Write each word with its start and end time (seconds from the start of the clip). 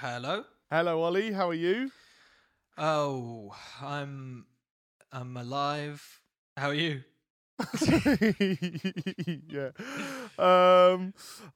Hello. 0.00 0.44
Hello, 0.70 1.02
Ollie. 1.02 1.32
How 1.32 1.48
are 1.48 1.54
you? 1.54 1.90
Oh, 2.76 3.54
I'm 3.82 4.46
I'm 5.12 5.36
alive. 5.36 6.20
How 6.56 6.68
are 6.68 6.74
you? 6.74 7.02
yeah. 9.48 9.70
Um, 10.38 11.12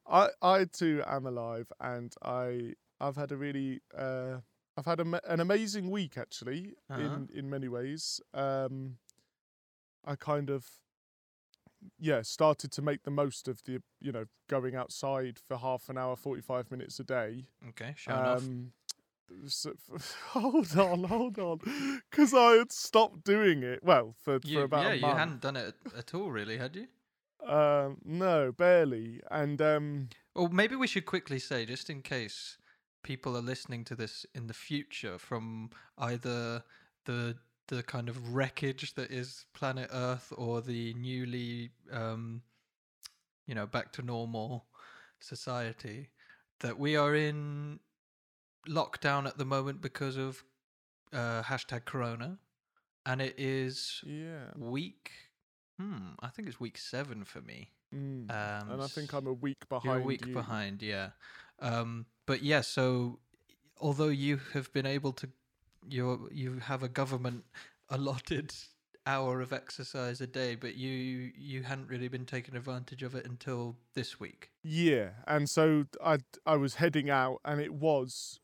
I 0.06 0.28
I 0.42 0.64
too 0.64 1.02
am 1.06 1.26
alive, 1.26 1.70
and 1.80 2.14
I 2.22 2.74
I've 3.00 3.16
had 3.16 3.30
a 3.32 3.36
really 3.36 3.80
uh 3.96 4.38
I've 4.76 4.86
had 4.86 5.00
a, 5.00 5.20
an 5.32 5.40
amazing 5.40 5.90
week 5.90 6.18
actually 6.18 6.74
Uh-huh. 6.90 7.00
in 7.00 7.28
in 7.34 7.50
many 7.50 7.68
ways. 7.68 8.20
Um, 8.34 8.96
I 10.04 10.16
kind 10.16 10.50
of 10.50 10.66
yeah 11.98 12.22
started 12.22 12.72
to 12.72 12.82
make 12.82 13.02
the 13.04 13.10
most 13.10 13.48
of 13.48 13.62
the 13.64 13.80
you 14.00 14.12
know 14.12 14.24
going 14.48 14.74
outside 14.74 15.38
for 15.38 15.56
half 15.56 15.88
an 15.88 15.98
hour, 15.98 16.16
forty 16.16 16.42
five 16.42 16.70
minutes 16.70 16.98
a 17.00 17.04
day. 17.04 17.46
Okay, 17.70 17.94
off. 18.08 18.42
Um, 18.42 18.72
so, 19.46 19.72
hold 20.28 20.76
on, 20.76 21.04
hold 21.04 21.38
on, 21.38 21.58
because 22.10 22.34
I 22.34 22.52
had 22.52 22.72
stopped 22.72 23.24
doing 23.24 23.62
it. 23.62 23.82
Well, 23.82 24.14
for 24.22 24.38
You, 24.44 24.58
for 24.58 24.64
about 24.64 24.84
yeah, 24.84 24.92
you 24.92 25.06
hadn't 25.06 25.40
done 25.40 25.56
it 25.56 25.74
at, 25.96 26.14
all, 26.14 26.30
really, 26.30 26.58
had 26.58 26.76
you? 26.76 26.86
Um, 27.46 27.98
no, 28.04 28.52
barely. 28.52 29.20
And 29.30 29.60
um, 29.60 30.08
Or 30.34 30.48
maybe 30.48 30.76
we 30.76 30.86
should 30.86 31.06
quickly 31.06 31.38
say, 31.38 31.64
just 31.64 31.90
in 31.90 32.02
case 32.02 32.58
people 33.02 33.36
are 33.36 33.42
listening 33.42 33.84
to 33.84 33.96
this 33.96 34.24
in 34.34 34.46
the 34.46 34.54
future 34.54 35.18
from 35.18 35.70
either 35.98 36.62
the 37.04 37.36
the 37.68 37.82
kind 37.82 38.08
of 38.08 38.34
wreckage 38.34 38.94
that 38.94 39.10
is 39.10 39.46
planet 39.54 39.88
Earth 39.92 40.32
or 40.36 40.60
the 40.60 40.94
newly, 40.94 41.70
um, 41.90 42.42
you 43.46 43.54
know, 43.54 43.66
back 43.66 43.92
to 43.92 44.02
normal 44.02 44.66
society, 45.20 46.08
that 46.60 46.78
we 46.78 46.96
are 46.96 47.14
in 47.14 47.80
lockdown 48.68 49.26
at 49.26 49.38
the 49.38 49.44
moment 49.44 49.80
because 49.80 50.16
of 50.16 50.42
uh, 51.12 51.42
hashtag 51.42 51.84
Corona, 51.84 52.38
and 53.06 53.20
it 53.20 53.34
is 53.38 54.02
yeah, 54.06 54.46
week. 54.56 55.10
Hmm, 55.80 56.14
I 56.20 56.28
think 56.28 56.48
it's 56.48 56.60
week 56.60 56.78
seven 56.78 57.24
for 57.24 57.40
me. 57.40 57.70
mm. 57.94 58.30
Um, 58.30 58.70
and 58.70 58.82
I 58.82 58.86
think 58.86 59.12
I'm 59.12 59.26
a 59.26 59.32
week 59.32 59.68
behind. 59.68 59.84
you're 59.84 60.02
a 60.02 60.04
week 60.04 60.26
you. 60.26 60.34
behind, 60.34 60.82
yeah. 60.82 61.10
Um, 61.60 62.06
but 62.26 62.42
yeah, 62.42 62.60
so 62.60 63.18
although 63.80 64.08
you 64.08 64.40
have 64.52 64.72
been 64.72 64.86
able 64.86 65.12
to, 65.14 65.28
you 65.88 66.28
you 66.32 66.58
have 66.60 66.82
a 66.82 66.88
government 66.88 67.44
allotted 67.90 68.54
hour 69.06 69.40
of 69.40 69.52
exercise 69.52 70.20
a 70.20 70.26
day, 70.26 70.54
but 70.54 70.76
you 70.76 71.32
you 71.36 71.62
hadn't 71.62 71.88
really 71.88 72.08
been 72.08 72.26
taking 72.26 72.56
advantage 72.56 73.02
of 73.02 73.14
it 73.14 73.26
until 73.26 73.76
this 73.94 74.20
week. 74.20 74.50
Yeah, 74.62 75.10
and 75.26 75.48
so 75.48 75.86
I 76.04 76.18
I 76.46 76.56
was 76.56 76.76
heading 76.76 77.10
out, 77.10 77.40
and 77.44 77.60
it 77.60 77.74
was 77.74 78.40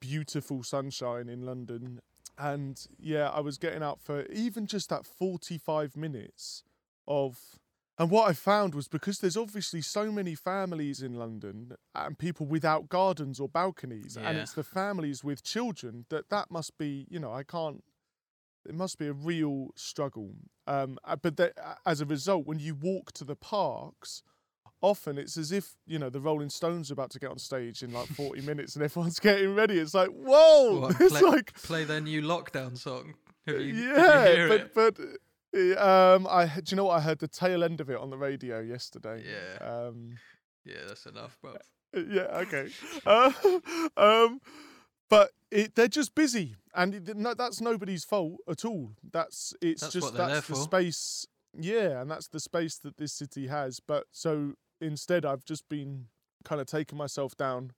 beautiful 0.00 0.62
sunshine 0.62 1.28
in 1.28 1.42
London, 1.42 2.00
and 2.38 2.84
yeah, 2.98 3.28
I 3.30 3.40
was 3.40 3.58
getting 3.58 3.82
out 3.82 4.00
for 4.00 4.26
even 4.26 4.66
just 4.66 4.88
that 4.90 5.06
45 5.06 5.96
minutes 5.96 6.64
of. 7.06 7.58
And 8.02 8.10
what 8.10 8.28
I 8.28 8.32
found 8.32 8.74
was 8.74 8.88
because 8.88 9.20
there's 9.20 9.36
obviously 9.36 9.80
so 9.80 10.10
many 10.10 10.34
families 10.34 11.02
in 11.02 11.14
London 11.14 11.76
and 11.94 12.18
people 12.18 12.46
without 12.46 12.88
gardens 12.88 13.38
or 13.38 13.48
balconies, 13.48 14.16
and 14.16 14.38
it's 14.38 14.54
the 14.54 14.64
families 14.64 15.22
with 15.22 15.44
children 15.44 16.06
that 16.08 16.28
that 16.28 16.50
must 16.50 16.76
be, 16.78 17.06
you 17.08 17.20
know, 17.20 17.32
I 17.32 17.44
can't. 17.44 17.84
It 18.68 18.74
must 18.74 18.98
be 18.98 19.06
a 19.06 19.12
real 19.12 19.68
struggle. 19.76 20.32
Um, 20.66 20.98
uh, 21.04 21.14
but 21.14 21.36
that, 21.36 21.52
as 21.86 22.00
a 22.00 22.04
result, 22.04 22.44
when 22.44 22.58
you 22.58 22.74
walk 22.74 23.12
to 23.12 23.24
the 23.24 23.36
parks, 23.36 24.24
often 24.80 25.16
it's 25.16 25.36
as 25.36 25.52
if 25.52 25.76
you 25.86 26.00
know 26.00 26.10
the 26.10 26.20
Rolling 26.20 26.50
Stones 26.50 26.90
are 26.90 26.94
about 26.94 27.10
to 27.10 27.20
get 27.20 27.30
on 27.30 27.38
stage 27.38 27.84
in 27.84 27.92
like 27.92 28.08
40 28.08 28.40
minutes 28.50 28.74
and 28.74 28.84
everyone's 28.84 29.20
getting 29.20 29.54
ready. 29.54 29.78
It's 29.78 29.94
like 29.94 30.08
whoa, 30.08 30.80
What, 30.80 30.96
it's 31.00 31.12
play, 31.12 31.30
like 31.30 31.54
play 31.54 31.84
their 31.84 32.00
new 32.00 32.20
lockdown 32.20 32.76
song. 32.76 33.14
You, 33.46 33.58
yeah, 33.58 34.48
but 34.48 34.60
it? 34.60 34.74
but 34.74 34.98
uh, 34.98 35.04
um, 35.54 36.26
I 36.30 36.46
do 36.46 36.62
you 36.68 36.76
know 36.76 36.84
what 36.84 36.96
I 36.98 37.00
heard 37.00 37.18
the 37.18 37.28
tail 37.28 37.62
end 37.64 37.80
of 37.80 37.90
it 37.90 37.98
on 37.98 38.10
the 38.10 38.16
radio 38.16 38.60
yesterday. 38.60 39.22
Yeah. 39.26 39.66
Um, 39.66 40.16
yeah, 40.64 40.76
that's 40.86 41.06
enough, 41.06 41.36
bro. 41.42 41.56
yeah. 41.94 42.22
Okay. 42.46 42.68
Uh, 43.04 43.32
um, 43.96 44.40
but 45.10 45.30
it, 45.50 45.74
they're 45.74 45.88
just 45.88 46.14
busy, 46.14 46.56
and 46.74 46.94
it, 46.94 47.16
no, 47.16 47.34
that's 47.34 47.60
nobody's 47.60 48.04
fault 48.04 48.40
at 48.48 48.64
all. 48.64 48.92
That's 49.12 49.52
it's 49.60 49.82
That's 49.82 49.92
just 49.92 50.14
that's 50.14 50.46
the 50.46 50.54
for. 50.54 50.60
space. 50.60 51.26
Yeah, 51.58 52.00
and 52.00 52.10
that's 52.10 52.28
the 52.28 52.40
space 52.40 52.78
that 52.78 52.96
this 52.96 53.12
city 53.12 53.48
has. 53.48 53.78
But 53.80 54.04
so 54.10 54.54
instead, 54.80 55.26
I've 55.26 55.44
just 55.44 55.68
been 55.68 56.06
kind 56.44 56.60
of 56.60 56.66
taking 56.66 56.96
myself 56.96 57.36
down 57.36 57.72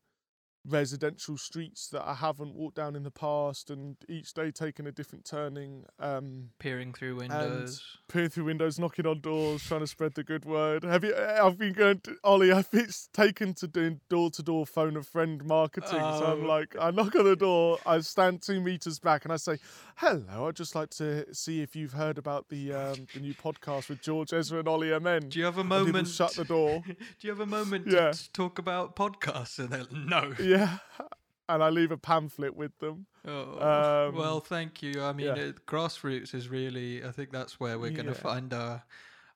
residential 0.66 1.36
streets 1.36 1.88
that 1.88 2.06
I 2.08 2.14
haven't 2.14 2.54
walked 2.54 2.76
down 2.76 2.97
in 2.97 3.02
the 3.02 3.10
past, 3.10 3.70
and 3.70 3.97
each 4.08 4.32
day 4.34 4.50
taking 4.50 4.86
a 4.86 4.92
different 4.92 5.25
turning. 5.25 5.84
Um, 5.98 6.50
Peering 6.58 6.92
through 6.92 7.16
windows. 7.16 7.82
peering 8.08 8.30
through 8.30 8.44
windows, 8.44 8.78
knocking 8.78 9.06
on 9.06 9.20
doors, 9.20 9.62
trying 9.62 9.80
to 9.80 9.86
spread 9.86 10.14
the 10.14 10.25
good 10.25 10.44
word. 10.44 10.82
Have 10.84 11.04
you? 11.04 11.14
I've 11.16 11.58
been 11.58 11.72
going 11.72 12.00
to 12.00 12.16
Ollie. 12.25 12.52
I've 12.58 12.69
it's 12.72 13.08
taken 13.12 13.54
to 13.54 13.66
doing 13.66 14.00
door 14.08 14.30
to 14.30 14.42
door 14.42 14.66
phone 14.66 14.97
a 14.97 15.02
friend 15.02 15.44
marketing. 15.44 15.91
So 15.91 15.97
I'm 16.26 16.44
Oh. 16.44 16.47
like, 16.47 16.75
I 16.81 16.91
knock 16.91 17.14
on 17.16 17.25
the 17.25 17.36
door, 17.36 17.78
I 17.86 18.00
stand 18.00 18.42
two 18.42 18.60
meters 18.60 18.98
back, 18.98 19.25
and 19.25 19.32
I 19.32 19.36
say, 19.36 19.58
"Hello, 19.96 20.48
I'd 20.48 20.56
just 20.56 20.75
like 20.75 20.91
to 20.91 21.32
see 21.34 21.60
if 21.62 21.76
you've 21.76 21.92
heard 21.92 22.19
about 22.19 22.48
the 22.48 22.72
um, 22.72 23.06
the 23.12 23.20
new 23.20 23.34
podcast 23.34 23.88
with 23.88 24.00
George 24.02 24.32
Ezra 24.32 24.58
and 24.60 24.69
Ollie 24.69 24.92
Amen." 24.92 25.28
Do 25.28 25.38
you 25.38 25.44
have 25.44 25.58
a 25.58 25.64
moment? 25.64 26.08
shut 26.08 26.32
the 26.34 26.44
door. 26.44 26.82
Do 26.86 26.94
you 27.20 27.31
have 27.31 27.41
a 27.41 27.46
moment 27.46 27.86
Yeah. 27.86 28.12
to 28.12 28.32
talk 28.32 28.58
about 28.58 28.96
podcasts? 28.96 29.58
And 29.58 29.69
they're 29.70 29.81
like, 29.81 29.92
no. 29.92 30.32
yeah, 30.38 30.53
and 31.48 31.62
I 31.62 31.70
leave 31.70 31.91
a 31.92 31.97
pamphlet 31.98 32.54
with 32.56 32.76
them. 32.78 33.06
Oh, 33.26 34.09
Um, 34.09 34.16
well, 34.16 34.41
thank 34.41 34.82
you. 34.82 35.03
I 35.03 35.12
mean, 35.12 35.26
yeah. 35.26 35.34
it, 35.34 35.66
grassroots 35.66 36.34
is 36.34 36.48
really. 36.48 37.04
I 37.04 37.10
think 37.10 37.32
that's 37.32 37.59
where 37.60 37.78
we're 37.78 37.91
going 37.91 38.06
to 38.06 38.12
Yeah. 38.12 38.19
find 38.31 38.53
our 38.54 38.84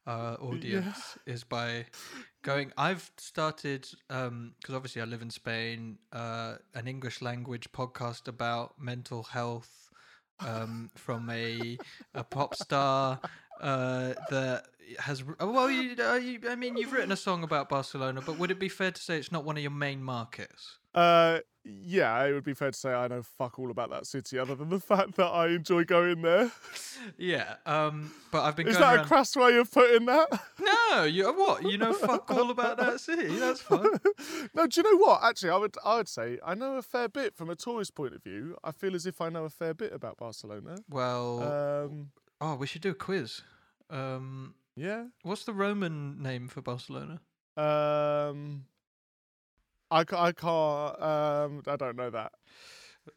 our 0.07 0.37
audience 0.41 1.19
is 1.27 1.45
by 1.45 1.84
going. 2.43 2.73
I've 2.78 3.11
started 3.19 3.87
because 4.09 4.75
obviously 4.75 5.03
I 5.03 5.05
live 5.05 5.21
in 5.23 5.31
Spain. 5.31 5.99
Uh, 6.12 6.57
an 6.75 6.87
English 6.89 7.21
language 7.21 7.71
podcast 7.73 8.27
about 8.28 8.78
mental 8.81 9.23
health 9.25 9.91
um, 10.41 10.91
from 10.95 11.28
a 11.31 11.77
a 12.15 12.25
pop 12.25 12.55
star. 12.55 13.21
Uh, 13.61 14.15
that 14.31 14.65
has 14.99 15.23
oh, 15.41 15.51
well, 15.53 15.71
you, 15.71 15.95
uh, 16.03 16.15
you, 16.15 16.41
I 16.49 16.55
mean, 16.55 16.77
you've 16.77 16.93
written 16.93 17.13
a 17.13 17.17
song 17.17 17.43
about 17.43 17.69
Barcelona, 17.69 18.21
but 18.25 18.39
would 18.39 18.51
it 18.51 18.59
be 18.59 18.69
fair 18.69 18.91
to 18.91 19.01
say 19.01 19.19
it's 19.19 19.33
not 19.33 19.45
one 19.45 19.57
of 19.57 19.63
your 19.63 19.71
main 19.71 20.03
markets? 20.03 20.79
Uh, 20.95 21.41
yeah, 21.65 22.25
it 22.25 22.33
would 22.33 22.45
be 22.45 22.55
fair 22.55 22.71
to 22.71 22.77
say 22.79 22.93
I 22.95 23.09
know 23.09 23.23
fuck 23.23 23.59
all 23.59 23.71
about 23.71 23.91
that 23.91 24.07
city, 24.07 24.39
other 24.39 24.55
than 24.55 24.71
the 24.71 24.81
fact 24.93 25.17
that 25.17 25.27
I 25.27 25.49
enjoy 25.49 25.85
going 25.85 26.23
there. 26.23 26.51
Yeah, 27.19 27.57
um, 27.67 28.11
but 28.33 28.43
I've 28.43 28.57
been 28.57 28.69
Is 28.69 28.79
that 28.79 28.95
around. 28.97 29.05
a 29.05 29.09
crass 29.09 29.37
way 29.37 29.57
of 29.59 29.71
putting 29.71 30.07
that? 30.07 30.29
No, 30.91 31.05
you 31.05 31.31
what? 31.35 31.65
You 31.65 31.77
know 31.77 31.93
fuck 31.93 32.31
all 32.31 32.51
about 32.51 32.79
that 32.79 32.99
city. 33.01 33.27
That's 33.27 33.61
fun. 33.61 33.87
no, 34.55 34.67
do 34.67 34.81
you 34.81 34.91
know 34.91 34.97
what? 35.05 35.23
Actually, 35.23 35.51
I 35.51 35.57
would 35.59 35.77
I 35.85 35.97
would 35.99 36.09
say 36.09 36.39
I 36.45 36.55
know 36.55 36.77
a 36.77 36.83
fair 36.83 37.09
bit 37.11 37.37
from 37.37 37.51
a 37.51 37.55
tourist 37.55 37.95
point 37.95 38.15
of 38.15 38.23
view. 38.23 38.57
I 38.65 38.73
feel 38.73 38.95
as 38.95 39.05
if 39.05 39.21
I 39.21 39.29
know 39.29 39.45
a 39.45 39.51
fair 39.51 39.75
bit 39.75 39.93
about 39.93 40.17
Barcelona. 40.17 40.79
Well, 40.89 41.43
Um, 41.85 42.11
oh, 42.41 42.54
we 42.56 42.66
should 42.66 42.82
do 42.82 42.91
a 42.91 42.94
quiz. 42.94 43.43
Um, 43.91 44.54
yeah. 44.76 45.06
what's 45.22 45.44
the 45.44 45.53
Roman 45.53 46.22
name 46.22 46.49
for 46.49 46.60
Barcelona? 46.62 47.21
Um, 47.56 48.65
I, 49.91 50.04
ca- 50.04 50.22
I 50.22 50.32
can't. 50.32 51.03
Um, 51.03 51.62
I 51.66 51.77
don't 51.77 51.97
know 51.97 52.10
that. 52.10 52.32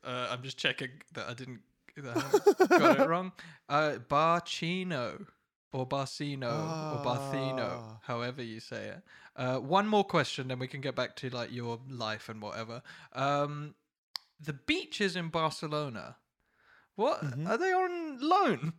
Uh, 0.03 0.27
I'm 0.31 0.41
just 0.41 0.57
checking 0.57 0.89
that 1.13 1.27
I 1.29 1.33
didn't 1.33 1.59
that 1.97 2.17
I 2.71 2.77
got 2.79 2.99
it 3.01 3.07
wrong. 3.07 3.31
Uh, 3.69 3.97
Barcino 4.09 5.25
or 5.71 5.87
Barcino 5.87 6.43
or 6.51 7.05
Barcino, 7.05 7.79
Ah. 7.81 7.97
however 8.03 8.41
you 8.43 8.59
say 8.59 8.87
it. 8.87 9.01
Uh, 9.35 9.57
one 9.59 9.87
more 9.87 10.03
question, 10.03 10.47
then 10.49 10.59
we 10.59 10.67
can 10.67 10.81
get 10.81 10.93
back 10.95 11.15
to 11.17 11.29
like 11.29 11.51
your 11.53 11.79
life 11.89 12.27
and 12.27 12.41
whatever. 12.41 12.81
Um, 13.13 13.75
the 14.39 14.51
beaches 14.53 15.15
in 15.15 15.29
Barcelona. 15.29 16.17
What 16.95 17.21
Mhm. 17.21 17.47
are 17.49 17.57
they 17.57 17.71
on 17.71 18.19
loan? 18.19 18.73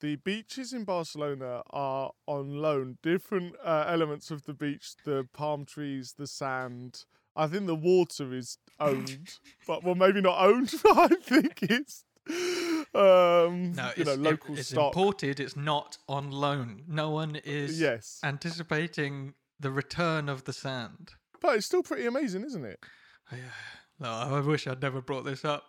The 0.00 0.16
beaches 0.16 0.72
in 0.72 0.84
Barcelona 0.84 1.62
are 1.70 2.12
on 2.26 2.56
loan. 2.62 2.98
Different 3.02 3.54
uh, 3.64 3.84
elements 3.88 4.30
of 4.30 4.44
the 4.44 4.54
beach, 4.54 4.92
the 5.04 5.26
palm 5.32 5.64
trees, 5.64 6.14
the 6.16 6.26
sand. 6.28 7.04
I 7.34 7.46
think 7.48 7.66
the 7.66 7.74
water 7.74 8.32
is 8.34 8.58
owned, 8.78 9.38
but 9.66 9.82
well, 9.84 9.94
maybe 9.96 10.20
not 10.20 10.40
owned. 10.40 10.72
But 10.82 10.98
I 10.98 11.08
think 11.20 11.58
it's 11.62 12.04
um, 12.94 13.72
No, 13.72 13.86
you 13.96 14.02
it's, 14.02 14.06
know 14.06 14.12
it- 14.12 14.20
local 14.20 14.56
it's 14.58 14.68
stock. 14.68 14.94
imported. 14.94 15.40
It's 15.40 15.56
not 15.56 15.98
on 16.08 16.30
loan. 16.30 16.82
No 16.88 17.10
one 17.10 17.36
is 17.36 17.80
Yes, 17.80 18.20
anticipating 18.22 19.34
the 19.60 19.70
return 19.72 20.28
of 20.28 20.44
the 20.44 20.52
sand. 20.52 21.12
but 21.40 21.56
it's 21.56 21.66
still 21.66 21.82
pretty 21.82 22.06
amazing, 22.06 22.44
isn't 22.44 22.64
it? 22.64 22.78
No, 24.00 24.10
I 24.10 24.38
wish 24.38 24.68
I'd 24.68 24.80
never 24.80 25.00
brought 25.02 25.24
this 25.24 25.44
up. 25.44 25.64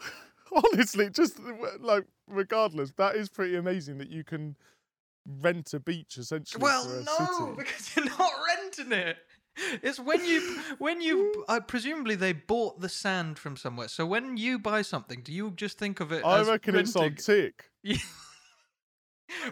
Honestly, 0.72 1.08
just 1.10 1.38
like 1.78 2.04
regardless, 2.30 2.92
that 2.92 3.16
is 3.16 3.28
pretty 3.28 3.56
amazing 3.56 3.98
that 3.98 4.10
you 4.10 4.24
can 4.24 4.56
rent 5.40 5.74
a 5.74 5.80
beach 5.80 6.16
essentially 6.18 6.62
Well, 6.62 6.86
no, 6.86 7.02
city. 7.16 7.52
because 7.58 7.96
you're 7.96 8.04
not 8.06 8.32
renting 8.46 8.92
it. 8.92 9.16
It's 9.82 9.98
when 10.00 10.24
you 10.24 10.60
when 10.78 11.00
you 11.02 11.44
uh, 11.48 11.60
presumably 11.60 12.14
they 12.14 12.32
bought 12.32 12.80
the 12.80 12.88
sand 12.88 13.38
from 13.38 13.56
somewhere. 13.56 13.88
So 13.88 14.06
when 14.06 14.36
you 14.36 14.58
buy 14.58 14.82
something, 14.82 15.20
do 15.22 15.32
you 15.32 15.50
just 15.50 15.76
think 15.78 16.00
of 16.00 16.12
it? 16.12 16.24
I 16.24 16.40
as 16.40 16.48
reckon 16.48 16.76
it's 16.76 16.96
on 16.96 17.02
renting? 17.02 17.24
tick. 17.24 17.70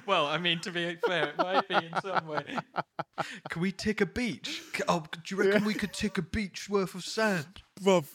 Well, 0.06 0.26
I 0.26 0.38
mean, 0.38 0.58
to 0.62 0.72
be 0.72 0.96
fair, 1.06 1.28
it 1.28 1.38
might 1.38 1.68
be 1.68 1.76
in 1.76 1.90
some 2.02 2.26
way. 2.26 2.58
Can 3.48 3.62
we 3.62 3.70
tick 3.70 4.00
a 4.00 4.06
beach? 4.06 4.60
Oh, 4.88 5.04
do 5.12 5.20
you 5.36 5.36
reckon 5.40 5.62
Yeah. 5.62 5.66
we 5.68 5.74
could 5.74 5.92
tick 5.92 6.18
a 6.18 6.22
beach 6.22 6.68
worth 6.68 6.96
of 6.96 7.04
sand? 7.04 7.62
Bruv, 7.80 8.06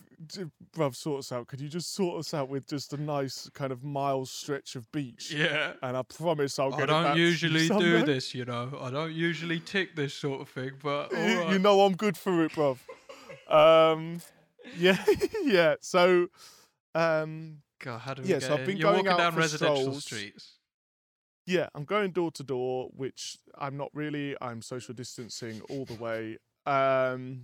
bruv, 0.76 0.96
sort 0.96 1.20
us 1.20 1.32
out. 1.32 1.48
Could 1.48 1.62
you 1.62 1.70
just 1.70 1.94
sort 1.94 2.20
us 2.20 2.34
out 2.34 2.50
with 2.50 2.68
just 2.68 2.94
a 2.94 2.98
nice 2.98 3.50
kind 3.54 3.72
of 3.72 3.84
mile 3.84 4.26
stretch 4.26 4.76
of 4.76 4.92
beach? 4.92 5.32
Yeah. 5.34 5.74
And 5.82 5.96
I 5.98 6.02
promise 6.04 6.60
I'll 6.60 6.72
get. 6.72 6.90
I 6.90 7.04
don't 7.04 7.18
usually 7.18 7.68
do 7.70 8.04
this, 8.04 8.34
you 8.34 8.46
know. 8.46 8.78
I 8.82 8.90
don't 8.92 9.14
usually 9.14 9.60
tick 9.60 9.96
this 9.96 10.14
sort 10.14 10.42
of 10.42 10.50
thing, 10.50 10.72
but 10.82 11.12
You, 11.14 11.18
all 11.18 11.26
you 11.26 11.36
right. 11.40 11.62
know 11.62 11.82
I'm 11.82 11.96
good 11.96 12.18
for 12.18 12.44
it, 12.46 12.52
bruv. 12.54 12.78
um, 13.48 14.22
yeah, 14.78 15.04
yeah. 15.44 15.76
So, 15.82 16.28
um, 16.96 17.62
God, 17.80 18.00
how 18.00 18.14
do 18.14 18.22
we 18.24 18.30
Yeah, 18.30 18.36
get 18.40 18.44
so 18.48 18.54
I've 18.56 18.66
been 18.66 18.78
You're 18.78 18.92
going 18.92 18.96
walking 19.06 19.12
out 19.12 19.18
down 19.18 19.34
for 19.34 19.40
residential 19.40 19.78
strolls. 19.94 20.06
streets. 20.06 20.52
yeah, 21.46 21.68
I'm 21.76 21.84
going 21.86 22.12
door 22.12 22.32
to 22.32 22.44
door, 22.44 22.90
which 22.96 23.38
I'm 23.58 23.76
not 23.78 23.90
really. 23.94 24.36
I'm 24.42 24.62
social 24.62 24.94
distancing 24.94 25.62
all 25.70 25.86
the 25.86 25.96
way. 25.96 26.38
Um, 26.66 27.44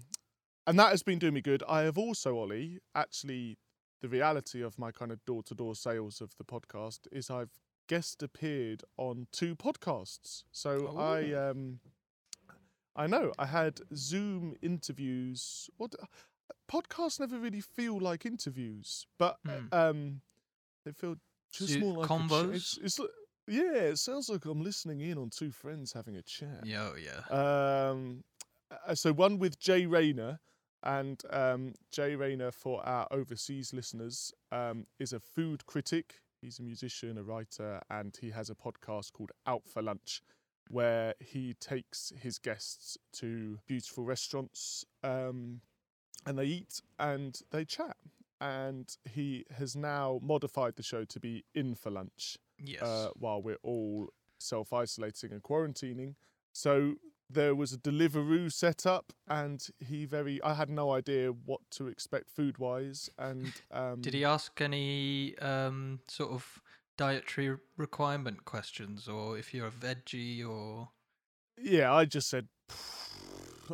and 0.67 0.77
that 0.79 0.91
has 0.91 1.03
been 1.03 1.19
doing 1.19 1.33
me 1.33 1.41
good. 1.41 1.63
I 1.67 1.81
have 1.81 1.97
also, 1.97 2.37
Ollie, 2.37 2.79
actually, 2.95 3.57
the 4.01 4.09
reality 4.09 4.61
of 4.61 4.77
my 4.79 4.91
kind 4.91 5.11
of 5.11 5.23
door 5.25 5.43
to 5.43 5.55
door 5.55 5.75
sales 5.75 6.21
of 6.21 6.31
the 6.37 6.43
podcast 6.43 6.99
is 7.11 7.29
I've 7.29 7.51
guest 7.87 8.21
appeared 8.21 8.83
on 8.97 9.27
two 9.31 9.55
podcasts. 9.55 10.43
So 10.51 10.95
I, 10.97 11.31
Oh. 11.33 11.51
um, 11.51 11.79
I 12.95 13.07
know 13.07 13.33
I 13.39 13.45
had 13.47 13.81
Zoom 13.95 14.55
interviews. 14.61 15.69
What 15.77 15.95
podcasts 16.71 17.19
never 17.19 17.39
really 17.39 17.61
feel 17.61 17.99
like 17.99 18.25
interviews, 18.25 19.05
but 19.17 19.37
Hmm. 19.45 19.67
um, 19.73 20.21
they 20.85 20.91
feel 20.91 21.15
just 21.51 21.79
more 21.79 21.93
like 21.97 22.07
convos? 22.07 22.53
It's, 22.55 22.77
it's 22.77 22.99
yeah, 23.47 23.73
it 23.73 23.97
sounds 23.97 24.29
like 24.29 24.45
I'm 24.45 24.61
listening 24.61 25.01
in 25.01 25.17
on 25.17 25.29
two 25.31 25.51
friends 25.51 25.93
having 25.93 26.15
a 26.15 26.21
chat. 26.21 26.65
Yeah, 26.65 26.91
oh, 26.91 26.95
yeah. 26.95 27.89
Um, 27.89 28.23
uh, 28.87 28.95
so 28.95 29.13
one 29.13 29.39
with 29.39 29.59
Jay 29.59 29.85
Rayner, 29.85 30.39
and 30.83 31.21
um, 31.31 31.73
Jay 31.91 32.15
Rayner 32.15 32.51
for 32.51 32.85
our 32.87 33.07
overseas 33.11 33.73
listeners 33.73 34.33
um, 34.51 34.85
is 34.99 35.13
a 35.13 35.19
food 35.19 35.65
critic. 35.65 36.15
He's 36.41 36.59
a 36.59 36.63
musician, 36.63 37.17
a 37.17 37.23
writer, 37.23 37.81
and 37.89 38.17
he 38.19 38.29
has 38.31 38.49
a 38.49 38.55
podcast 38.55 39.11
called 39.13 39.31
Out 39.45 39.63
for 39.67 39.81
Lunch, 39.81 40.21
where 40.69 41.13
he 41.19 41.53
takes 41.55 42.13
his 42.21 42.37
guests 42.37 42.97
to 43.13 43.59
beautiful 43.67 44.05
restaurants, 44.05 44.85
um, 45.03 45.61
and 46.25 46.37
they 46.37 46.45
eat 46.45 46.81
and 46.97 47.39
they 47.51 47.65
chat. 47.65 47.97
And 48.41 48.95
he 49.03 49.45
has 49.57 49.75
now 49.75 50.19
modified 50.23 50.77
the 50.77 50.83
show 50.83 51.03
to 51.03 51.19
be 51.19 51.43
in 51.53 51.75
for 51.75 51.89
lunch 51.91 52.37
Yes. 52.57 52.81
uh, 52.81 53.09
while 53.15 53.41
we're 53.41 53.57
all 53.63 54.13
self 54.37 54.71
isolating 54.71 55.33
and 55.33 55.43
quarantining. 55.43 56.15
So 56.53 56.95
there 57.29 57.53
was 57.53 57.73
a 57.73 57.77
Deliveroo 57.77 58.51
set 58.51 58.85
up, 58.85 59.13
and 59.27 59.65
he 59.79 60.05
very. 60.05 60.41
I 60.43 60.53
had 60.55 60.69
no 60.69 60.91
idea 60.91 61.29
what 61.29 61.61
to 61.71 61.87
expect 61.87 62.29
food 62.29 62.57
wise, 62.57 63.09
and 63.17 63.51
um, 63.71 64.01
Did 64.01 64.13
he 64.13 64.25
ask 64.25 64.59
any 64.61 65.37
um, 65.39 65.99
sort 66.07 66.31
of 66.31 66.61
dietary 66.97 67.57
requirement 67.77 68.45
questions, 68.45 69.07
or 69.07 69.37
if 69.37 69.53
you're 69.53 69.67
a 69.67 69.71
veggie, 69.71 70.47
or 70.47 70.89
Yeah, 71.57 71.93
I 71.93 72.05
just 72.05 72.29
said. 72.29 72.47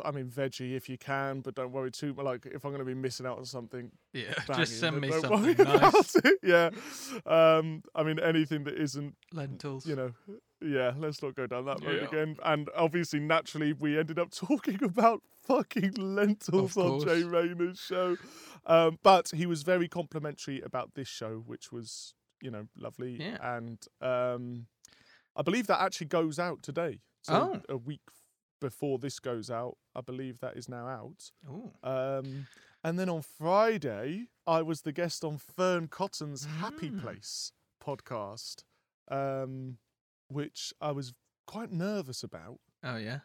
I 0.04 0.10
mean, 0.10 0.28
veggie 0.28 0.76
if 0.76 0.90
you 0.90 0.98
can, 0.98 1.40
but 1.40 1.54
don't 1.54 1.72
worry 1.72 1.90
too. 1.90 2.12
Much. 2.12 2.24
Like, 2.26 2.44
if 2.44 2.66
I'm 2.66 2.70
going 2.70 2.80
to 2.80 2.84
be 2.84 2.92
missing 2.92 3.24
out 3.24 3.38
on 3.38 3.46
something, 3.46 3.90
yeah, 4.12 4.34
banging, 4.46 4.66
just 4.66 4.78
send 4.78 5.00
me 5.00 5.10
something 5.10 5.56
nice. 5.64 6.16
Yeah, 6.42 6.68
um, 7.24 7.82
I 7.94 8.02
mean, 8.02 8.18
anything 8.20 8.64
that 8.64 8.74
isn't 8.74 9.14
lentils. 9.32 9.86
you 9.86 9.96
know, 9.96 10.12
yeah, 10.60 10.92
let's 10.96 11.22
not 11.22 11.34
go 11.34 11.46
down 11.46 11.64
that 11.66 11.82
road 11.84 12.00
Yeah. 12.02 12.08
again. 12.08 12.36
And 12.44 12.68
obviously, 12.76 13.20
naturally, 13.20 13.72
we 13.72 13.98
ended 13.98 14.18
up 14.18 14.30
talking 14.34 14.82
about 14.82 15.22
fucking 15.46 15.94
lentils 15.94 16.76
on 16.76 17.00
Jay. 17.00 17.22
Rayner's 17.22 17.78
show. 17.78 18.16
Um, 18.66 18.98
but 19.02 19.30
he 19.34 19.46
was 19.46 19.62
very 19.62 19.88
complimentary 19.88 20.60
about 20.60 20.94
this 20.94 21.08
show, 21.08 21.42
which 21.46 21.70
was, 21.70 22.14
you 22.42 22.50
know, 22.50 22.66
lovely. 22.76 23.16
Yeah. 23.20 23.56
And 23.56 23.78
um, 24.00 24.66
I 25.36 25.42
believe 25.42 25.66
that 25.68 25.80
actually 25.80 26.08
goes 26.08 26.38
out 26.38 26.62
today. 26.62 27.00
So 27.22 27.60
Oh. 27.68 27.74
a 27.74 27.76
week 27.76 28.00
before 28.60 28.98
this 28.98 29.18
goes 29.20 29.50
out, 29.50 29.76
I 29.94 30.00
believe 30.00 30.40
that 30.40 30.56
is 30.56 30.68
now 30.68 30.86
out. 30.88 31.30
Um, 31.84 32.46
and 32.82 32.98
then 32.98 33.08
on 33.08 33.22
Friday, 33.22 34.28
I 34.46 34.62
was 34.62 34.82
the 34.82 34.92
guest 34.92 35.24
on 35.24 35.38
Fearne 35.38 35.88
Cotton's 35.88 36.44
Happy 36.46 36.90
Mm. 36.90 37.02
Place 37.02 37.52
podcast, 37.84 38.64
um, 39.08 39.78
which 40.28 40.72
I 40.80 40.92
was 40.92 41.12
quite 41.46 41.72
nervous 41.72 42.22
about. 42.22 42.58
Oh 42.82 42.96
yeah. 42.96 43.20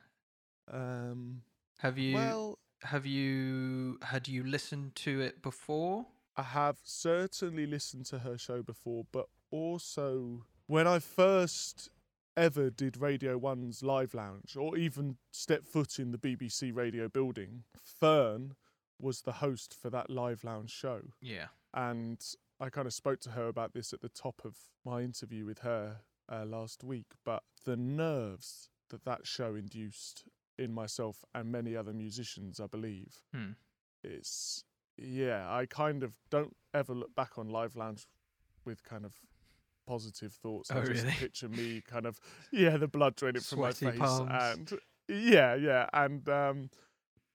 Um, 0.71 1.42
Have 1.80 1.98
you 1.98 2.13
well, 2.15 2.59
have 2.83 3.06
you 3.06 4.00
had 4.03 4.27
you 4.27 4.44
listened 4.44 4.95
to 4.95 5.21
it 5.21 5.42
before? 5.42 6.06
I 6.38 6.44
have 6.44 6.77
certainly 6.83 7.65
listened 7.65 8.06
to 8.07 8.19
her 8.19 8.38
show 8.38 8.62
before, 8.63 9.06
but 9.12 9.27
also 9.51 10.45
when 10.68 10.88
I 10.88 11.00
first 11.00 11.89
ever 12.38 12.69
did 12.69 12.95
Radio 12.95 13.38
1's 13.38 13.83
Live 13.83 14.13
Lounge 14.13 14.56
or 14.56 14.77
even 14.77 15.18
stepped 15.31 15.68
foot 15.68 16.00
in 16.00 16.12
the 16.12 16.18
BBC 16.18 16.74
radio 16.74 17.09
building, 17.09 17.63
Fearne 18.01 18.53
was 19.00 19.21
the 19.24 19.33
host 19.33 19.75
for 19.80 19.89
that 19.89 20.09
Live 20.09 20.44
Lounge 20.45 20.71
show. 20.71 21.01
Yeah. 21.21 21.48
and 21.74 22.24
I 22.59 22.69
kind 22.69 22.86
of 22.88 22.94
spoke 22.94 23.19
to 23.21 23.31
her 23.31 23.48
about 23.48 23.74
this 23.74 23.92
at 23.92 24.01
the 24.01 24.09
top 24.09 24.42
of 24.45 24.56
my 24.86 25.01
interview 25.01 25.45
with 25.45 25.59
her 25.59 25.98
uh, 26.31 26.45
last 26.45 26.83
week. 26.83 27.07
But 27.25 27.44
the 27.66 27.75
nerves 27.78 28.69
that 28.89 29.04
that 29.06 29.25
show 29.28 29.56
induced 29.56 30.24
in 30.57 30.72
myself 30.72 31.24
and 31.33 31.51
many 31.51 31.75
other 31.75 31.94
musicians, 31.94 32.60
I 32.60 32.68
believe, 32.68 33.18
Hmm. 33.33 33.51
it's 34.04 34.63
yeah. 34.98 35.48
I 35.51 35.66
kind 35.66 36.04
of 36.04 36.13
don't 36.30 36.56
ever 36.74 36.94
look 36.94 37.16
back 37.16 37.38
on 37.38 37.50
Live 37.50 37.75
Lounge 37.75 38.06
with 38.66 38.83
kind 38.83 39.06
of 39.06 39.13
positive 39.88 40.33
thoughts. 40.33 40.69
I 40.72 40.78
Oh, 40.80 40.86
just 40.86 41.04
really? 41.04 41.16
picture 41.18 41.50
me 41.50 41.81
kind 41.81 42.06
of 42.06 42.19
yeah, 42.51 42.77
the 42.77 42.88
blood 42.88 43.16
draining 43.16 43.42
from 43.42 43.60
my 43.62 43.72
face 43.72 43.98
palms. 43.98 44.30
and 44.69 44.80
yeah, 45.07 45.56
yeah, 45.56 45.88
and 45.94 46.27
um, 46.30 46.69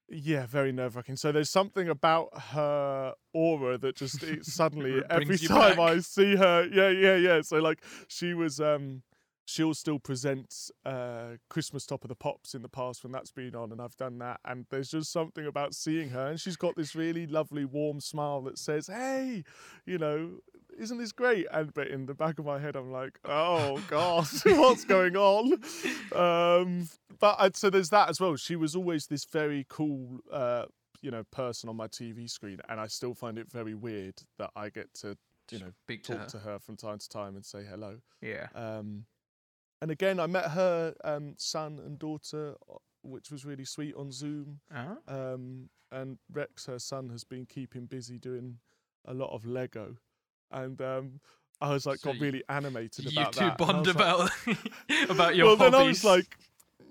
yeah, 0.08 0.46
very 0.46 0.72
nerve 0.72 0.96
wracking. 0.96 1.16
So 1.16 1.32
there's 1.32 1.50
something 1.50 1.88
about 1.88 2.28
her 2.52 3.14
aura 3.32 3.78
that 3.78 3.96
just 3.96 4.22
it 4.22 4.44
suddenly 4.44 5.02
every 5.10 5.38
time 5.38 5.76
back. 5.76 5.78
I 5.78 6.00
see 6.00 6.36
her, 6.36 6.68
yeah, 6.72 6.90
yeah, 6.90 7.16
yeah. 7.16 7.42
So 7.42 7.58
like 7.58 7.82
she 8.08 8.32
was, 8.34 8.60
um, 8.60 9.02
she'll 9.46 9.74
still 9.74 9.98
present 9.98 10.54
uh, 10.84 11.36
Christmas 11.50 11.86
Top 11.86 12.04
of 12.04 12.08
the 12.08 12.14
Pops 12.14 12.54
in 12.54 12.62
the 12.62 12.68
past 12.68 13.02
when 13.02 13.12
that's 13.12 13.32
been 13.32 13.56
on, 13.56 13.72
and 13.72 13.80
I've 13.80 13.96
done 13.96 14.18
that. 14.18 14.40
And 14.44 14.66
there's 14.70 14.90
just 14.90 15.12
something 15.12 15.46
about 15.46 15.74
seeing 15.74 16.10
her, 16.10 16.28
and 16.28 16.40
she's 16.40 16.56
got 16.56 16.76
this 16.76 16.94
really 16.94 17.26
lovely, 17.26 17.64
warm 17.64 18.00
smile 18.00 18.42
that 18.42 18.58
says, 18.58 18.86
"Hey, 18.86 19.44
you 19.84 19.98
know." 19.98 20.38
Isn't 20.78 20.98
this 20.98 21.12
great? 21.12 21.46
And 21.52 21.72
but 21.74 21.88
in 21.88 22.06
the 22.06 22.14
back 22.14 22.38
of 22.38 22.44
my 22.44 22.58
head, 22.58 22.76
I'm 22.76 22.90
like, 22.92 23.18
oh 23.24 23.82
gosh, 23.88 24.40
what's 24.44 24.84
going 24.84 25.16
on? 25.16 25.54
Um, 26.14 26.88
but 27.18 27.36
I'd, 27.38 27.56
so 27.56 27.70
there's 27.70 27.90
that 27.90 28.08
as 28.08 28.20
well. 28.20 28.36
She 28.36 28.56
was 28.56 28.76
always 28.76 29.06
this 29.06 29.24
very 29.24 29.66
cool, 29.68 30.20
uh, 30.32 30.66
you 31.00 31.10
know, 31.10 31.24
person 31.30 31.68
on 31.68 31.76
my 31.76 31.88
TV 31.88 32.28
screen, 32.28 32.60
and 32.68 32.80
I 32.80 32.86
still 32.86 33.14
find 33.14 33.38
it 33.38 33.50
very 33.50 33.74
weird 33.74 34.14
that 34.38 34.50
I 34.54 34.68
get 34.68 34.92
to, 35.00 35.16
you 35.50 35.58
know, 35.58 35.72
Speak 35.84 36.02
to 36.04 36.12
talk 36.12 36.22
her. 36.22 36.28
to 36.28 36.38
her 36.40 36.58
from 36.58 36.76
time 36.76 36.98
to 36.98 37.08
time 37.08 37.36
and 37.36 37.44
say 37.44 37.64
hello. 37.68 37.98
Yeah. 38.20 38.48
Um, 38.54 39.06
and 39.82 39.90
again, 39.90 40.18
I 40.20 40.26
met 40.26 40.50
her 40.52 40.94
um, 41.04 41.34
son 41.36 41.80
and 41.84 41.98
daughter, 41.98 42.54
uh, 42.70 42.76
which 43.02 43.30
was 43.30 43.44
really 43.44 43.64
sweet 43.64 43.94
on 43.94 44.10
Zoom. 44.10 44.60
Oh. 44.74 44.98
Um, 45.06 45.68
and 45.92 46.18
Rex, 46.32 46.66
her 46.66 46.78
son, 46.78 47.10
has 47.10 47.24
been 47.24 47.46
keeping 47.46 47.86
busy 47.86 48.18
doing 48.18 48.58
a 49.04 49.14
lot 49.14 49.32
of 49.32 49.46
Lego, 49.46 49.96
and 50.50 50.80
um, 50.82 51.20
I 51.60 51.70
was 51.72 51.86
like 51.86 51.98
So 52.00 52.12
got 52.12 52.20
really 52.20 52.42
animated 52.48 53.10
about 53.12 53.32
two 53.32 53.40
that. 53.40 53.60
and 53.60 53.68
I 53.68 53.72
bond 53.72 53.86
was 53.86 53.96
like- 53.96 53.96
about 53.96 55.10
about 55.10 55.36
your 55.36 55.46
well, 55.46 55.56
hobbies. 55.56 55.72
then 55.72 55.80
I 55.80 55.84
was 55.86 56.04
like, 56.04 56.36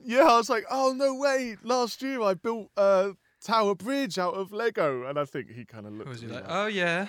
yeah, 0.04 0.24
I 0.24 0.38
was 0.38 0.50
like, 0.50 0.66
oh 0.70 0.94
no 0.96 1.16
way! 1.16 1.58
Last 1.64 2.02
year 2.02 2.22
I 2.22 2.34
built 2.36 2.70
a 2.78 3.12
Tower 3.44 3.76
Bridge 3.76 4.18
out 4.18 4.34
of 4.36 4.52
Lego, 4.52 5.04
and 5.08 5.18
I 5.20 5.26
think 5.26 5.52
he 5.52 5.66
kind 5.66 5.86
of 5.86 5.94
looked. 5.94 6.10
was 6.10 6.22
he 6.22 6.28
me 6.28 6.34
like, 6.34 6.46
oh 6.48 6.68
yeah, 6.68 7.08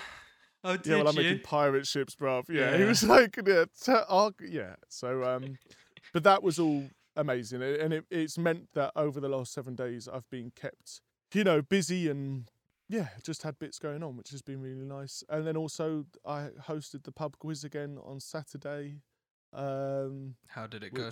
oh 0.64 0.76
did 0.76 0.86
yeah, 0.86 0.96
well, 0.98 1.08
I'm 1.08 1.16
you? 1.16 1.22
making 1.22 1.42
pirate 1.44 1.86
ships, 1.86 2.14
bruv. 2.14 2.44
Yeah, 2.48 2.76
he 2.76 2.84
was 2.84 3.02
like, 3.14 3.38
yeah, 3.46 3.64
t- 3.82 3.92
yeah. 4.48 4.76
So, 4.88 5.24
um, 5.24 5.58
but 6.12 6.24
that 6.24 6.42
was 6.42 6.58
all 6.58 6.84
amazing, 7.16 7.62
and 7.62 7.92
it, 7.94 8.04
it's 8.10 8.36
meant 8.38 8.68
that 8.74 8.92
over 8.96 9.20
the 9.20 9.28
last 9.28 9.52
seven 9.52 9.74
days 9.74 10.08
I've 10.12 10.28
been 10.30 10.52
kept, 10.54 11.00
you 11.34 11.44
know, 11.44 11.62
busy 11.62 12.08
and 12.08 12.50
yeah, 12.88 13.08
just 13.22 13.42
had 13.42 13.58
bits 13.58 13.78
going 13.78 14.02
on, 14.02 14.16
which 14.16 14.30
has 14.30 14.42
been 14.42 14.60
really 14.60 14.84
nice. 14.84 15.24
And 15.28 15.46
then 15.46 15.56
also 15.56 16.06
I 16.24 16.48
hosted 16.66 17.04
the 17.04 17.12
pub 17.12 17.36
quiz 17.38 17.64
again 17.64 17.98
on 18.04 18.20
Saturday. 18.20 19.00
Um, 19.52 20.36
How 20.48 20.66
did 20.66 20.84
it 20.84 20.94
go? 20.94 21.10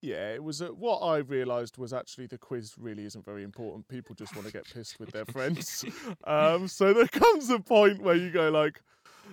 yeah, 0.00 0.32
it 0.32 0.42
was. 0.42 0.60
A, 0.60 0.68
what 0.68 0.98
I 0.98 1.18
realised 1.18 1.76
was 1.76 1.92
actually 1.92 2.26
the 2.26 2.38
quiz 2.38 2.74
really 2.78 3.04
isn't 3.04 3.24
very 3.24 3.42
important. 3.42 3.88
People 3.88 4.14
just 4.14 4.34
want 4.36 4.46
to 4.46 4.52
get 4.52 4.64
pissed 4.72 5.00
with 5.00 5.10
their 5.10 5.26
friends. 5.26 5.84
Um, 6.24 6.68
so 6.68 6.92
there 6.92 7.06
comes 7.08 7.48
a 7.50 7.58
point 7.58 8.02
where 8.02 8.14
you 8.14 8.30
go 8.30 8.50
like, 8.50 8.82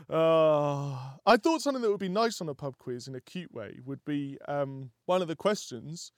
uh, 0.10 0.94
I 1.25 1.38
thought 1.38 1.62
something 1.62 1.82
that 1.82 1.89
would 1.89 2.00
be 2.00 2.10
nice 2.10 2.39
on 2.42 2.50
a 2.50 2.54
pub 2.54 2.77
quiz 2.77 3.08
in 3.08 3.15
a 3.15 3.22
cute 3.22 3.54
way 3.54 3.80
would 3.86 4.04
be 4.06 4.38
um, 4.48 4.92
one 5.06 5.22
of 5.22 5.27
the 5.27 5.36
questions. 5.36 6.12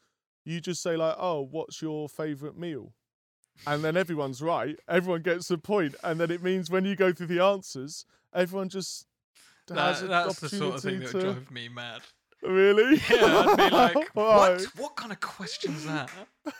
You 0.45 0.61
just 0.61 0.81
say 0.81 0.95
like, 0.95 1.15
"Oh, 1.17 1.41
what's 1.41 1.81
your 1.81 2.07
favourite 2.07 2.57
meal?" 2.57 2.93
And 3.65 3.83
then 3.83 3.97
everyone's 3.97 4.41
right. 4.41 4.77
Everyone 4.87 5.21
gets 5.21 5.49
a 5.51 5.57
point, 5.57 5.95
and 6.03 6.19
then 6.19 6.31
it 6.31 6.43
means 6.43 6.69
when 6.69 6.85
you 6.85 6.95
go 6.95 7.11
through 7.11 7.27
the 7.27 7.43
answers, 7.43 8.05
everyone 8.33 8.69
just 8.69 9.05
has 9.69 10.01
That, 10.01 10.07
that's 10.09 10.39
the 10.39 10.49
sort 10.49 10.75
of 10.75 10.81
thing 10.81 11.01
opportunity 11.01 11.05
that 11.05 11.13
would 11.13 11.21
to- 11.21 11.33
drive 11.33 11.51
me 11.51 11.67
mad. 11.69 12.01
Really? 12.43 13.01
Yeah, 13.09 13.43
I'd 13.47 13.57
be 13.57 13.75
like, 13.75 14.09
what? 14.15 14.61
What 14.77 14.95
kind 14.95 15.11
of 15.11 15.19
question's 15.19 15.85
that? 15.85 16.09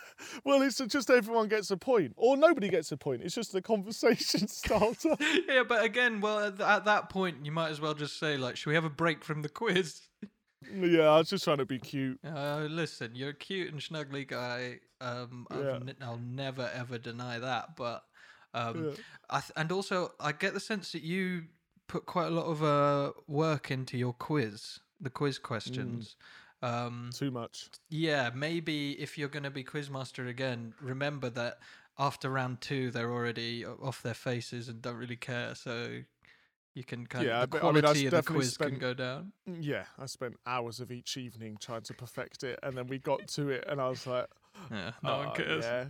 Well, 0.44 0.63
it's 0.63 0.80
just 0.80 1.12
everyone 1.12 1.48
gets 1.48 1.70
a 1.70 1.77
point, 1.77 2.13
or 2.18 2.36
nobody 2.38 2.70
gets 2.70 2.92
a 2.92 2.98
point. 2.98 3.22
It's 3.22 3.36
just 3.36 3.54
a 3.54 3.62
conversation 3.62 4.48
starter. 4.48 5.16
yeah, 5.48 5.62
but 5.62 5.84
again, 5.84 6.22
well, 6.22 6.39
at 6.39 6.86
that 6.86 7.10
point, 7.10 7.46
you 7.46 7.51
might 7.51 7.70
as 7.70 7.80
well 7.80 7.94
just 7.94 8.20
say, 8.20 8.36
like, 8.36 8.56
should 8.58 8.70
we 8.70 8.74
have 8.74 8.84
a 8.84 8.89
break 8.89 9.24
from 9.24 9.44
the 9.44 9.50
quiz? 9.50 10.01
Yeah, 10.74 11.03
I 11.09 11.17
was 11.19 11.29
just 11.29 11.43
trying 11.43 11.57
to 11.57 11.65
be 11.65 11.79
cute. 11.79 12.19
Uh, 12.25 12.67
listen, 12.69 13.12
you're 13.15 13.29
a 13.29 13.33
cute 13.33 13.71
and 13.71 13.81
snuggly 13.81 14.27
guy. 14.27 14.79
Um, 15.01 15.47
I've 15.51 15.63
Yeah. 15.65 15.75
n- 15.75 15.95
I'll 16.01 16.17
never 16.19 16.69
ever 16.74 16.97
deny 16.97 17.39
that. 17.39 17.75
But 17.75 18.03
um, 18.53 18.86
Yeah. 18.86 18.91
I 19.29 19.39
th- 19.41 19.51
and 19.55 19.71
also 19.71 20.13
I 20.19 20.31
get 20.31 20.53
the 20.53 20.59
sense 20.59 20.91
that 20.93 21.03
you 21.03 21.45
put 21.88 22.05
quite 22.05 22.27
a 22.27 22.31
lot 22.31 22.45
of 22.45 22.63
uh, 22.63 23.13
work 23.27 23.71
into 23.71 23.97
your 23.97 24.13
quiz, 24.13 24.79
the 25.00 25.09
quiz 25.09 25.38
questions. 25.39 26.15
Um, 26.62 27.12
Too 27.13 27.29
much. 27.29 27.69
yeah, 27.89 28.31
maybe 28.33 28.93
if 29.00 29.17
you're 29.17 29.29
going 29.29 29.43
to 29.43 29.51
be 29.51 29.63
quizmaster 29.63 30.27
again, 30.27 30.74
remember 30.81 31.29
that 31.29 31.59
after 32.00 32.29
round 32.31 32.62
two 32.62 32.89
they're 32.91 33.12
already 33.12 33.63
off 33.65 34.01
their 34.01 34.13
faces 34.15 34.67
and 34.67 34.81
don't 34.81 34.95
really 34.97 35.15
care. 35.15 35.53
So 35.53 36.00
you 36.77 36.84
can 36.84 37.05
kind 37.07 37.25
Yeah, 37.25 37.43
of 37.43 37.50
the 37.50 37.57
but, 37.60 37.63
I 37.63 37.72
mean, 37.72 37.77
I 37.77 37.81
quality 37.81 38.05
of 38.05 38.12
the 38.12 38.22
quiz 38.24 38.57
can 38.57 38.77
go 38.77 38.93
down. 38.93 39.31
Yeah, 39.46 39.86
I 39.98 40.05
spent 40.05 40.36
hours 40.46 40.79
of 40.79 40.91
each 40.91 41.17
evening 41.17 41.57
trying 41.60 41.81
to 41.81 41.93
perfect 41.93 42.43
it, 42.43 42.60
and 42.63 42.77
then 42.77 42.88
we 42.88 43.00
got 43.00 43.27
to 43.29 43.50
it, 43.50 43.65
and 43.67 43.81
I 43.81 43.89
was 43.89 44.05
like, 44.05 44.27
Yeah, 44.72 44.91
no 45.03 45.10
"Oh, 45.13 45.17
one 45.25 45.36
cares. 45.36 45.65
Yeah, 45.65 45.86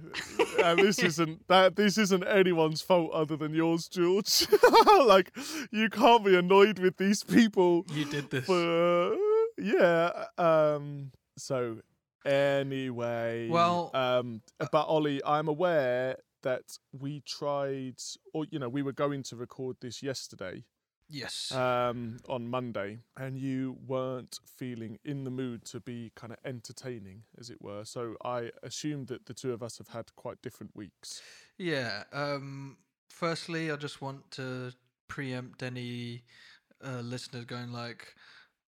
and 0.72 0.80
this 0.80 1.00
isn't 1.12 1.48
that. 1.48 1.76
This 1.76 1.98
isn't 1.98 2.24
anyone's 2.24 2.82
fault 2.82 3.12
other 3.12 3.36
than 3.38 3.54
yours, 3.54 3.88
George. 3.88 4.48
like, 5.06 5.32
you 5.72 5.90
can't 5.90 6.24
be 6.26 6.36
annoyed 6.38 6.80
with 6.80 6.98
these 6.98 7.24
people. 7.24 7.86
You 7.94 8.06
did 8.06 8.30
this. 8.30 8.46
But 8.48 9.16
yeah. 9.58 10.26
Um. 10.38 11.12
So 11.38 11.78
anyway. 12.26 13.50
Well- 13.50 13.92
Um. 13.94 14.42
But 14.60 14.86
Ollie, 14.86 15.22
I'm 15.26 15.48
aware 15.48 16.18
that 16.44 16.78
we 16.98 17.22
tried, 17.22 17.96
or 18.34 18.46
you 18.52 18.60
know, 18.60 18.70
we 18.70 18.82
were 18.82 18.94
going 18.94 19.24
to 19.24 19.36
record 19.36 19.78
this 19.82 20.04
yesterday. 20.04 20.64
Yes. 21.10 21.52
Um. 21.52 22.18
On 22.28 22.48
Monday, 22.48 23.00
and 23.16 23.38
you 23.38 23.78
weren't 23.88 24.40
feeling 24.58 25.00
in 25.06 25.24
the 25.24 25.30
mood 25.32 25.64
to 25.66 25.80
be 25.80 26.12
kind 26.16 26.34
of 26.34 26.40
entertaining, 26.44 27.24
as 27.40 27.50
it 27.50 27.62
were. 27.62 27.86
So 27.86 28.16
I 28.26 28.52
assumed 28.64 29.08
that 29.08 29.26
the 29.26 29.34
two 29.34 29.54
of 29.54 29.64
us 29.64 29.78
have 29.78 29.90
had 29.90 30.16
quite 30.16 30.42
different 30.42 30.76
weeks. 30.76 31.22
Yeah. 31.58 32.04
Um. 32.12 32.78
Firstly, 33.10 33.72
I 33.72 33.78
just 33.78 34.02
want 34.02 34.30
to 34.32 34.74
preempt 35.08 35.64
any 35.64 36.24
uh, 36.86 37.00
listeners 37.02 37.46
going 37.46 37.72
like, 37.72 38.14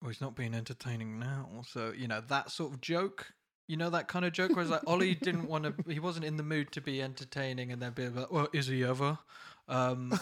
"Oh, 0.04 0.10
he's 0.10 0.22
not 0.22 0.36
being 0.36 0.54
entertaining 0.54 1.20
now." 1.20 1.63
So 1.68 1.94
you 1.96 2.08
know 2.08 2.22
that 2.27 2.51
sort 2.51 2.74
of 2.74 2.82
joke. 2.82 3.34
You 3.68 3.77
know 3.77 3.89
that 3.89 4.08
kind 4.08 4.25
of 4.25 4.34
joke 4.34 4.51
where 4.56 4.62
it's 4.62 4.70
like 4.70 4.84
Ollie 4.86 5.15
didn't 5.15 5.48
want 5.48 5.63
to. 5.63 5.74
He 5.92 6.00
wasn't 6.00 6.25
in 6.25 6.38
the 6.38 6.44
mood 6.44 6.72
to 6.74 6.82
be 6.82 7.01
entertaining, 7.01 7.72
and 7.72 7.82
then 7.82 7.94
be 7.94 8.10
like, 8.10 8.32
"Well, 8.32 8.50
is 8.54 8.68
he 8.68 8.84
ever?" 8.84 9.20
Um, 9.67 10.13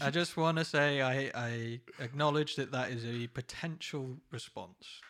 I 0.00 0.10
just 0.12 0.36
want 0.36 0.58
to 0.58 0.64
say 0.64 1.02
I 1.02 1.30
I 1.34 1.80
acknowledge 1.98 2.56
that 2.56 2.72
that 2.72 2.90
is 2.90 3.04
a 3.04 3.26
potential 3.28 4.18
response, 4.30 5.00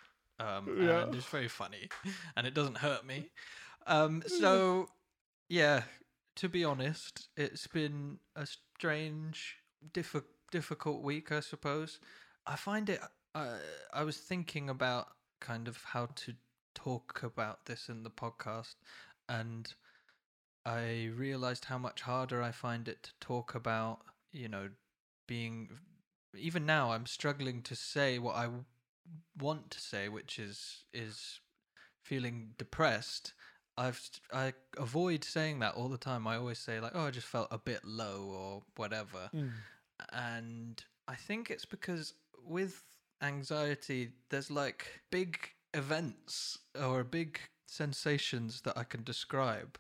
um, 0.40 0.78
Yeah. 0.80 1.02
and 1.02 1.14
it's 1.14 1.26
very 1.26 1.49
funny, 1.49 1.88
and 2.37 2.47
it 2.47 2.54
doesn't 2.54 2.78
hurt 2.78 3.04
me. 3.04 3.30
Um, 3.87 4.23
so 4.26 4.88
yeah, 5.49 5.82
to 6.37 6.49
be 6.49 6.64
honest, 6.64 7.28
it's 7.37 7.66
been 7.66 8.18
a 8.37 8.47
strange, 8.47 9.56
diffi- 9.92 10.25
difficult 10.50 11.02
week, 11.02 11.30
I 11.30 11.40
suppose. 11.40 12.00
I 12.47 12.56
find 12.56 12.88
it. 12.88 13.00
Uh, 13.35 13.59
I 13.92 14.02
was 14.04 14.16
thinking 14.16 14.68
about 14.71 15.09
kind 15.40 15.68
of 15.68 15.82
how 15.85 16.06
to 16.14 16.35
talk 16.75 17.23
about 17.23 17.66
this 17.66 17.88
in 17.90 18.02
the 18.02 18.11
podcast, 18.11 18.76
and 19.28 19.75
I 20.64 21.11
realized 21.14 21.66
how 21.66 21.78
much 21.78 22.02
harder 22.02 22.42
I 22.42 22.52
find 22.52 22.88
it 22.88 23.02
to 23.04 23.11
talk 23.21 23.54
about, 23.54 24.00
you 24.33 24.49
know, 24.49 24.71
being. 25.26 25.78
Even 26.37 26.64
now, 26.64 26.92
I'm 26.92 27.07
struggling 27.07 27.62
to 27.62 27.76
say 27.76 28.19
what 28.19 28.37
I 28.37 28.49
want 29.38 29.71
to 29.71 29.81
say, 29.81 30.09
which 30.09 30.38
is 30.38 30.85
is 30.92 31.40
feeling 32.04 32.54
depressed. 32.59 33.35
I've 33.76 34.00
I 34.33 34.54
avoid 34.76 35.25
saying 35.25 35.59
that 35.61 35.75
all 35.75 35.88
the 35.88 35.99
time. 35.99 36.26
I 36.26 36.37
always 36.37 36.59
say 36.59 36.81
like, 36.81 36.92
"Oh, 36.95 37.07
I 37.07 37.11
just 37.11 37.26
felt 37.26 37.49
a 37.50 37.59
bit 37.59 37.85
low" 37.85 38.25
or 38.31 38.62
whatever 38.76 39.31
Mm. 39.35 39.52
and 40.12 40.85
I 41.09 41.14
think 41.14 41.50
it's 41.50 41.64
because 41.64 42.14
with 42.45 42.83
anxiety, 43.23 44.11
there's 44.31 44.50
like 44.50 45.02
big 45.11 45.38
events 45.75 46.59
or 46.81 47.04
big 47.04 47.40
sensations 47.66 48.61
that 48.62 48.76
I 48.76 48.85
can 48.85 49.04
describe, 49.04 49.78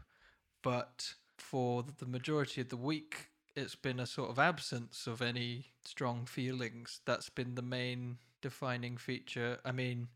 but 0.62 1.14
for 1.38 1.84
the 1.98 2.06
majority 2.06 2.60
of 2.60 2.68
the 2.68 2.76
week, 2.76 3.28
it's 3.54 3.74
been 3.74 4.00
a 4.00 4.06
sort 4.06 4.30
of 4.30 4.38
absence 4.38 5.06
of 5.06 5.20
any 5.20 5.66
strong 5.84 6.24
feelings. 6.24 7.00
That's 7.04 7.28
been 7.28 7.54
the 7.54 7.62
main 7.62 8.18
defining 8.40 8.96
feature. 8.96 9.58
I 9.64 9.72
mean, 9.72 10.08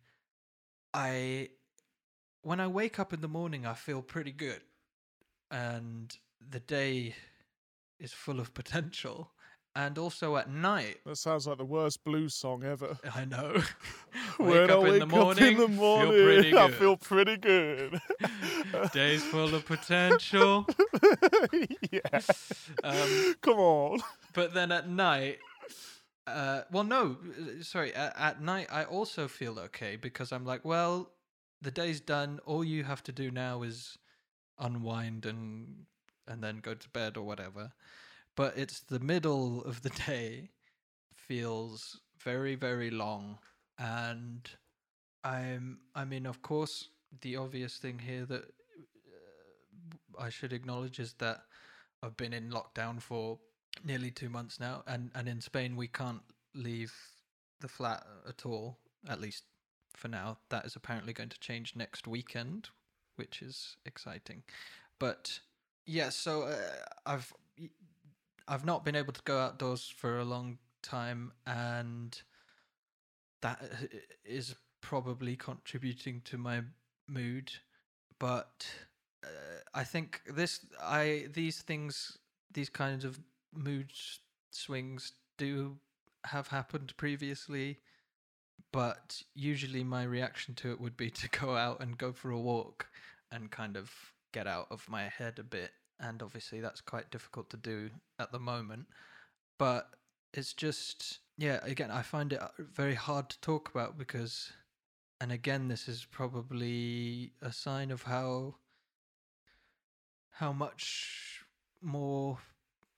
I 0.94 1.50
when 2.42 2.60
I 2.60 2.68
wake 2.68 2.98
up 2.98 3.12
in 3.12 3.20
the 3.20 3.28
morning, 3.28 3.66
I 3.66 3.74
feel 3.74 4.02
pretty 4.02 4.32
good, 4.32 4.62
and 5.50 6.16
the 6.40 6.60
day 6.60 7.14
is 7.98 8.12
full 8.12 8.40
of 8.40 8.54
potential. 8.60 9.32
And 9.78 9.98
also 9.98 10.36
at 10.38 10.48
night, 10.50 11.00
That 11.04 11.16
sounds 11.16 11.46
like 11.46 11.58
the 11.58 11.64
worst 11.66 12.02
blues 12.02 12.32
song 12.34 12.64
ever. 12.64 12.98
I 13.14 13.26
know. 13.26 13.60
when 14.38 14.48
wake 14.48 14.70
I 14.70 14.72
up 14.72 14.82
wake 14.82 14.92
in 14.94 14.98
the 15.00 15.06
morning, 15.06 15.44
up 15.44 15.50
in 15.52 15.58
the 15.58 15.68
morning, 15.68 16.12
feel 16.12 16.24
pretty 16.24 16.56
I 16.56 16.66
good. 16.68 16.74
feel 16.76 16.96
pretty 16.96 17.36
good. 17.36 18.00
Days 18.94 19.22
full 19.24 19.54
of 19.54 19.66
potential. 19.66 20.66
yeah. 21.92 22.20
Um, 22.82 23.34
Come 23.42 23.58
on. 23.58 24.00
but 24.32 24.54
then 24.54 24.72
at 24.72 24.88
night, 24.88 25.40
uh, 26.26 26.62
well, 26.72 26.84
no, 26.84 27.18
sorry. 27.60 27.92
At, 27.94 28.14
at 28.18 28.42
night, 28.42 28.68
I 28.72 28.84
also 28.84 29.28
feel 29.28 29.58
okay 29.58 29.96
because 29.96 30.32
I'm 30.32 30.46
like, 30.46 30.64
well, 30.64 31.10
the 31.60 31.70
day's 31.70 32.00
done. 32.00 32.40
All 32.46 32.64
you 32.64 32.84
have 32.84 33.02
to 33.04 33.12
do 33.12 33.30
now 33.30 33.62
is 33.62 33.98
unwind 34.58 35.26
and 35.26 35.84
and 36.26 36.42
then 36.42 36.60
go 36.60 36.72
to 36.72 36.88
bed 36.88 37.18
or 37.18 37.24
whatever. 37.26 37.72
But 38.36 38.56
it's 38.56 38.80
the 38.80 39.00
middle 39.00 39.64
of 39.64 39.82
the 39.82 39.90
day 39.90 40.50
feels 41.14 42.00
very 42.22 42.54
very 42.54 42.90
long, 42.90 43.38
and 43.78 44.48
I'm. 45.24 45.78
I 45.94 46.04
mean, 46.04 46.26
of 46.26 46.42
course, 46.42 46.90
the 47.22 47.36
obvious 47.36 47.78
thing 47.78 47.98
here 47.98 48.26
that 48.26 48.42
uh, 48.42 50.22
I 50.22 50.28
should 50.28 50.52
acknowledge 50.52 51.00
is 51.00 51.14
that 51.14 51.42
I've 52.02 52.16
been 52.16 52.32
in 52.32 52.50
lockdown 52.50 53.00
for 53.00 53.38
nearly 53.84 54.10
two 54.10 54.28
months 54.28 54.60
now, 54.60 54.82
and 54.86 55.10
and 55.14 55.28
in 55.28 55.40
Spain 55.40 55.74
we 55.74 55.88
can't 55.88 56.22
leave 56.54 56.94
the 57.60 57.68
flat 57.68 58.06
at 58.28 58.46
all. 58.46 58.78
At 59.08 59.20
least 59.20 59.44
for 59.96 60.08
now. 60.08 60.38
That 60.50 60.64
is 60.66 60.76
apparently 60.76 61.12
going 61.12 61.30
to 61.30 61.40
change 61.40 61.74
next 61.74 62.06
weekend, 62.06 62.68
which 63.16 63.42
is 63.42 63.76
exciting. 63.84 64.42
But 64.98 65.40
yeah, 65.86 66.10
so 66.10 66.42
uh, 66.42 66.56
I've 67.04 67.32
I've 68.48 68.64
not 68.64 68.84
been 68.84 68.96
able 68.96 69.12
to 69.12 69.22
go 69.22 69.38
outdoors 69.38 69.88
for 69.88 70.18
a 70.18 70.24
long 70.24 70.58
time, 70.82 71.32
and 71.46 72.20
that 73.42 73.62
uh, 73.62 74.40
probably 74.80 75.36
contributing 75.36 76.22
to 76.26 76.38
my 76.38 76.62
mood. 77.08 77.52
But 78.18 78.66
uh, 79.24 79.28
I 79.74 79.84
think 79.84 80.22
this 80.28 80.60
I 80.80 81.26
these 81.32 81.60
things 81.62 82.18
these 82.52 82.68
kinds 82.68 83.04
of 83.04 83.18
mood 83.52 83.90
swings 84.50 85.12
do 85.38 85.76
have 86.24 86.48
happened 86.48 86.92
previously 86.96 87.78
but 88.72 89.22
usually 89.34 89.84
my 89.84 90.02
reaction 90.02 90.54
to 90.54 90.70
it 90.70 90.80
would 90.80 90.96
be 90.96 91.10
to 91.10 91.28
go 91.30 91.56
out 91.56 91.80
and 91.80 91.98
go 91.98 92.12
for 92.12 92.30
a 92.30 92.38
walk 92.38 92.86
and 93.30 93.50
kind 93.50 93.76
of 93.76 93.90
get 94.32 94.46
out 94.46 94.66
of 94.70 94.88
my 94.88 95.04
head 95.04 95.38
a 95.38 95.42
bit 95.42 95.70
and 96.00 96.22
obviously 96.22 96.60
that's 96.60 96.80
quite 96.80 97.10
difficult 97.10 97.48
to 97.50 97.56
do 97.56 97.90
at 98.18 98.32
the 98.32 98.38
moment 98.38 98.86
but 99.58 99.90
it's 100.34 100.52
just 100.52 101.18
yeah 101.38 101.58
again 101.62 101.90
i 101.90 102.02
find 102.02 102.32
it 102.32 102.40
uh, 102.40 102.48
very 102.58 102.94
hard 102.94 103.28
to 103.28 103.40
talk 103.40 103.70
about 103.70 103.96
because 103.96 104.52
and 105.20 105.32
again, 105.32 105.68
this 105.68 105.88
is 105.88 106.04
probably 106.04 107.32
a 107.40 107.52
sign 107.52 107.90
of 107.90 108.02
how 108.02 108.56
how 110.32 110.52
much 110.52 111.44
more 111.80 112.38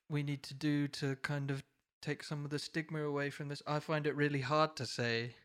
we 0.09 0.25
need 0.25 0.43
to 0.43 0.55
do 0.55 0.89
to 0.89 1.15
kind 1.17 1.51
of 1.51 1.63
take 2.03 2.25
some 2.25 2.45
of 2.45 2.51
the 2.51 2.59
stigma 2.59 3.03
away 3.03 3.31
from 3.31 3.49
this. 3.49 3.63
I 3.67 3.79
find 3.79 4.07
it 4.07 4.17
really 4.17 4.41
hard 4.41 4.75
to 4.77 4.87
say, 4.87 5.37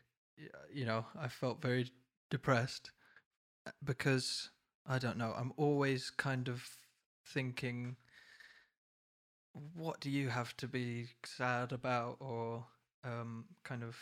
you 0.72 0.84
know, 0.84 1.06
I 1.16 1.28
felt 1.28 1.62
very 1.62 1.92
depressed 2.30 2.90
uh, 3.66 3.70
because 3.84 4.50
I 4.86 4.98
don't 4.98 5.18
know, 5.18 5.32
I'm 5.36 5.52
always 5.56 6.10
kind 6.10 6.48
of 6.48 6.68
thinking, 7.26 7.96
what 9.74 10.00
do 10.00 10.10
you 10.10 10.28
have 10.28 10.56
to 10.58 10.68
be 10.68 11.08
sad 11.24 11.72
about, 11.72 12.16
or 12.20 12.64
um, 13.04 13.44
kind 13.62 13.82
of 13.82 13.96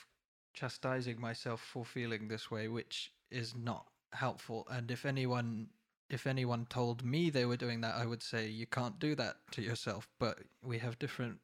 chastising 0.54 1.20
myself 1.20 1.60
for 1.60 1.84
feeling 1.84 2.28
this 2.28 2.50
way, 2.50 2.68
which 2.68 3.12
is 3.30 3.54
not 3.54 3.86
helpful. 4.12 4.66
And 4.70 4.90
if 4.90 5.04
anyone 5.04 5.68
if 6.10 6.26
anyone 6.26 6.66
told 6.68 7.02
me 7.02 7.30
they 7.30 7.46
were 7.46 7.56
doing 7.56 7.80
that, 7.80 7.94
I 7.94 8.04
would 8.04 8.22
say 8.22 8.46
you 8.46 8.66
can't 8.66 8.98
do 8.98 9.14
that 9.14 9.36
to 9.52 9.62
yourself. 9.62 10.08
But 10.18 10.40
we 10.62 10.78
have 10.78 10.98
different 10.98 11.38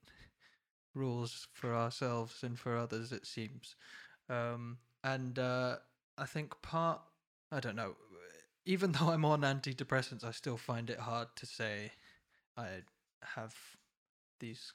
rules 0.95 1.49
for 1.55 1.75
ourselves 1.75 2.43
and 2.43 2.59
for 2.59 2.77
others, 2.77 3.11
it 3.11 3.27
seems. 3.27 3.77
Um, 4.29 4.77
and 5.03 5.39
uh, 5.39 5.77
I 6.19 6.27
think 6.27 6.61
part, 6.61 7.01
I 7.51 7.61
don't 7.61 7.77
know, 7.77 7.97
even 8.69 8.93
though 8.93 9.09
I'm 9.09 9.25
on 9.25 9.41
antidepressants, 9.41 10.23
I 10.23 10.31
still 10.31 10.59
find 10.59 10.91
it 10.91 11.01
hard 11.01 11.29
to 11.37 11.47
say 11.47 11.93
I 12.57 12.83
have 13.23 13.55
these 14.39 14.73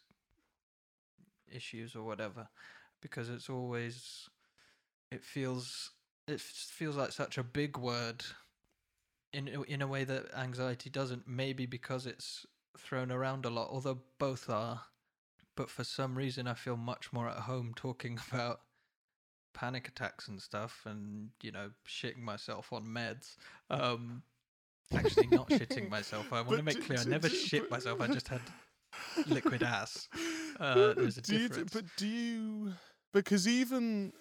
issues 1.53 1.95
or 1.95 2.03
whatever 2.03 2.47
because 3.01 3.29
it's 3.29 3.49
always 3.49 4.27
it 5.11 5.23
feels 5.23 5.91
it 6.27 6.41
feels 6.41 6.95
like 6.95 7.11
such 7.11 7.37
a 7.37 7.43
big 7.43 7.77
word 7.77 8.23
in 9.31 9.47
in 9.67 9.81
a 9.81 9.87
way 9.87 10.03
that 10.03 10.25
anxiety 10.35 10.89
doesn't 10.89 11.27
maybe 11.27 11.65
because 11.65 12.07
it's 12.07 12.45
thrown 12.77 13.11
around 13.11 13.45
a 13.45 13.49
lot 13.49 13.69
although 13.69 13.99
both 14.17 14.49
are 14.49 14.81
but 15.55 15.69
for 15.69 15.83
some 15.83 16.15
reason 16.15 16.47
I 16.47 16.55
feel 16.55 16.77
much 16.77 17.13
more 17.13 17.29
at 17.29 17.39
home 17.41 17.73
talking 17.75 18.19
about 18.31 18.61
panic 19.53 19.87
attacks 19.87 20.27
and 20.27 20.41
stuff 20.41 20.81
and 20.85 21.29
you 21.41 21.51
know 21.51 21.69
shitting 21.87 22.21
myself 22.21 22.71
on 22.73 22.83
meds. 22.83 23.35
Um 23.69 24.23
actually 24.93 25.27
not 25.27 25.49
shitting 25.49 25.89
myself. 25.97 26.31
I 26.31 26.41
want 26.41 26.57
to 26.57 26.63
make 26.63 26.85
clear 26.85 26.99
i 26.99 27.03
never 27.03 27.29
shit 27.29 27.69
myself. 27.71 28.01
I 28.01 28.07
just 28.07 28.27
had 28.27 28.41
liquid 29.27 29.63
ass. 29.63 30.07
Uh, 30.59 30.93
there's 30.97 31.17
a 31.17 31.21
do 31.21 31.35
you, 31.35 31.47
difference. 31.47 31.73
but 31.73 31.85
do 31.97 32.07
you 32.07 32.73
because 33.13 33.47
even 33.47 34.13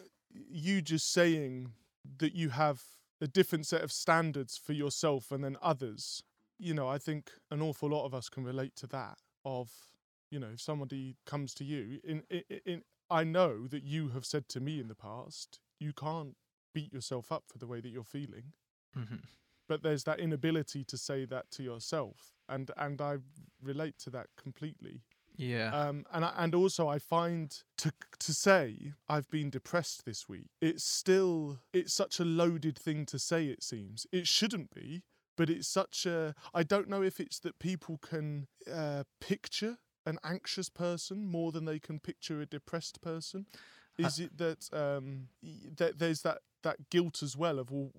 you 0.50 0.80
just 0.80 1.12
saying 1.12 1.72
that 2.18 2.34
you 2.34 2.50
have 2.50 2.82
a 3.20 3.26
different 3.26 3.66
set 3.66 3.82
of 3.82 3.92
standards 3.92 4.58
for 4.62 4.72
yourself 4.72 5.30
and 5.30 5.44
then 5.44 5.56
others 5.62 6.22
you 6.58 6.74
know 6.74 6.88
i 6.88 6.98
think 6.98 7.30
an 7.50 7.62
awful 7.62 7.90
lot 7.90 8.04
of 8.04 8.14
us 8.14 8.28
can 8.28 8.44
relate 8.44 8.74
to 8.74 8.86
that 8.86 9.18
of 9.44 9.70
you 10.30 10.38
know 10.38 10.48
if 10.54 10.60
somebody 10.60 11.16
comes 11.26 11.54
to 11.54 11.64
you 11.64 12.00
in 12.02 12.22
in, 12.30 12.42
in 12.64 12.82
i 13.12 13.22
know 13.24 13.66
that 13.68 13.82
you 13.84 14.08
have 14.08 14.24
said 14.24 14.48
to 14.48 14.60
me 14.60 14.80
in 14.80 14.88
the 14.88 14.94
past 15.08 15.60
you 15.78 15.92
can't 15.92 16.34
beat 16.74 16.92
yourself 16.92 17.30
up 17.30 17.44
for 17.50 17.58
the 17.58 17.66
way 17.66 17.80
that 17.80 17.90
you're 17.90 18.04
feeling 18.18 18.52
Mhm. 18.96 19.20
but 19.68 19.82
there's 19.82 20.04
that 20.04 20.20
inability 20.20 20.84
to 20.84 20.96
say 20.98 21.24
that 21.26 21.50
to 21.52 21.62
yourself 21.62 22.18
and 22.48 22.70
and 22.76 23.00
i 23.00 23.18
relate 23.62 23.96
to 24.04 24.10
that 24.10 24.28
completely 24.36 24.96
yeah 25.36 25.70
um, 25.80 26.04
and 26.12 26.24
I, 26.26 26.32
and 26.36 26.54
also 26.54 26.88
I 26.88 26.98
find 26.98 27.46
to 27.78 27.90
to 28.26 28.32
say 28.34 28.92
I've 29.08 29.30
been 29.30 29.48
depressed 29.50 30.04
this 30.04 30.28
week. 30.28 30.50
It's 30.60 30.84
still 30.84 31.58
it's 31.72 31.94
such 31.94 32.20
a 32.20 32.24
loaded 32.42 32.76
thing 32.78 33.06
to 33.06 33.18
say. 33.18 33.46
It 33.54 33.62
seems 33.62 34.06
it 34.12 34.26
shouldn't 34.28 34.70
be, 34.74 35.02
but 35.38 35.48
it's 35.48 35.68
such 35.80 36.04
a. 36.04 36.34
I 36.52 36.62
don't 36.72 36.88
know 36.92 37.02
if 37.02 37.18
it's 37.18 37.38
that 37.40 37.58
people 37.58 37.96
can 38.10 38.46
uh, 38.70 39.04
picture 39.20 39.78
an 40.06 40.18
anxious 40.24 40.68
person 40.68 41.26
more 41.26 41.52
than 41.52 41.64
they 41.64 41.78
can 41.78 41.98
picture 42.00 42.40
a 42.40 42.46
depressed 42.46 43.00
person. 43.00 43.46
I- 43.98 44.02
Is 44.06 44.18
it 44.18 44.38
that 44.38 44.68
um, 44.72 45.28
that 45.76 45.98
there's 45.98 46.22
that 46.22 46.38
that 46.62 46.90
guilt 46.90 47.22
as 47.22 47.36
well 47.36 47.58
of 47.58 47.70
well, 47.70 47.92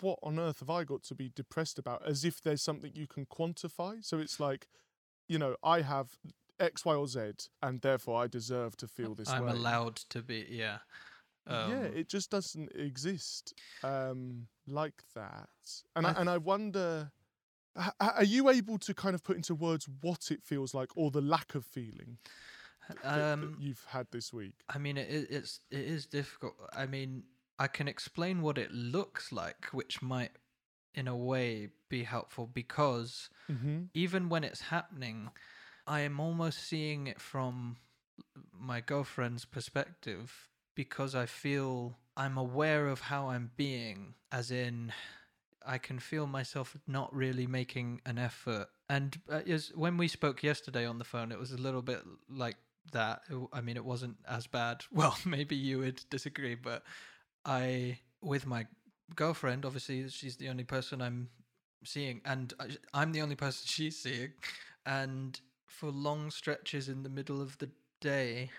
what 0.00 0.18
on 0.22 0.38
earth 0.38 0.60
have 0.60 0.70
I 0.70 0.84
got 0.84 1.02
to 1.04 1.14
be 1.14 1.28
depressed 1.28 1.78
about? 1.78 2.04
As 2.06 2.24
if 2.24 2.40
there's 2.42 2.62
something 2.62 2.92
you 2.94 3.06
can 3.06 3.26
quantify. 3.26 4.04
So 4.04 4.18
it's 4.18 4.40
like, 4.40 4.66
you 5.28 5.38
know, 5.38 5.56
I 5.62 5.82
have 5.82 6.18
X, 6.58 6.84
Y, 6.84 6.94
or 6.94 7.06
Z, 7.06 7.32
and 7.62 7.80
therefore 7.80 8.22
I 8.22 8.26
deserve 8.26 8.76
to 8.78 8.88
feel 8.88 9.14
this 9.14 9.28
I'm 9.30 9.42
way. 9.44 9.50
allowed 9.50 9.96
to 9.96 10.22
be 10.22 10.46
yeah 10.50 10.78
um, 11.46 11.70
yeah, 11.70 11.82
it 11.82 12.08
just 12.08 12.30
doesn't 12.30 12.72
exist 12.74 13.52
um, 13.82 14.46
like 14.66 15.02
that. 15.14 15.48
And 15.94 16.06
I 16.06 16.10
I, 16.10 16.20
and 16.20 16.30
I 16.30 16.38
wonder, 16.38 17.12
are 18.00 18.24
you 18.24 18.48
able 18.50 18.78
to 18.78 18.94
kind 18.94 19.14
of 19.14 19.22
put 19.22 19.36
into 19.36 19.54
words 19.54 19.88
what 20.00 20.30
it 20.30 20.42
feels 20.42 20.74
like, 20.74 20.90
or 20.96 21.10
the 21.10 21.20
lack 21.20 21.54
of 21.54 21.64
feeling 21.64 22.18
that, 22.88 23.30
that 23.40 23.40
um 23.42 23.56
you've 23.58 23.84
had 23.88 24.06
this 24.10 24.32
week? 24.32 24.54
I 24.68 24.78
mean 24.78 24.96
it, 24.96 25.08
it's 25.30 25.60
it 25.70 25.80
is 25.80 26.06
difficult 26.06 26.54
I 26.72 26.86
mean 26.86 27.24
I 27.58 27.66
can 27.66 27.88
explain 27.88 28.42
what 28.42 28.58
it 28.58 28.72
looks 28.72 29.32
like 29.32 29.66
which 29.72 30.02
might 30.02 30.32
in 30.94 31.08
a 31.08 31.16
way 31.16 31.70
be 31.88 32.04
helpful 32.04 32.46
because 32.46 33.30
Mm-hmm. 33.50 33.84
even 33.94 34.28
when 34.28 34.44
it's 34.44 34.62
happening 34.62 35.30
I 35.86 36.00
am 36.00 36.18
almost 36.20 36.60
seeing 36.62 37.06
it 37.06 37.20
from 37.20 37.76
my 38.52 38.80
girlfriend's 38.80 39.44
perspective 39.44 40.48
because 40.74 41.14
I 41.14 41.26
feel 41.26 41.98
I'm 42.16 42.38
aware 42.38 42.88
of 42.88 43.00
how 43.02 43.28
I'm 43.28 43.50
being, 43.56 44.14
as 44.32 44.50
in, 44.50 44.92
I 45.66 45.78
can 45.78 45.98
feel 45.98 46.26
myself 46.26 46.76
not 46.86 47.14
really 47.14 47.46
making 47.46 48.00
an 48.06 48.18
effort. 48.18 48.68
And 48.88 49.18
uh, 49.30 49.40
as, 49.46 49.72
when 49.74 49.96
we 49.96 50.08
spoke 50.08 50.42
yesterday 50.42 50.86
on 50.86 50.98
the 50.98 51.04
phone, 51.04 51.32
it 51.32 51.38
was 51.38 51.52
a 51.52 51.56
little 51.56 51.82
bit 51.82 52.02
like 52.28 52.56
that. 52.92 53.22
I 53.52 53.60
mean, 53.60 53.76
it 53.76 53.84
wasn't 53.84 54.16
as 54.28 54.46
bad. 54.46 54.84
Well, 54.92 55.16
maybe 55.24 55.56
you 55.56 55.78
would 55.78 56.02
disagree, 56.10 56.54
but 56.54 56.82
I, 57.44 57.98
with 58.22 58.46
my 58.46 58.66
girlfriend, 59.14 59.64
obviously, 59.64 60.08
she's 60.08 60.36
the 60.36 60.48
only 60.48 60.64
person 60.64 61.00
I'm 61.00 61.28
seeing, 61.84 62.20
and 62.24 62.52
I'm 62.92 63.12
the 63.12 63.22
only 63.22 63.36
person 63.36 63.64
she's 63.66 63.98
seeing. 63.98 64.32
And 64.86 65.40
for 65.66 65.90
long 65.90 66.30
stretches 66.30 66.88
in 66.88 67.02
the 67.02 67.08
middle 67.08 67.40
of 67.40 67.58
the 67.58 67.70
day, 68.00 68.50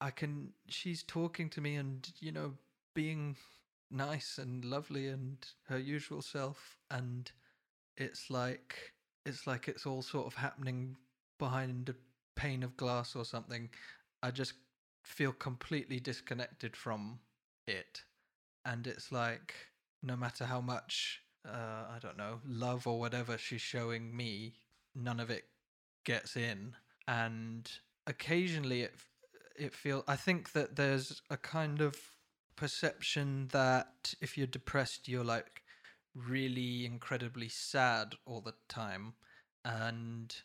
I 0.00 0.10
can, 0.10 0.52
she's 0.68 1.02
talking 1.02 1.48
to 1.50 1.60
me 1.60 1.76
and, 1.76 2.10
you 2.20 2.32
know, 2.32 2.54
being 2.94 3.36
nice 3.90 4.38
and 4.38 4.64
lovely 4.64 5.08
and 5.08 5.36
her 5.68 5.78
usual 5.78 6.22
self. 6.22 6.78
And 6.90 7.30
it's 7.96 8.30
like, 8.30 8.92
it's 9.26 9.46
like 9.46 9.68
it's 9.68 9.86
all 9.86 10.02
sort 10.02 10.26
of 10.26 10.34
happening 10.34 10.96
behind 11.38 11.88
a 11.88 11.94
pane 12.40 12.62
of 12.62 12.76
glass 12.76 13.16
or 13.16 13.24
something. 13.24 13.70
I 14.22 14.30
just 14.30 14.54
feel 15.04 15.32
completely 15.32 16.00
disconnected 16.00 16.76
from 16.76 17.18
it. 17.66 18.02
And 18.64 18.86
it's 18.86 19.10
like, 19.10 19.54
no 20.02 20.16
matter 20.16 20.44
how 20.44 20.60
much, 20.60 21.22
uh, 21.46 21.84
I 21.94 21.98
don't 22.00 22.16
know, 22.16 22.40
love 22.46 22.86
or 22.86 22.98
whatever 22.98 23.38
she's 23.38 23.60
showing 23.60 24.14
me, 24.14 24.54
none 24.94 25.20
of 25.20 25.30
it 25.30 25.44
gets 26.04 26.36
in. 26.36 26.74
And 27.08 27.70
occasionally 28.06 28.82
it, 28.82 28.94
it 29.58 29.74
feels, 29.74 30.04
I 30.06 30.16
think 30.16 30.52
that 30.52 30.76
there's 30.76 31.22
a 31.30 31.36
kind 31.36 31.80
of 31.80 31.96
perception 32.60 33.48
that 33.52 34.12
if 34.20 34.36
you're 34.36 34.46
depressed, 34.46 35.08
you're 35.08 35.24
like 35.24 35.62
really 36.14 36.84
incredibly 36.84 37.48
sad 37.48 38.14
all 38.26 38.42
the 38.42 38.52
time. 38.68 39.14
And 39.64 40.36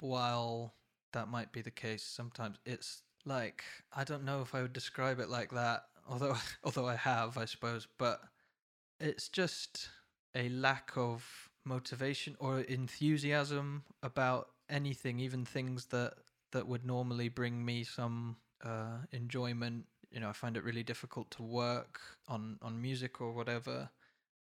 while 0.00 0.72
that 1.12 1.28
might 1.28 1.52
be 1.52 1.60
the 1.60 1.70
case 1.70 2.02
sometimes, 2.02 2.56
it's 2.64 3.02
like 3.26 3.64
I 3.92 4.04
don't 4.04 4.24
know 4.24 4.40
if 4.40 4.54
I 4.54 4.62
would 4.62 4.72
describe 4.72 5.20
it 5.20 5.28
like 5.28 5.50
that. 5.50 5.84
Although, 6.08 6.36
although 6.64 6.88
I 6.88 6.96
have, 6.96 7.36
I 7.36 7.44
suppose, 7.44 7.86
but 7.98 8.22
it's 8.98 9.28
just 9.28 9.90
a 10.34 10.48
lack 10.48 10.92
of 10.96 11.50
motivation 11.66 12.34
or 12.40 12.60
enthusiasm 12.60 13.84
about 14.02 14.48
anything, 14.70 15.20
even 15.20 15.44
things 15.44 15.84
that 15.86 16.14
that 16.52 16.66
would 16.66 16.86
normally 16.86 17.28
bring 17.28 17.62
me 17.62 17.84
some 17.84 18.36
uh, 18.64 19.00
enjoyment. 19.12 19.84
You 20.10 20.20
know, 20.20 20.28
I 20.28 20.32
find 20.32 20.56
it 20.56 20.64
really 20.64 20.82
difficult 20.82 21.30
to 21.32 21.42
work 21.42 22.00
on 22.28 22.58
on 22.62 22.80
music 22.80 23.20
or 23.20 23.32
whatever 23.32 23.90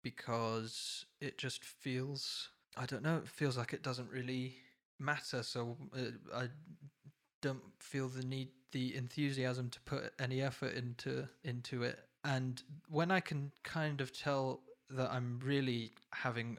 because 0.02 1.04
it 1.20 1.38
just 1.38 1.64
feels 1.64 2.50
I 2.76 2.86
don't 2.86 3.02
know, 3.02 3.16
it 3.16 3.28
feels 3.28 3.56
like 3.56 3.72
it 3.72 3.82
doesn't 3.82 4.10
really 4.10 4.56
matter. 4.98 5.42
So 5.42 5.76
uh, 5.96 6.10
I 6.34 6.48
don't 7.40 7.62
feel 7.80 8.08
the 8.08 8.24
need, 8.24 8.48
the 8.72 8.94
enthusiasm 8.94 9.70
to 9.70 9.80
put 9.80 10.12
any 10.18 10.42
effort 10.42 10.74
into 10.74 11.28
into 11.44 11.82
it. 11.82 11.98
And 12.24 12.62
when 12.88 13.10
I 13.10 13.20
can 13.20 13.52
kind 13.62 14.00
of 14.00 14.12
tell 14.12 14.60
that 14.90 15.10
I'm 15.10 15.40
really 15.42 15.92
having, 16.12 16.58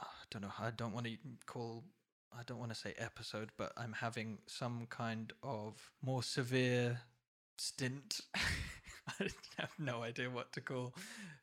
I 0.00 0.06
don't 0.30 0.42
know, 0.42 0.52
I 0.58 0.70
don't 0.70 0.92
want 0.92 1.06
to 1.06 1.16
call, 1.46 1.84
I 2.32 2.42
don't 2.44 2.58
want 2.58 2.72
to 2.72 2.78
say 2.78 2.94
episode, 2.98 3.50
but 3.56 3.72
I'm 3.76 3.92
having 3.92 4.38
some 4.46 4.86
kind 4.90 5.32
of 5.42 5.90
more 6.02 6.22
severe 6.22 7.00
stint 7.58 8.20
I 9.20 9.28
have 9.58 9.70
no 9.78 10.02
idea 10.02 10.30
what 10.30 10.52
to 10.54 10.60
call, 10.60 10.94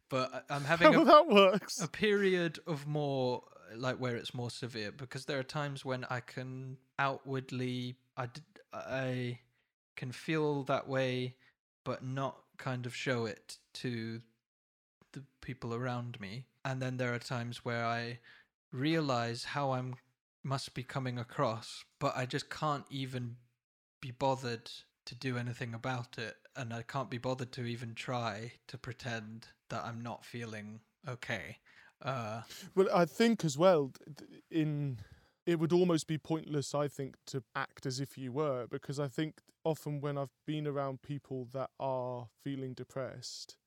but 0.10 0.46
I'm 0.50 0.64
having 0.64 0.94
How 0.94 1.02
a, 1.02 1.06
that 1.06 1.28
works. 1.28 1.80
a 1.82 1.88
period 1.88 2.60
of 2.66 2.88
more 2.88 3.44
like 3.76 3.98
where 3.98 4.16
it's 4.16 4.34
more 4.34 4.50
severe 4.50 4.92
because 4.92 5.26
there 5.26 5.40
are 5.40 5.44
times 5.44 5.86
when 5.86 6.06
I 6.10 6.20
can 6.20 6.78
outwardly 7.00 7.96
I 8.18 8.28
I 8.74 9.40
can 9.96 10.12
feel 10.12 10.64
that 10.64 10.88
way 10.88 11.36
but 11.84 12.04
not 12.04 12.38
kind 12.58 12.86
of 12.86 12.96
show 12.96 13.26
it 13.26 13.58
to 13.74 14.22
the 15.14 15.24
people 15.42 15.74
around 15.74 16.20
me 16.20 16.46
and 16.66 16.82
then 16.82 16.98
there 16.98 17.14
are 17.14 17.20
times 17.20 17.64
where 17.64 17.86
I 17.86 18.20
realize 18.72 19.44
how 19.44 19.72
I'm 19.72 19.96
must 20.44 20.74
be 20.74 20.84
coming 20.84 21.18
across 21.20 21.86
but 22.00 22.16
I 22.18 22.26
just 22.26 22.50
can't 22.50 22.86
even 22.90 23.38
be 24.02 24.12
bothered 24.12 24.70
to 25.06 25.16
do 25.16 25.38
anything 25.38 25.74
about 25.74 26.18
it 26.18 26.38
and 26.56 26.74
I 26.74 26.84
can't 26.84 27.10
be 27.10 27.18
bothered 27.18 27.52
to 27.54 27.66
even 27.66 27.96
try 27.96 28.54
to 28.68 28.78
pretend 28.78 29.48
that 29.70 29.84
I'm 29.84 30.02
not 30.02 30.26
feeling 30.26 30.82
okay 31.08 31.58
uh 32.02 32.42
Well, 32.76 32.88
I 32.94 33.06
think 33.06 33.44
as 33.46 33.58
well, 33.58 33.92
in 34.50 35.00
it 35.46 35.60
would 35.60 35.74
almost 35.74 36.08
be 36.08 36.18
pointless, 36.18 36.76
I 36.76 36.88
think, 36.88 37.16
to 37.28 37.44
act 37.56 37.86
as 37.86 38.00
if 38.00 38.18
you 38.18 38.32
were, 38.32 38.68
because 38.68 39.00
I 39.00 39.08
think 39.08 39.42
often 39.64 40.00
when 40.00 40.18
I've 40.18 40.30
been 40.46 40.68
around 40.68 41.02
people 41.02 41.48
that 41.54 41.72
are 41.80 42.28
feeling 42.44 42.74
depressed, 42.74 43.58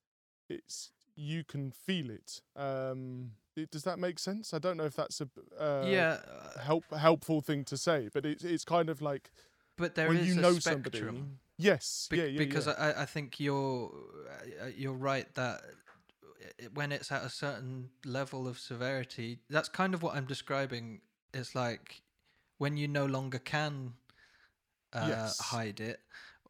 it's 0.49 0.93
you 1.17 1.45
can 1.45 1.73
feel 1.73 2.11
it. 2.11 2.43
Um, 2.57 3.33
it 3.57 3.71
does 3.71 3.85
that 3.85 3.99
make 3.99 4.19
sense? 4.19 4.55
I 4.55 4.59
don't 4.59 4.77
know 4.77 4.85
if 4.85 4.97
that's 4.97 5.21
a 5.21 5.29
uh, 5.61 5.63
yeah 5.81 6.21
uh, 6.29 6.61
help 6.61 6.93
helpful 6.95 7.41
thing 7.41 7.65
to 7.67 7.77
say, 7.77 8.09
but 8.13 8.27
it's 8.27 8.45
it's 8.45 8.65
kind 8.65 8.91
of 8.91 9.03
like 9.03 9.31
but 9.77 9.95
there 9.95 10.13
is 10.13 10.29
you 10.29 10.35
a 10.37 10.43
know 10.43 10.53
spectrum 10.55 11.17
somebody. 11.17 11.25
Yes, 11.57 12.09
Bec- 12.11 12.19
yeah, 12.21 12.25
yeah, 12.27 12.39
because 12.39 12.67
yeah. 12.67 12.75
I, 12.79 13.03
I 13.03 13.05
think 13.07 13.41
you're 13.41 13.91
uh, 14.63 14.67
you're 14.77 14.93
right 14.93 15.33
that 15.35 15.63
when 16.75 16.93
it's 16.93 17.11
at 17.11 17.23
a 17.25 17.31
certain 17.31 17.91
level 18.05 18.47
of 18.47 18.59
severity, 18.59 19.39
that's 19.49 19.69
kind 19.69 19.95
of 19.95 20.03
what 20.03 20.15
I'm 20.15 20.27
describing. 20.27 21.01
It's 21.33 21.55
like 21.55 22.03
when 22.59 22.77
you 22.77 22.89
no 22.89 23.07
longer 23.07 23.39
can 23.39 23.95
uh, 24.93 25.09
Yes. 25.09 25.39
hide 25.41 25.81
it 25.81 26.01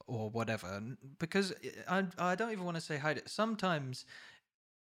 or 0.06 0.30
whatever. 0.30 0.82
Because 1.18 1.54
I 1.88 2.04
I 2.18 2.34
don't 2.34 2.52
even 2.52 2.64
want 2.64 2.76
to 2.76 2.80
say 2.80 2.98
hide 2.98 3.18
it. 3.18 3.28
Sometimes 3.28 4.04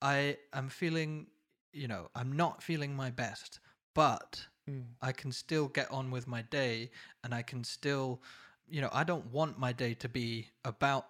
I 0.01 0.39
am 0.53 0.69
feeling, 0.69 1.29
you 1.73 1.89
know, 1.89 2.09
I'm 2.15 2.33
not 2.33 2.63
feeling 2.63 2.95
my 2.95 3.11
best, 3.11 3.61
but 3.95 4.47
Mm. 4.69 4.85
I 5.01 5.13
can 5.13 5.33
still 5.33 5.69
get 5.69 5.91
on 5.91 6.11
with 6.11 6.27
my 6.27 6.43
day 6.43 6.91
and 7.25 7.35
I 7.35 7.43
can 7.43 7.65
still, 7.65 8.23
you 8.69 8.81
know, 8.81 8.91
I 8.93 9.05
don't 9.05 9.27
want 9.33 9.59
my 9.59 9.73
day 9.73 9.95
to 9.95 10.09
be 10.09 10.51
about 10.65 11.07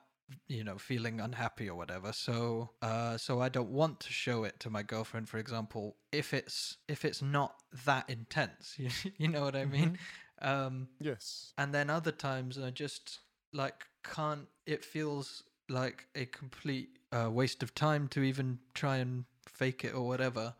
you 0.49 0.65
know 0.65 0.79
feeling 0.79 1.21
unhappy 1.21 1.69
or 1.69 1.75
whatever. 1.75 2.13
So 2.13 2.71
uh 2.81 3.17
so 3.19 3.41
i 3.41 3.49
don't 3.49 3.71
want 3.71 4.01
to 4.01 4.13
show 4.13 4.45
it 4.45 4.59
to 4.61 4.71
my 4.71 4.83
girlfriend 4.83 5.29
for 5.29 5.39
example 5.39 5.97
if 6.11 6.33
it's 6.33 6.79
if 6.89 7.05
it's 7.05 7.21
not 7.23 7.57
that 7.85 8.09
intense 8.09 8.77
you, 8.79 8.89
you 9.19 9.29
know 9.29 9.43
what 9.43 9.57
i 9.57 9.65
mean? 9.65 9.99
Um 10.41 10.89
yes, 11.01 11.53
and 11.59 11.75
then 11.75 11.91
other 11.91 12.13
times 12.13 12.59
i 12.59 12.71
just 12.71 13.21
like 13.53 13.87
can't 14.03 14.47
it 14.67 14.85
feels 14.85 15.43
like 15.69 16.07
a 16.15 16.25
complete 16.27 16.99
uh, 17.13 17.31
waste 17.31 17.63
of 17.63 17.75
time 17.75 18.09
to 18.09 18.23
even 18.23 18.59
try 18.75 18.97
and 18.97 19.25
fake 19.47 19.85
it 19.85 19.95
or 19.95 20.07
whatever. 20.07 20.55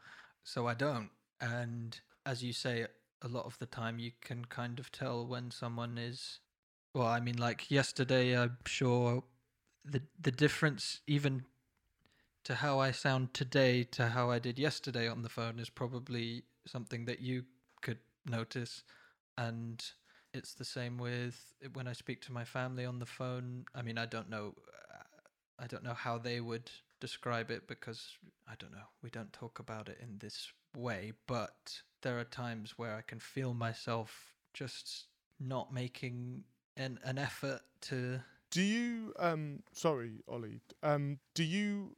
So 0.45 0.67
i 0.67 0.75
don't. 0.75 1.11
And 1.41 1.99
as 2.27 2.43
you 2.43 2.53
say 2.53 2.87
a 3.23 3.29
lot 3.29 3.47
of 3.47 3.59
the 3.59 3.67
time 3.67 3.99
you 3.99 4.13
can 4.21 4.45
kind 4.45 4.79
of 4.79 4.91
tell 4.91 5.27
when 5.27 5.51
someone 5.51 5.99
is 5.99 6.41
well 6.95 7.07
i 7.07 7.21
mean 7.21 7.37
like 7.37 7.71
yesterday 7.71 8.37
i'm 8.37 8.57
sure 8.67 9.23
the 9.85 10.03
the 10.21 10.31
difference 10.31 11.01
even 11.07 11.45
to 12.45 12.57
how 12.57 12.79
i 12.79 12.91
sound 12.91 13.33
today 13.33 13.85
to 13.85 14.09
how 14.09 14.31
i 14.31 14.39
did 14.39 14.59
yesterday 14.59 15.09
on 15.09 15.23
the 15.23 15.29
phone 15.29 15.59
is 15.59 15.71
probably 15.71 16.43
something 16.67 17.05
that 17.05 17.21
you 17.21 17.45
could 17.81 17.99
notice 18.27 18.83
and 19.39 19.93
it's 20.35 20.55
the 20.55 20.65
same 20.65 20.99
with 20.99 21.55
when 21.75 21.87
I 21.87 21.93
speak 21.93 22.23
to 22.23 22.33
my 22.33 22.45
family 22.45 22.85
on 22.85 22.99
the 22.99 23.07
phone. 23.07 23.65
I 23.75 23.83
mean, 23.83 23.99
I 23.99 24.07
don't 24.07 24.31
know, 24.31 24.55
I 25.59 25.67
don't 25.67 25.85
know 25.85 25.95
how 25.95 26.19
they 26.19 26.41
would 26.41 26.71
describe 27.01 27.51
it 27.51 27.69
because 27.69 28.17
I 28.49 28.55
don't 28.59 28.73
know. 28.73 28.89
We 29.03 29.11
don't 29.11 29.33
talk 29.33 29.59
about 29.59 29.89
it 29.89 29.99
in 30.01 30.19
this 30.19 30.53
way, 30.77 31.13
but 31.27 31.83
there 32.03 32.19
are 32.19 32.25
times 32.25 32.75
where 32.77 32.95
I 32.95 33.03
can 33.03 33.19
feel 33.19 33.55
myself 33.55 34.35
just 34.53 35.07
not 35.41 35.73
making 35.73 36.45
an 36.77 36.99
an 37.05 37.19
effort 37.19 37.61
to. 37.83 38.21
Do 38.51 38.63
you 38.63 39.15
um 39.19 39.63
sorry, 39.73 40.23
Ollie, 40.29 40.61
um 40.83 41.19
do 41.35 41.43
you 41.45 41.95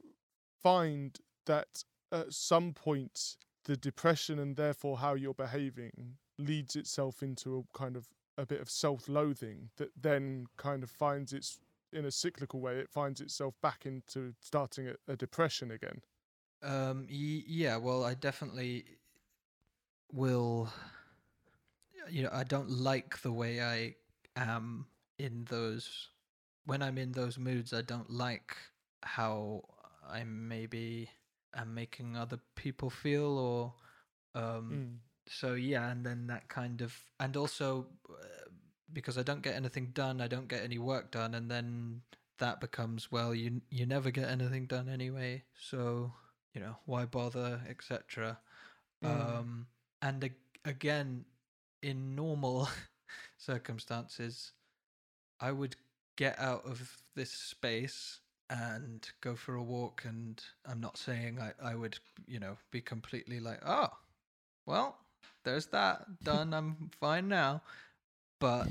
find 0.63 1.17
that 1.45 1.83
at 2.11 2.33
some 2.33 2.73
point 2.73 3.35
the 3.65 3.75
depression 3.77 4.39
and 4.39 4.55
therefore 4.55 4.97
how 4.97 5.13
you're 5.15 5.33
behaving 5.33 6.17
leads 6.37 6.75
itself 6.75 7.21
into 7.23 7.57
a 7.57 7.77
kind 7.77 7.95
of 7.95 8.07
a 8.37 8.45
bit 8.45 8.61
of 8.61 8.69
self-loathing 8.69 9.69
that 9.77 9.89
then 9.99 10.45
kind 10.57 10.83
of 10.83 10.89
finds 10.89 11.31
its 11.33 11.59
in 11.93 12.05
a 12.05 12.11
cyclical 12.11 12.59
way 12.59 12.77
it 12.77 12.89
finds 12.89 13.21
itself 13.21 13.55
back 13.61 13.85
into 13.85 14.33
starting 14.41 14.87
a, 14.89 14.95
a 15.11 15.15
depression 15.15 15.71
again. 15.71 16.01
Um. 16.61 17.07
Y- 17.09 17.43
yeah. 17.47 17.77
Well, 17.77 18.03
I 18.03 18.13
definitely 18.15 18.85
will. 20.15 20.69
You 22.09 22.23
know, 22.23 22.29
I 22.31 22.43
don't 22.43 22.69
like 22.69 23.21
the 23.21 23.31
way 23.31 23.61
I 23.61 23.95
am 24.35 24.85
in 25.17 25.45
those. 25.49 26.09
When 26.65 26.81
I'm 26.81 26.97
in 26.97 27.11
those 27.11 27.37
moods, 27.37 27.73
I 27.73 27.81
don't 27.81 28.09
like 28.09 28.55
how 29.03 29.63
I 30.07 30.23
maybe 30.23 31.09
am 31.55 31.73
making 31.73 32.17
other 32.17 32.39
people 32.55 32.89
feel, 32.89 33.37
or 33.37 33.73
um. 34.41 34.71
Mm. 34.71 34.97
So 35.27 35.53
yeah, 35.55 35.89
and 35.89 36.05
then 36.05 36.27
that 36.27 36.49
kind 36.49 36.81
of, 36.81 36.93
and 37.19 37.35
also 37.35 37.87
uh, 38.07 38.49
because 38.93 39.17
I 39.17 39.23
don't 39.23 39.41
get 39.41 39.55
anything 39.55 39.87
done, 39.91 40.21
I 40.21 40.27
don't 40.27 40.47
get 40.47 40.63
any 40.63 40.77
work 40.77 41.09
done, 41.09 41.33
and 41.33 41.49
then 41.49 42.01
that 42.39 42.61
becomes 42.61 43.11
well, 43.11 43.33
you 43.33 43.61
you 43.69 43.85
never 43.85 44.11
get 44.11 44.29
anything 44.29 44.67
done 44.67 44.89
anyway. 44.89 45.43
So 45.59 46.13
you 46.53 46.61
know 46.61 46.77
why 46.85 47.05
bother, 47.05 47.61
etc. 47.67 48.37
Mm. 49.03 49.09
Um, 49.09 49.67
and 50.01 50.23
ag- 50.23 50.59
again, 50.65 51.25
in 51.81 52.15
normal 52.15 52.69
circumstances, 53.37 54.51
I 55.39 55.51
would 55.51 55.75
get 56.17 56.39
out 56.39 56.65
of 56.65 57.01
this 57.15 57.31
space 57.31 58.19
and 58.49 59.07
go 59.21 59.35
for 59.35 59.55
a 59.55 59.63
walk. 59.63 60.03
And 60.05 60.41
I'm 60.65 60.79
not 60.79 60.97
saying 60.97 61.39
I, 61.39 61.53
I 61.71 61.75
would, 61.75 61.97
you 62.27 62.39
know, 62.39 62.57
be 62.71 62.81
completely 62.81 63.39
like, 63.39 63.59
oh, 63.65 63.89
well, 64.65 64.97
there's 65.43 65.67
that 65.67 66.23
done. 66.23 66.53
I'm 66.53 66.89
fine 66.99 67.27
now. 67.27 67.61
But 68.39 68.69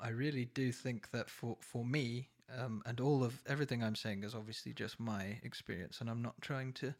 I 0.00 0.10
really 0.10 0.46
do 0.46 0.72
think 0.72 1.10
that 1.12 1.30
for 1.30 1.56
for 1.60 1.84
me, 1.84 2.28
um, 2.56 2.82
and 2.86 3.00
all 3.00 3.24
of 3.24 3.42
everything 3.46 3.82
I'm 3.82 3.94
saying 3.96 4.24
is 4.24 4.34
obviously 4.34 4.72
just 4.72 5.00
my 5.00 5.38
experience, 5.42 6.00
and 6.00 6.10
I'm 6.10 6.22
not 6.22 6.40
trying 6.40 6.72
to 6.74 6.94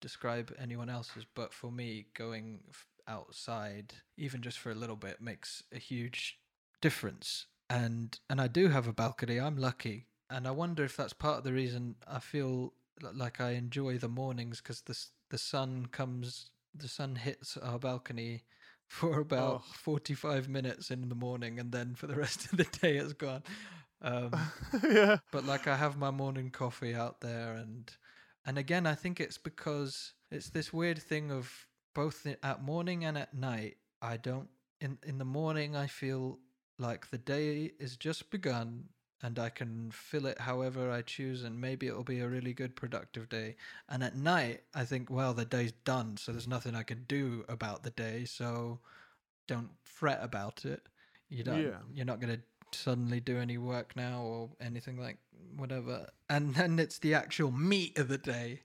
describe 0.00 0.54
anyone 0.58 0.90
else's. 0.90 1.26
But 1.34 1.52
for 1.52 1.70
me, 1.72 2.06
going 2.14 2.60
f- 2.70 2.86
outside, 3.10 3.94
even 4.16 4.42
just 4.42 4.58
for 4.58 4.70
a 4.70 4.74
little 4.74 4.96
bit, 4.96 5.20
makes 5.20 5.62
a 5.72 5.78
huge 5.78 6.38
difference. 6.80 7.46
And 7.68 8.18
and 8.30 8.40
I 8.40 8.48
do 8.48 8.68
have 8.68 8.86
a 8.88 8.92
balcony. 8.92 9.38
I'm 9.40 9.56
lucky, 9.56 10.06
and 10.30 10.46
I 10.46 10.50
wonder 10.52 10.84
if 10.84 10.96
that's 10.96 11.12
part 11.12 11.38
of 11.38 11.44
the 11.44 11.52
reason 11.52 11.96
I 12.06 12.18
feel 12.20 12.72
like 13.14 13.40
I 13.40 13.52
enjoy 13.52 13.98
the 13.98 14.08
mornings 14.08 14.60
because 14.60 14.82
the 14.82 14.98
the 15.30 15.38
sun 15.38 15.86
comes, 15.92 16.50
the 16.74 16.88
sun 16.88 17.16
hits 17.16 17.56
our 17.56 17.78
balcony 17.78 18.44
for 18.88 19.20
about 19.20 19.60
Oh. 19.60 19.62
45 19.72 20.48
minutes 20.48 20.90
in 20.90 21.08
the 21.08 21.14
morning 21.14 21.60
and 21.60 21.70
then 21.72 21.94
for 21.94 22.06
the 22.08 22.16
rest 22.16 22.46
of 22.52 22.58
the 22.58 22.64
day 22.80 22.96
it's 22.96 23.12
gone 23.12 23.42
um, 24.02 24.32
yeah. 24.90 25.18
but 25.30 25.44
like 25.44 25.68
i 25.68 25.76
have 25.76 25.96
my 25.96 26.10
morning 26.10 26.50
coffee 26.50 26.94
out 26.94 27.20
there 27.20 27.54
and 27.54 27.92
and 28.44 28.58
again 28.58 28.86
i 28.86 28.94
think 28.94 29.20
it's 29.20 29.38
because 29.38 30.14
it's 30.32 30.50
this 30.50 30.72
weird 30.72 30.98
thing 30.98 31.30
of 31.30 31.68
both 31.94 32.26
at 32.42 32.62
morning 32.62 33.04
and 33.04 33.18
at 33.18 33.34
night 33.34 33.76
i 34.00 34.16
don't 34.16 34.48
in 34.80 34.98
in 35.06 35.18
the 35.18 35.24
morning 35.24 35.76
i 35.76 35.86
feel 35.86 36.38
like 36.78 37.10
the 37.10 37.18
day 37.18 37.72
is 37.78 37.96
just 37.96 38.30
begun 38.30 38.84
and 39.22 39.38
i 39.38 39.48
can 39.50 39.90
fill 39.90 40.26
it 40.26 40.40
however 40.40 40.90
i 40.90 41.02
choose 41.02 41.42
and 41.44 41.60
maybe 41.60 41.86
it'll 41.86 42.02
be 42.04 42.20
a 42.20 42.28
really 42.28 42.54
good 42.54 42.74
productive 42.74 43.28
day. 43.28 43.54
And 43.88 44.02
at 44.02 44.16
night 44.16 44.62
i 44.74 44.84
think 44.84 45.10
well 45.10 45.34
the 45.34 45.44
day's 45.44 45.72
done 45.84 46.16
so 46.16 46.32
there's 46.32 46.48
nothing 46.48 46.74
i 46.74 46.82
can 46.82 47.04
do 47.06 47.44
about 47.48 47.82
the 47.82 47.90
day 47.90 48.24
so 48.24 48.80
don't 49.50 49.70
fret 49.82 50.20
about 50.22 50.64
it. 50.64 50.86
You 51.28 51.42
don't 51.42 51.62
Yeah. 51.62 51.78
you're 51.92 52.06
not 52.06 52.20
going 52.20 52.36
to 52.36 52.78
suddenly 52.78 53.18
do 53.18 53.36
any 53.38 53.58
work 53.58 53.96
now 53.96 54.22
or 54.22 54.50
anything 54.60 54.96
like 54.96 55.18
whatever. 55.56 56.08
And 56.28 56.54
then 56.54 56.78
it's 56.78 56.98
the 56.98 57.14
actual 57.14 57.50
meat 57.50 57.98
of 57.98 58.06
the 58.06 58.18
day 58.18 58.62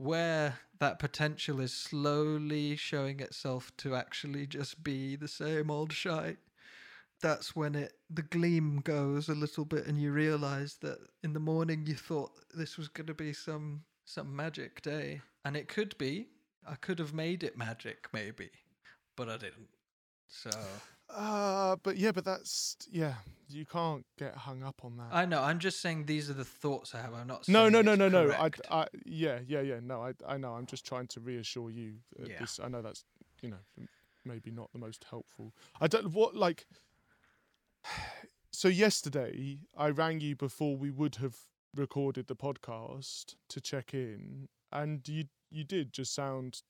where 0.00 0.58
that 0.78 0.98
potential 0.98 1.60
is 1.60 1.74
slowly 1.74 2.74
showing 2.74 3.20
itself 3.20 3.70
to 3.76 3.94
actually 3.94 4.46
just 4.46 4.82
be 4.82 5.14
the 5.14 5.28
same 5.28 5.70
old 5.70 5.92
shite. 5.92 6.38
That's 7.20 7.54
when 7.54 7.74
it 7.74 7.92
the 8.08 8.22
gleam 8.22 8.80
goes 8.80 9.28
a 9.28 9.34
little 9.34 9.66
bit 9.66 9.86
and 9.86 10.00
you 10.00 10.10
realize 10.10 10.78
that 10.80 10.98
in 11.22 11.34
the 11.34 11.38
morning 11.38 11.84
you 11.86 11.94
thought 11.94 12.30
this 12.54 12.78
was 12.78 12.88
going 12.88 13.08
to 13.08 13.14
be 13.14 13.34
some 13.34 13.82
some 14.06 14.34
magic 14.34 14.80
day. 14.80 15.20
And 15.44 15.54
it 15.54 15.68
could 15.68 15.96
be. 15.98 16.28
I 16.66 16.76
could 16.76 16.98
have 16.98 17.12
made 17.12 17.42
it 17.42 17.58
magic 17.58 18.08
maybe. 18.14 18.48
But 19.16 19.28
i 19.28 19.36
didn't. 19.36 19.68
So 20.28 20.50
Uh, 21.14 21.76
but 21.82 21.96
yeah, 21.96 22.12
but 22.12 22.24
that's 22.24 22.76
yeah. 22.90 23.14
You 23.48 23.66
can't 23.66 24.06
get 24.16 24.36
hung 24.36 24.62
up 24.62 24.84
on 24.84 24.96
that. 24.98 25.08
i 25.10 25.24
know 25.24 25.42
i'm 25.42 25.58
just 25.58 25.80
saying 25.80 26.06
these 26.06 26.30
are 26.30 26.34
the 26.34 26.44
thoughts 26.44 26.94
i 26.94 27.00
have 27.00 27.12
i'm 27.14 27.26
not 27.26 27.48
no, 27.48 27.68
no, 27.68 27.82
no, 27.82 27.96
no, 27.96 28.08
no. 28.08 28.30
I. 28.30 28.50
I, 28.70 28.86
yeah, 29.04 29.40
yeah, 29.44 29.60
yeah. 29.60 29.80
No, 29.82 30.04
I, 30.04 30.12
I 30.24 30.36
know. 30.36 30.52
I'm 30.52 30.66
just 30.66 30.86
trying 30.86 31.08
to 31.08 31.20
reassure 31.20 31.68
you. 31.68 31.94
Yeah. 32.16 32.38
This, 32.38 32.60
I 32.62 32.68
know 32.68 32.80
that's 32.80 33.04
you 33.42 33.48
know 33.50 33.56
m- 33.76 33.88
maybe 34.24 34.52
not 34.52 34.70
the 34.72 34.78
most 34.78 35.04
helpful. 35.10 35.52
I 35.80 35.88
don't 35.88 36.12
what 36.12 36.36
like. 36.36 36.66
So 38.52 38.66
yesterday 38.68 39.58
I 39.76 39.88
rang 39.90 40.20
you 40.20 40.34
before 40.36 40.76
we 40.76 40.90
would 40.90 41.16
have 41.16 41.36
recorded 41.74 42.26
the 42.26 42.34
podcast 42.36 43.36
to 43.48 43.60
check 43.60 43.94
in, 43.94 44.48
and 44.72 45.06
you 45.08 45.24
you 45.50 45.64
did 45.64 45.92
just 45.92 46.14
sound 46.14 46.62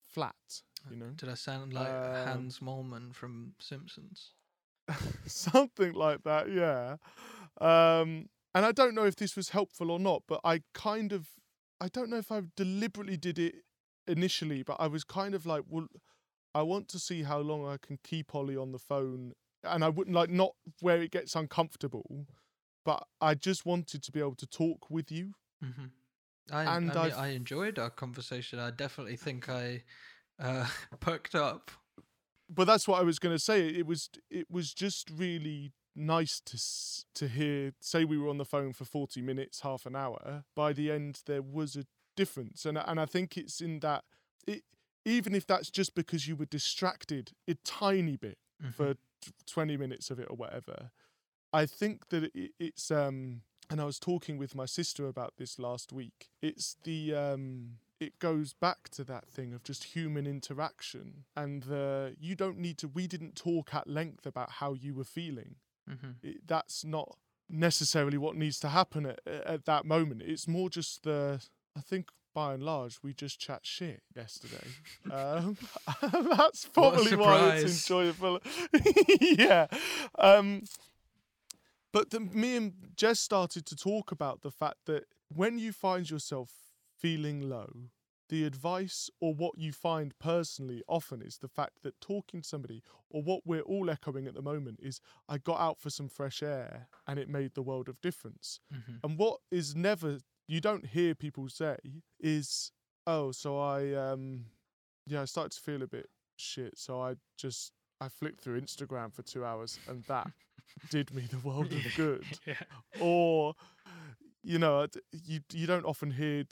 flat. 0.00 0.62
You 0.90 0.96
know, 0.96 1.10
did 1.16 1.28
i 1.28 1.34
sound 1.34 1.72
like 1.72 1.86
Um, 1.86 2.24
Hans 2.24 2.58
Moleman 2.58 3.14
from 3.14 3.54
simpsons? 3.58 4.32
something 5.26 5.92
like 5.92 6.22
that 6.24 6.50
yeah. 6.50 6.96
Um 7.60 8.28
and 8.54 8.66
i 8.66 8.72
don't 8.72 8.94
know 8.94 9.04
if 9.04 9.16
this 9.16 9.36
was 9.36 9.50
helpful 9.50 9.90
or 9.90 9.98
not 9.98 10.22
but 10.28 10.40
i 10.44 10.62
kind 10.74 11.12
of 11.12 11.28
i 11.80 11.88
don't 11.88 12.10
know 12.10 12.18
if 12.18 12.30
i 12.30 12.42
deliberately 12.56 13.16
did 13.16 13.38
it 13.38 13.54
initially 14.06 14.62
but 14.62 14.76
i 14.78 14.86
was 14.86 15.04
kind 15.04 15.34
of 15.34 15.46
like 15.46 15.62
well 15.68 15.86
i 16.54 16.62
want 16.62 16.88
to 16.88 16.98
see 16.98 17.22
how 17.22 17.38
long 17.38 17.66
i 17.66 17.76
can 17.80 17.98
keep 18.02 18.34
ollie 18.34 18.56
on 18.56 18.72
the 18.72 18.78
phone 18.78 19.32
and 19.64 19.84
i 19.84 19.88
wouldn't 19.88 20.14
like 20.16 20.30
not 20.30 20.52
where 20.80 21.00
it 21.00 21.10
gets 21.10 21.34
uncomfortable 21.34 22.26
but 22.84 23.06
i 23.20 23.34
just 23.34 23.64
wanted 23.64 24.02
to 24.02 24.12
be 24.12 24.20
able 24.20 24.34
to 24.34 24.46
talk 24.46 24.90
with 24.90 25.10
you. 25.10 25.32
Hmm 25.62 25.86
I, 26.50 26.76
And 26.76 26.90
I, 26.90 27.04
mean, 27.04 27.12
I 27.12 27.28
enjoyed 27.28 27.78
our 27.78 27.88
conversation. 27.88 28.58
I 28.58 28.72
definitely 28.72 29.16
think 29.16 29.48
I 29.48 29.84
uh, 30.38 30.66
perked 31.00 31.34
up. 31.34 31.70
but 32.48 32.66
that's 32.66 32.86
what 32.88 33.00
I 33.00 33.04
was 33.04 33.18
going 33.18 33.34
to 33.34 33.38
say. 33.42 33.66
It 33.68 33.86
was 33.86 34.10
it 34.30 34.50
was 34.50 34.72
just 34.74 35.10
really 35.10 35.72
nice 35.94 36.40
to 36.40 36.58
to 37.14 37.28
hear. 37.28 37.72
Say 37.80 38.04
we 38.04 38.18
were 38.18 38.28
on 38.28 38.38
the 38.38 38.44
phone 38.44 38.72
for 38.72 38.84
forty 38.84 39.22
minutes, 39.22 39.60
half 39.60 39.86
an 39.86 39.96
hour. 39.96 40.44
By 40.54 40.72
the 40.72 40.90
end, 40.90 41.22
there 41.26 41.42
was 41.42 41.76
a 41.76 41.84
difference, 42.16 42.66
and 42.66 42.78
I- 42.78 42.84
and 42.86 43.00
I 43.00 43.06
think 43.06 43.36
it's 43.36 43.60
in 43.60 43.80
that. 43.80 44.04
It, 44.46 44.62
even 45.04 45.34
if 45.34 45.46
that's 45.46 45.70
just 45.70 45.94
because 45.94 46.28
you 46.28 46.36
were 46.36 46.46
distracted 46.46 47.32
a 47.48 47.54
tiny 47.64 48.16
bit 48.16 48.38
Mhm. 48.62 48.74
for 48.74 48.94
t- 49.20 49.32
twenty 49.46 49.76
minutes 49.76 50.10
of 50.10 50.18
it 50.20 50.28
or 50.30 50.36
whatever, 50.36 50.90
I 51.52 51.66
think 51.66 52.08
that 52.10 52.24
it, 52.34 52.52
it's 52.58 52.90
um. 52.90 53.42
And 53.70 53.80
I 53.80 53.84
was 53.84 53.98
talking 53.98 54.36
with 54.36 54.54
my 54.54 54.66
sister 54.66 55.06
about 55.06 55.38
this 55.38 55.58
last 55.58 55.92
week. 55.94 56.28
It's 56.42 56.76
the 56.82 57.14
um 57.14 57.78
it 58.02 58.18
goes 58.18 58.52
back 58.52 58.88
to 58.90 59.04
that 59.04 59.26
thing 59.28 59.52
of 59.54 59.62
just 59.62 59.84
human 59.96 60.26
interaction 60.26 61.24
and 61.36 61.62
the 61.64 62.16
you 62.18 62.34
don't 62.34 62.58
need 62.58 62.76
to 62.78 62.88
we 62.88 63.06
didn't 63.06 63.34
talk 63.36 63.74
at 63.74 63.86
length 63.86 64.26
about 64.26 64.50
how 64.60 64.74
you 64.74 64.94
were 64.94 65.04
feeling. 65.20 65.56
Mhm. 65.90 66.14
it, 66.22 66.46
that's 66.46 66.84
not 66.84 67.16
necessarily 67.48 68.16
what 68.16 68.36
needs 68.36 68.58
to 68.60 68.68
happen 68.68 69.04
at, 69.06 69.20
at 69.26 69.64
that 69.66 69.84
moment. 69.84 70.22
It's 70.22 70.46
more 70.48 70.68
just 70.70 71.02
the 71.02 71.40
i 71.76 71.80
think 71.80 72.04
by 72.34 72.54
and 72.54 72.62
large 72.62 72.98
we 73.02 73.12
just 73.14 73.38
chat 73.38 73.60
shit 73.62 74.02
yesterday. 74.16 74.68
Um, 75.12 75.56
that's 76.36 76.64
probably 76.66 77.14
why 77.16 77.56
it's 77.56 77.72
enjoyable. 77.82 78.40
Yeah. 79.46 79.66
Um, 80.18 80.64
but 81.92 82.10
the, 82.10 82.20
me 82.20 82.56
and 82.56 82.72
jess 82.96 83.20
started 83.20 83.66
to 83.66 83.76
talk 83.76 84.12
about 84.12 84.40
the 84.42 84.50
fact 84.50 84.80
that 84.86 85.04
when 85.28 85.58
you 85.58 85.72
find 85.72 86.08
yourself 86.10 86.50
feeling 87.02 87.48
low 87.48 87.90
the 88.28 88.44
advice 88.46 89.10
or 89.20 89.34
what 89.34 89.58
you 89.58 89.72
find 89.72 90.18
personally 90.18 90.82
often 90.88 91.20
is 91.20 91.36
the 91.38 91.48
fact 91.48 91.72
that 91.82 92.00
talking 92.00 92.40
to 92.40 92.48
somebody 92.48 92.82
or 93.10 93.22
what 93.22 93.42
we're 93.44 93.60
all 93.60 93.90
echoing 93.90 94.26
at 94.26 94.32
the 94.32 94.40
moment 94.40 94.80
is 94.82 95.02
I 95.28 95.36
got 95.36 95.60
out 95.60 95.78
for 95.78 95.90
some 95.90 96.08
fresh 96.08 96.42
air 96.42 96.88
and 97.06 97.18
it 97.18 97.28
made 97.28 97.52
the 97.52 97.60
world 97.62 97.90
of 97.90 98.00
difference. 98.00 98.58
Mhm. 98.72 99.00
And 99.04 99.18
what 99.18 99.40
is 99.50 99.76
never 99.76 100.20
you 100.48 100.62
don't 100.62 100.86
hear 100.86 101.14
people 101.14 101.50
say 101.50 101.76
is 102.20 102.72
oh 103.06 103.32
so 103.32 103.58
I 103.58 103.92
um 103.92 104.46
yeah 105.06 105.20
I 105.20 105.24
started 105.26 105.52
to 105.52 105.60
feel 105.60 105.82
a 105.82 105.86
bit 105.86 106.08
shit 106.36 106.78
so 106.78 107.02
I 107.02 107.16
just 107.36 107.72
I 108.00 108.08
flicked 108.08 108.40
through 108.40 108.58
Instagram 108.62 109.12
for 109.12 109.22
2 109.22 109.44
hours 109.44 109.78
and 109.88 110.04
that 110.04 110.30
did 110.90 111.12
me 111.14 111.26
the 111.30 111.38
world 111.46 111.70
of 111.70 111.84
good 111.96 112.24
yeah. 112.46 112.54
or 112.98 113.54
you 114.42 114.58
know 114.58 114.86
you 115.12 115.40
you 115.52 115.66
don't 115.66 115.84
often 115.84 116.10
hear 116.12 116.44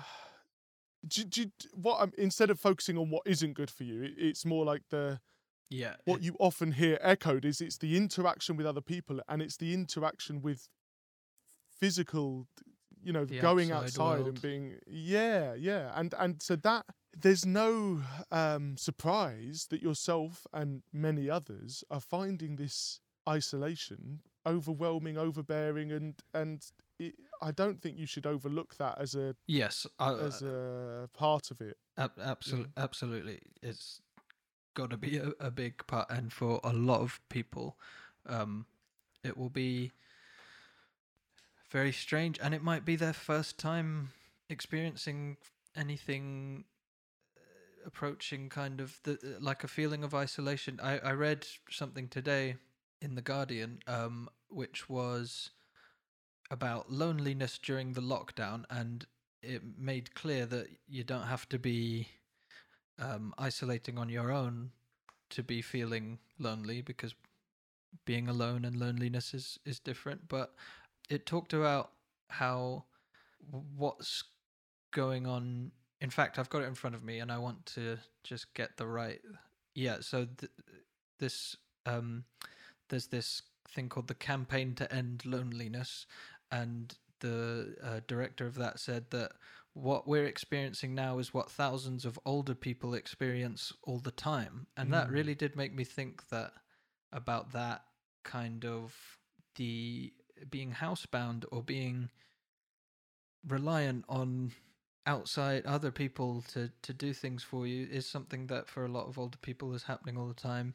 do, 1.06 1.24
do, 1.24 1.50
what 1.74 1.98
I'm 2.00 2.12
instead 2.18 2.50
of 2.50 2.60
focusing 2.60 2.98
on 2.98 3.10
what 3.10 3.22
isn't 3.26 3.54
good 3.54 3.70
for 3.70 3.84
you 3.84 4.02
it, 4.02 4.12
it's 4.16 4.44
more 4.44 4.64
like 4.64 4.82
the 4.90 5.20
Yeah. 5.70 5.94
what 6.04 6.22
you 6.22 6.36
often 6.38 6.72
hear 6.72 6.98
echoed 7.00 7.44
is 7.44 7.60
it's 7.60 7.78
the 7.78 7.96
interaction 7.96 8.56
with 8.56 8.66
other 8.66 8.80
people 8.80 9.20
and 9.28 9.40
it's 9.42 9.56
the 9.56 9.72
interaction 9.72 10.42
with 10.42 10.68
physical 11.80 12.46
you 13.02 13.12
know 13.12 13.24
The 13.24 13.38
going 13.38 13.72
outside 13.72 14.20
outside 14.20 14.26
and 14.26 14.42
being 14.42 14.74
yeah 14.86 15.54
yeah 15.54 15.92
and 15.94 16.14
and 16.18 16.42
so 16.42 16.56
that 16.56 16.84
there's 17.16 17.46
no 17.46 18.02
um 18.30 18.76
surprise 18.76 19.66
that 19.70 19.82
yourself 19.82 20.46
and 20.52 20.82
many 20.92 21.30
others 21.30 21.82
are 21.90 22.00
finding 22.00 22.56
this 22.56 23.00
isolation 23.28 24.20
overwhelming 24.46 25.16
overbearing 25.16 25.92
and 25.92 26.14
and 26.34 26.64
i 27.42 27.50
don't 27.50 27.80
think 27.80 27.98
you 27.98 28.06
should 28.06 28.26
overlook 28.26 28.76
that 28.76 28.98
as 29.00 29.14
a 29.14 29.34
yes. 29.46 29.86
I, 29.98 30.12
as 30.14 30.42
a 30.42 31.08
part 31.14 31.50
of 31.50 31.60
it 31.60 31.76
ab- 32.00 32.18
absolutely. 32.22 32.72
Absolutely. 32.76 33.40
It's 33.62 34.00
got 34.74 34.90
to 34.90 34.96
be 34.96 35.18
a, 35.18 35.32
a 35.38 35.50
big 35.50 35.86
part, 35.86 36.10
and 36.10 36.32
for 36.32 36.60
a 36.64 36.72
lot 36.72 37.00
of 37.00 37.20
people, 37.28 37.76
um, 38.26 38.66
it 39.22 39.36
will 39.36 39.50
be 39.50 39.92
very 41.70 41.92
strange, 41.92 42.38
and 42.42 42.54
it 42.54 42.62
might 42.62 42.84
be 42.84 42.96
their 42.96 43.12
first 43.12 43.58
time 43.58 44.10
experiencing 44.48 45.36
anything 45.76 46.64
uh, 47.36 47.86
approaching 47.86 48.48
kind 48.48 48.80
of 48.80 48.98
the 49.04 49.12
uh, 49.12 49.40
like 49.40 49.62
a 49.62 49.68
feeling 49.68 50.02
of 50.02 50.14
isolation. 50.14 50.80
I 50.82 50.98
I 50.98 51.12
read 51.12 51.46
something 51.70 52.08
today 52.08 52.56
in 53.00 53.14
the 53.14 53.22
Guardian, 53.22 53.80
um, 53.86 54.28
which 54.48 54.88
was 54.88 55.50
about 56.50 56.90
loneliness 56.90 57.58
during 57.58 57.92
the 57.92 58.00
lockdown, 58.00 58.64
and 58.70 59.06
it 59.42 59.62
made 59.78 60.14
clear 60.14 60.46
that 60.46 60.68
you 60.88 61.04
don't 61.04 61.26
have 61.26 61.48
to 61.48 61.58
be 61.58 62.08
um, 62.98 63.34
isolating 63.38 63.98
on 63.98 64.08
your 64.08 64.30
own 64.30 64.70
to 65.30 65.42
be 65.42 65.62
feeling 65.62 66.18
lonely 66.38 66.82
because 66.82 67.14
being 68.04 68.28
alone 68.28 68.64
and 68.64 68.76
loneliness 68.76 69.34
is 69.34 69.58
is 69.64 69.78
different. 69.78 70.28
But 70.28 70.54
it 71.08 71.26
talked 71.26 71.52
about 71.52 71.92
how 72.28 72.84
what's 73.76 74.24
going 74.92 75.26
on. 75.26 75.72
In 76.00 76.10
fact, 76.10 76.38
I've 76.38 76.50
got 76.50 76.62
it 76.62 76.66
in 76.66 76.74
front 76.74 76.96
of 76.96 77.04
me, 77.04 77.18
and 77.18 77.30
I 77.30 77.38
want 77.38 77.66
to 77.66 77.98
just 78.24 78.52
get 78.54 78.76
the 78.76 78.86
right. 78.86 79.20
Yeah, 79.74 79.98
so 80.00 80.26
th- 80.26 80.52
this 81.18 81.56
um, 81.86 82.24
there's 82.88 83.06
this 83.06 83.42
thing 83.68 83.88
called 83.88 84.08
the 84.08 84.14
campaign 84.14 84.74
to 84.76 84.92
end 84.92 85.24
loneliness, 85.24 86.06
and 86.50 86.96
the 87.20 87.76
uh, 87.82 88.00
director 88.06 88.46
of 88.46 88.54
that 88.56 88.80
said 88.80 89.04
that 89.10 89.32
what 89.74 90.08
we're 90.08 90.24
experiencing 90.24 90.94
now 90.94 91.18
is 91.18 91.32
what 91.32 91.50
thousands 91.50 92.04
of 92.04 92.18
older 92.24 92.54
people 92.54 92.94
experience 92.94 93.72
all 93.84 93.98
the 93.98 94.10
time, 94.10 94.66
and 94.76 94.92
that 94.92 95.08
Mm. 95.08 95.12
really 95.12 95.34
did 95.34 95.56
make 95.56 95.74
me 95.74 95.84
think 95.84 96.28
that 96.30 96.52
about 97.12 97.52
that 97.52 97.82
kind 98.24 98.64
of 98.64 98.94
the 99.56 100.12
being 100.50 100.72
housebound 100.72 101.44
or 101.52 101.62
being 101.62 102.10
reliant 103.46 104.04
on 104.08 104.52
outside 105.06 105.64
other 105.66 105.90
people 105.90 106.42
to 106.42 106.70
to 106.82 106.92
do 106.92 107.12
things 107.12 107.42
for 107.42 107.66
you 107.66 107.86
is 107.90 108.06
something 108.06 108.46
that 108.46 108.68
for 108.68 108.84
a 108.84 108.88
lot 108.88 109.06
of 109.08 109.18
older 109.18 109.38
people 109.38 109.72
is 109.74 109.82
happening 109.82 110.16
all 110.16 110.28
the 110.28 110.34
time 110.34 110.74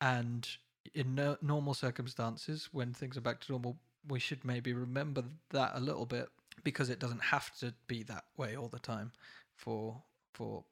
and 0.00 0.48
in 0.94 1.14
no, 1.14 1.36
normal 1.42 1.74
circumstances 1.74 2.68
when 2.72 2.94
things 2.94 3.16
are 3.16 3.20
back 3.22 3.40
to 3.40 3.52
normal 3.52 3.78
we 4.08 4.18
should 4.18 4.44
maybe 4.44 4.72
remember 4.72 5.24
that 5.50 5.72
a 5.74 5.80
little 5.80 6.06
bit 6.06 6.28
because 6.64 6.90
it 6.90 6.98
doesn't 6.98 7.22
have 7.22 7.56
to 7.58 7.72
be 7.86 8.02
that 8.02 8.24
way 8.36 8.56
all 8.56 8.68
the 8.68 8.78
time 8.78 9.12
for 9.56 10.02
for 10.32 10.64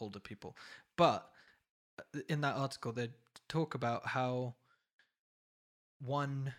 older 0.00 0.20
people 0.20 0.56
but 0.96 1.30
uh, 1.98 2.20
in 2.28 2.40
that 2.40 2.56
article 2.56 2.92
they 2.92 3.08
talk 3.48 3.74
about 3.74 4.06
how 4.06 4.54
one 6.00 6.52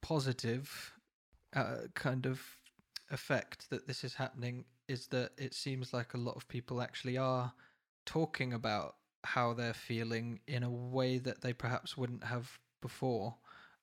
positive 0.00 0.92
uh, 1.54 1.88
kind 1.94 2.26
of 2.26 2.40
effect 3.10 3.68
that 3.70 3.86
this 3.86 4.04
is 4.04 4.14
happening 4.14 4.64
is 4.88 5.08
that 5.08 5.30
it 5.36 5.54
seems 5.54 5.92
like 5.92 6.14
a 6.14 6.18
lot 6.18 6.36
of 6.36 6.46
people 6.48 6.80
actually 6.80 7.16
are 7.16 7.52
talking 8.04 8.52
about 8.52 8.96
how 9.24 9.52
they're 9.52 9.74
feeling 9.74 10.40
in 10.46 10.62
a 10.62 10.70
way 10.70 11.18
that 11.18 11.42
they 11.42 11.52
perhaps 11.52 11.96
wouldn't 11.96 12.24
have 12.24 12.58
before. 12.80 13.34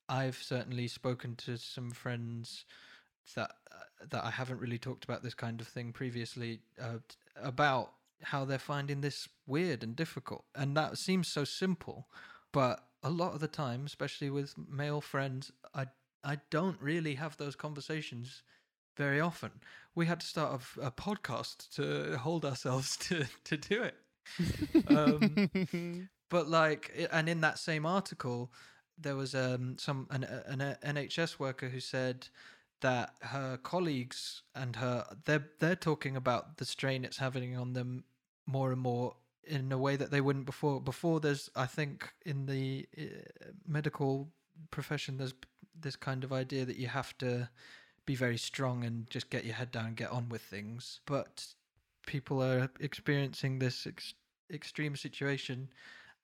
I've 0.10 0.36
certainly 0.36 0.88
spoken 0.88 1.36
to 1.38 1.58
some 1.58 1.92
friends 1.92 2.66
that 3.36 3.52
uh, 3.72 4.06
that 4.10 4.24
I 4.24 4.32
haven't 4.32 4.60
really 4.60 4.78
talked 4.78 5.04
about 5.04 5.24
this 5.24 5.34
kind 5.34 5.62
of 5.62 5.68
thing 5.68 5.94
previously 5.94 6.60
uh, 6.82 7.00
about 7.42 7.94
how 8.22 8.46
they're 8.46 8.60
finding 8.60 9.02
this 9.02 9.28
weird 9.48 9.84
and 9.84 9.96
difficult, 9.96 10.46
and 10.56 10.76
that 10.78 10.98
seems 10.98 11.28
so 11.28 11.44
simple, 11.44 12.08
but 12.52 12.86
a 13.02 13.10
lot 13.10 13.34
of 13.34 13.40
the 13.40 13.48
time, 13.48 13.86
especially 13.86 14.30
with 14.30 14.56
male 14.70 15.02
friends, 15.02 15.52
I 15.74 15.88
I 16.24 16.40
don't 16.50 16.82
really 16.82 17.16
have 17.16 17.38
those 17.38 17.56
conversations 17.56 18.44
very 18.96 19.20
often. 19.20 19.52
We 19.96 20.06
had 20.06 20.20
to 20.20 20.26
start 20.26 20.62
a, 20.78 20.88
a 20.88 20.92
podcast 20.92 21.74
to 21.76 22.18
hold 22.18 22.46
ourselves 22.46 22.98
to 23.08 23.26
to 23.46 23.58
do 23.58 23.84
it. 23.84 23.96
um, 24.88 26.10
but 26.30 26.48
like, 26.48 27.08
and 27.12 27.28
in 27.28 27.42
that 27.42 27.60
same 27.60 27.86
article, 27.86 28.52
there 28.98 29.16
was 29.16 29.36
um 29.36 29.78
some 29.78 30.08
an 30.12 30.24
an 30.24 30.78
NHS 30.84 31.40
worker 31.40 31.70
who 31.70 31.80
said 31.80 32.28
that 32.82 33.16
her 33.22 33.58
colleagues 33.58 34.44
and 34.54 34.76
her 34.76 35.06
they're 35.26 35.48
they're 35.60 35.76
talking 35.76 36.16
about 36.16 36.58
the 36.58 36.66
strain 36.66 37.06
it's 37.06 37.18
having 37.18 37.56
on 37.56 37.74
them 37.74 38.04
more 38.46 38.72
and 38.72 38.82
more 38.82 39.16
in 39.46 39.72
a 39.72 39.78
way 39.78 39.96
that 39.96 40.12
they 40.12 40.22
wouldn't 40.22 40.46
before. 40.46 40.82
Before 40.82 41.20
there's, 41.20 41.50
I 41.56 41.66
think, 41.66 42.12
in 42.26 42.46
the 42.46 42.88
uh, 42.98 43.04
medical 43.68 44.30
profession, 44.72 45.18
there's 45.18 45.34
this 45.80 45.96
kind 45.96 46.24
of 46.24 46.32
idea 46.32 46.66
that 46.66 46.78
you 46.78 46.88
have 46.88 47.18
to 47.20 47.50
be 48.06 48.16
very 48.16 48.38
strong 48.38 48.84
and 48.84 49.10
just 49.10 49.30
get 49.30 49.46
your 49.46 49.56
head 49.56 49.72
down 49.72 49.88
and 49.88 49.96
get 49.96 50.12
on 50.12 50.30
with 50.30 50.42
things. 50.42 51.00
But 51.06 51.46
people 52.06 52.42
are 52.42 52.70
experiencing 52.80 53.60
this 53.60 53.88
ex- 53.88 54.14
extreme 54.52 54.96
situation 54.96 55.70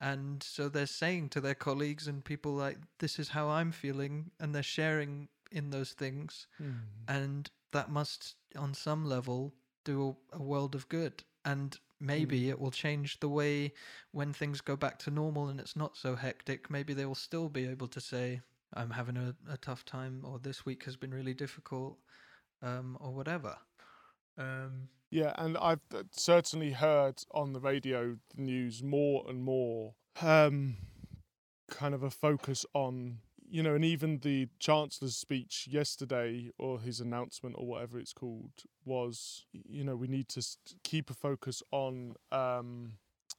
and 0.02 0.42
so 0.42 0.70
they're 0.70 0.86
saying 0.86 1.30
to 1.30 1.42
their 1.42 1.56
colleagues 1.56 2.08
and 2.08 2.24
people 2.24 2.54
like 2.54 2.78
this 3.00 3.20
is 3.20 3.30
how 3.30 3.50
i'm 3.50 3.72
feeling 3.72 4.32
and 4.40 4.56
they're 4.56 4.64
sharing 4.64 5.28
in 5.52 5.70
those 5.70 5.92
things. 5.92 6.48
Mm. 6.62 6.80
and 7.08 7.50
that 7.72 7.90
must 7.90 8.36
on 8.58 8.74
some 8.74 9.06
level 9.06 9.54
do 9.84 10.16
a, 10.34 10.38
a 10.38 10.42
world 10.42 10.76
of 10.76 10.90
good. 10.90 11.24
And 11.46 11.78
maybe 12.00 12.50
it 12.50 12.60
will 12.60 12.72
change 12.72 13.20
the 13.20 13.30
way 13.30 13.74
when 14.12 14.34
things 14.34 14.62
go 14.62 14.76
back 14.76 14.98
to 15.00 15.12
normal 15.12 15.50
and 15.50 15.60
it's 15.60 15.76
not 15.76 15.98
so 15.98 16.16
hectic. 16.16 16.70
Maybe 16.70 16.94
they 16.94 17.06
will 17.06 17.16
still 17.16 17.50
be 17.50 17.68
able 17.68 17.88
to 17.88 18.02
say 18.02 18.42
i'm 18.76 18.92
having 18.92 19.18
a, 19.18 19.34
a 19.52 19.58
tough 19.58 19.84
time 19.84 20.22
or 20.24 20.38
this 20.38 20.64
week 20.64 20.84
has 20.84 20.96
been 20.96 21.12
really 21.12 21.34
difficult 21.34 21.98
um, 22.62 22.98
or 23.00 23.12
whatever. 23.12 23.56
Um, 24.38 24.90
Yeah, 25.12 25.34
and 25.38 25.58
I've 25.58 25.82
uh, 25.94 26.04
certainly 26.12 26.72
heard 26.72 27.24
on 27.32 27.54
the 27.54 27.60
radio 27.60 28.18
the 28.36 28.42
news 28.42 28.84
more 28.84 29.26
and 29.28 29.44
more 29.44 29.96
um, 30.22 30.78
kind 31.70 31.96
of 31.96 32.04
a 32.04 32.12
focus 32.12 32.66
on, 32.76 33.18
you 33.50 33.64
know, 33.64 33.74
and 33.74 33.84
even 33.84 34.20
the 34.20 34.50
Chancellor's 34.60 35.16
speech 35.16 35.68
yesterday 35.70 36.52
or 36.60 36.80
his 36.80 37.00
announcement 37.00 37.56
or 37.58 37.66
whatever 37.66 37.98
it's 37.98 38.14
called 38.14 38.52
was, 38.86 39.46
you 39.52 39.84
know, 39.84 39.96
we 39.96 40.08
need 40.08 40.30
to 40.30 40.46
keep 40.84 41.10
a 41.10 41.16
focus 41.16 41.64
on, 41.72 42.14
um, 42.32 42.94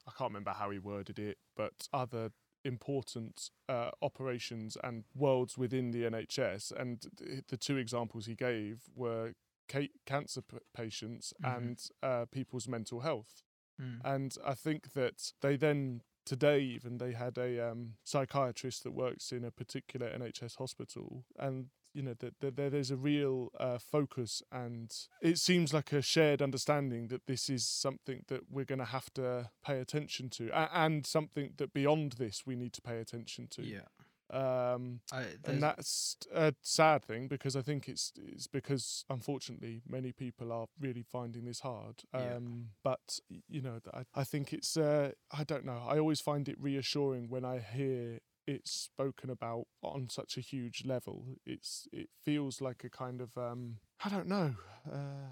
I 0.08 0.12
can't 0.18 0.30
remember 0.30 0.50
how 0.50 0.70
he 0.70 0.80
worded 0.80 1.20
it, 1.20 1.38
but 1.56 1.88
other 1.92 2.30
important 2.64 3.50
uh, 3.68 3.90
operations 4.02 4.76
and 4.82 5.04
worlds 5.14 5.56
within 5.56 5.92
the 5.92 6.02
NHS. 6.02 6.72
And 6.72 7.06
the 7.48 7.56
two 7.56 7.76
examples 7.76 8.26
he 8.26 8.34
gave 8.34 8.82
were 8.94 9.34
ca- 9.72 9.92
cancer 10.06 10.42
p- 10.42 10.58
patients 10.74 11.32
Mhm. 11.42 11.56
and 11.56 11.78
uh, 12.02 12.24
people's 12.26 12.66
mental 12.68 13.00
health. 13.00 13.42
mm, 13.80 14.00
And 14.04 14.36
I 14.44 14.54
think 14.54 14.92
that 14.92 15.32
they 15.40 15.56
then 15.56 16.02
today 16.26 16.60
even 16.76 16.98
they 16.98 17.12
had 17.12 17.38
a 17.38 17.50
um, 17.70 17.94
psychiatrist 18.04 18.82
that 18.84 18.92
works 18.92 19.32
in 19.32 19.44
a 19.44 19.50
particular 19.50 20.08
NHS 20.18 20.56
hospital, 20.56 21.24
and 21.38 21.70
you 21.92 22.02
know 22.02 22.14
that 22.14 22.34
that 22.40 22.54
there 22.56 22.70
there's 22.70 22.90
a 22.92 22.96
real 22.96 23.50
uh, 23.58 23.78
focus, 23.78 24.42
and 24.52 24.88
it 25.22 25.38
seems 25.38 25.72
like 25.72 25.92
a 25.92 26.02
shared 26.02 26.40
understanding 26.42 27.08
that 27.08 27.26
this 27.26 27.48
is 27.50 27.66
something 27.66 28.24
that 28.28 28.42
we're 28.50 28.66
going 28.72 28.78
to 28.86 28.92
have 28.98 29.10
to 29.14 29.50
pay 29.64 29.80
attention 29.80 30.28
to, 30.30 30.44
a- 30.52 30.70
and 30.84 31.06
something 31.06 31.54
that 31.56 31.72
beyond 31.72 32.12
this 32.12 32.46
we 32.46 32.54
need 32.54 32.72
to 32.74 32.82
pay 32.82 32.98
attention 33.00 33.48
to. 33.48 33.62
yeah 33.62 33.88
Um, 34.32 35.00
I, 35.12 35.24
and 35.44 35.62
that's 35.62 36.16
a 36.32 36.54
sad 36.62 37.04
thing 37.04 37.26
because 37.26 37.56
I 37.56 37.62
think 37.62 37.88
it's 37.88 38.12
it's 38.16 38.46
because 38.46 39.04
unfortunately 39.10 39.82
many 39.88 40.12
people 40.12 40.52
are 40.52 40.66
really 40.78 41.02
finding 41.02 41.44
this 41.44 41.60
hard. 41.60 42.02
Yeah. 42.14 42.36
Um, 42.36 42.68
but 42.84 43.18
you 43.48 43.60
know, 43.60 43.80
I, 43.92 44.04
I 44.14 44.24
think 44.24 44.52
it's 44.52 44.76
uh, 44.76 45.12
I 45.32 45.44
don't 45.44 45.64
know. 45.64 45.82
I 45.86 45.98
always 45.98 46.20
find 46.20 46.48
it 46.48 46.56
reassuring 46.60 47.28
when 47.28 47.44
I 47.44 47.58
hear 47.58 48.20
it 48.46 48.66
spoken 48.66 49.30
about 49.30 49.66
on 49.82 50.08
such 50.10 50.36
a 50.36 50.40
huge 50.40 50.84
level. 50.84 51.36
It's 51.44 51.88
it 51.92 52.08
feels 52.24 52.60
like 52.60 52.84
a 52.84 52.90
kind 52.90 53.20
of 53.20 53.36
um, 53.36 53.78
I 54.04 54.08
don't 54.08 54.28
know. 54.28 54.54
Uh, 54.90 55.30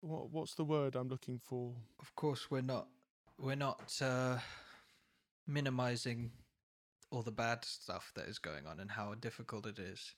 what 0.00 0.30
what's 0.30 0.54
the 0.54 0.64
word 0.64 0.94
I'm 0.94 1.08
looking 1.08 1.40
for? 1.42 1.74
of 2.00 2.14
course 2.14 2.50
we're 2.50 2.60
not 2.62 2.88
we're 3.38 3.56
not 3.56 3.92
uh, 4.00 4.38
minimizing 5.46 6.30
all 7.10 7.22
the 7.22 7.30
bad 7.30 7.64
stuff 7.64 8.12
that 8.14 8.26
is 8.26 8.38
going 8.38 8.66
on 8.66 8.80
and 8.80 8.90
how 8.90 9.14
difficult 9.14 9.66
it 9.66 9.78
is. 9.78 10.14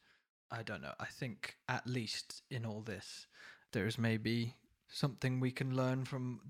I 0.50 0.62
don't 0.62 0.82
know. 0.82 0.94
I 0.98 1.06
think 1.06 1.56
at 1.68 1.86
least 1.86 2.42
in 2.50 2.66
all 2.66 2.80
this, 2.80 3.26
there 3.72 3.86
is 3.86 3.98
maybe 3.98 4.54
something 4.88 5.38
we 5.38 5.52
can 5.52 5.76
learn 5.76 6.04
from 6.04 6.40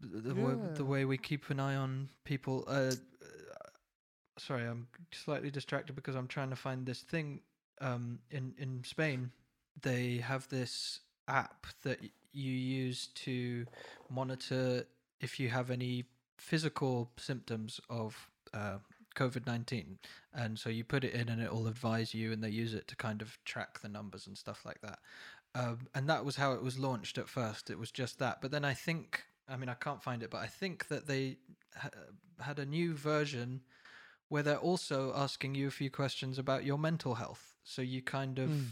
the, 0.00 0.34
way, 0.34 0.54
the 0.74 0.84
way 0.84 1.04
we 1.04 1.18
keep 1.18 1.50
an 1.50 1.58
eye 1.58 1.74
on 1.74 2.08
people. 2.24 2.64
Uh, 2.68 2.92
sorry, 4.38 4.64
I'm 4.64 4.86
slightly 5.12 5.50
distracted 5.50 5.94
because 5.94 6.14
I'm 6.14 6.28
trying 6.28 6.50
to 6.50 6.56
find 6.56 6.86
this 6.86 7.00
thing. 7.00 7.40
Um, 7.80 8.20
in 8.30 8.54
in 8.58 8.84
Spain, 8.84 9.32
they 9.80 10.18
have 10.18 10.48
this 10.48 11.00
app 11.28 11.66
that 11.82 11.98
you 12.32 12.52
use 12.52 13.08
to 13.14 13.66
monitor 14.08 14.84
if 15.20 15.40
you 15.40 15.48
have 15.48 15.70
any 15.70 16.04
physical 16.38 17.10
symptoms 17.16 17.80
of 17.88 18.28
uh, 18.54 18.78
COVID 19.20 19.46
19. 19.46 19.98
And 20.32 20.58
so 20.58 20.70
you 20.70 20.84
put 20.84 21.04
it 21.04 21.14
in 21.14 21.28
and 21.28 21.42
it 21.42 21.52
will 21.52 21.66
advise 21.66 22.14
you, 22.14 22.32
and 22.32 22.42
they 22.42 22.48
use 22.50 22.74
it 22.74 22.88
to 22.88 22.96
kind 22.96 23.20
of 23.22 23.38
track 23.44 23.80
the 23.80 23.88
numbers 23.88 24.26
and 24.26 24.36
stuff 24.36 24.64
like 24.64 24.80
that. 24.80 24.98
Um, 25.54 25.78
and 25.94 26.08
that 26.08 26.24
was 26.24 26.36
how 26.36 26.52
it 26.52 26.62
was 26.62 26.78
launched 26.78 27.18
at 27.18 27.28
first. 27.28 27.70
It 27.70 27.78
was 27.78 27.90
just 27.90 28.18
that. 28.20 28.40
But 28.40 28.50
then 28.50 28.64
I 28.64 28.74
think, 28.74 29.24
I 29.48 29.56
mean, 29.56 29.68
I 29.68 29.74
can't 29.74 30.02
find 30.02 30.22
it, 30.22 30.30
but 30.30 30.40
I 30.40 30.46
think 30.46 30.88
that 30.88 31.06
they 31.06 31.38
ha- 31.76 31.90
had 32.40 32.58
a 32.58 32.64
new 32.66 32.94
version 32.94 33.62
where 34.28 34.44
they're 34.44 34.56
also 34.56 35.12
asking 35.14 35.56
you 35.56 35.66
a 35.66 35.72
few 35.72 35.90
questions 35.90 36.38
about 36.38 36.64
your 36.64 36.78
mental 36.78 37.14
health. 37.16 37.56
So 37.64 37.82
you 37.82 38.00
kind 38.00 38.38
of 38.38 38.48
Mm. 38.50 38.66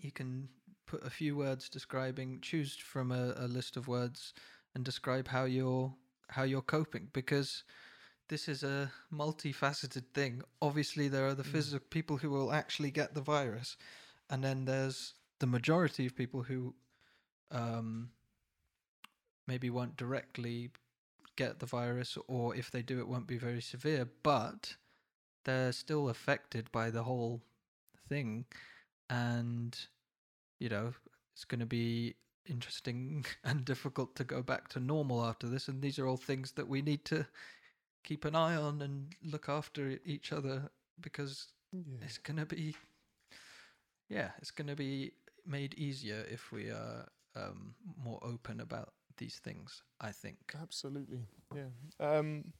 you 0.00 0.12
can 0.12 0.48
put 0.86 1.02
a 1.04 1.10
few 1.10 1.36
words 1.36 1.68
describing 1.68 2.40
choose 2.40 2.76
from 2.76 3.10
a, 3.10 3.34
a 3.36 3.48
list 3.48 3.76
of 3.76 3.88
words 3.88 4.32
and 4.74 4.84
describe 4.84 5.28
how 5.28 5.44
you're 5.44 5.94
how 6.28 6.42
you're 6.44 6.62
coping 6.62 7.08
because 7.12 7.64
this 8.28 8.48
is 8.48 8.62
a 8.62 8.90
multifaceted 9.12 10.04
thing 10.14 10.42
obviously 10.60 11.08
there 11.08 11.26
are 11.26 11.34
the 11.34 11.42
Mm. 11.42 11.52
physical 11.52 11.86
people 11.90 12.16
who 12.18 12.30
will 12.30 12.52
actually 12.52 12.90
get 12.90 13.14
the 13.14 13.20
virus 13.20 13.76
and 14.30 14.44
then 14.44 14.64
there's 14.64 15.14
the 15.38 15.46
majority 15.46 16.06
of 16.06 16.14
people 16.14 16.42
who 16.42 16.74
um 17.50 18.10
maybe 19.46 19.70
won't 19.70 19.96
directly 19.96 20.70
get 21.36 21.58
the 21.58 21.66
virus 21.66 22.18
or 22.26 22.54
if 22.54 22.70
they 22.70 22.82
do 22.82 22.98
it 22.98 23.08
won't 23.08 23.26
be 23.26 23.38
very 23.38 23.62
severe 23.62 24.08
but 24.22 24.76
they're 25.44 25.72
still 25.72 26.08
affected 26.08 26.70
by 26.72 26.90
the 26.90 27.04
whole 27.04 27.40
thing 28.08 28.44
and 29.08 29.86
you 30.58 30.68
know 30.68 30.92
it's 31.32 31.44
going 31.44 31.60
to 31.60 31.66
be 31.66 32.14
interesting 32.46 33.24
and 33.44 33.64
difficult 33.64 34.14
to 34.16 34.24
go 34.24 34.42
back 34.42 34.68
to 34.68 34.80
normal 34.80 35.24
after 35.24 35.46
this 35.46 35.68
and 35.68 35.80
these 35.80 35.98
are 35.98 36.06
all 36.06 36.16
things 36.16 36.52
that 36.52 36.68
we 36.68 36.82
need 36.82 37.04
to 37.04 37.26
keep 38.04 38.24
an 38.24 38.34
eye 38.34 38.56
on 38.56 38.80
and 38.82 39.14
look 39.22 39.48
after 39.48 39.98
each 40.04 40.32
other 40.32 40.70
because 41.00 41.48
Yeah. 41.72 42.04
it's 42.04 42.18
going 42.18 42.38
to 42.38 42.46
be 42.46 42.74
yeah 44.08 44.30
it's 44.38 44.50
going 44.50 44.68
to 44.68 44.76
be 44.76 45.12
made 45.46 45.74
easier 45.74 46.24
if 46.30 46.50
we 46.52 46.70
are 46.70 47.06
um, 47.36 47.74
more 47.96 48.18
open 48.22 48.60
about 48.60 48.92
these 49.18 49.38
things 49.38 49.82
i 50.00 50.10
think 50.12 50.38
Absolutely, 50.60 51.26
yeah. 51.54 51.70
Um, 52.00 52.52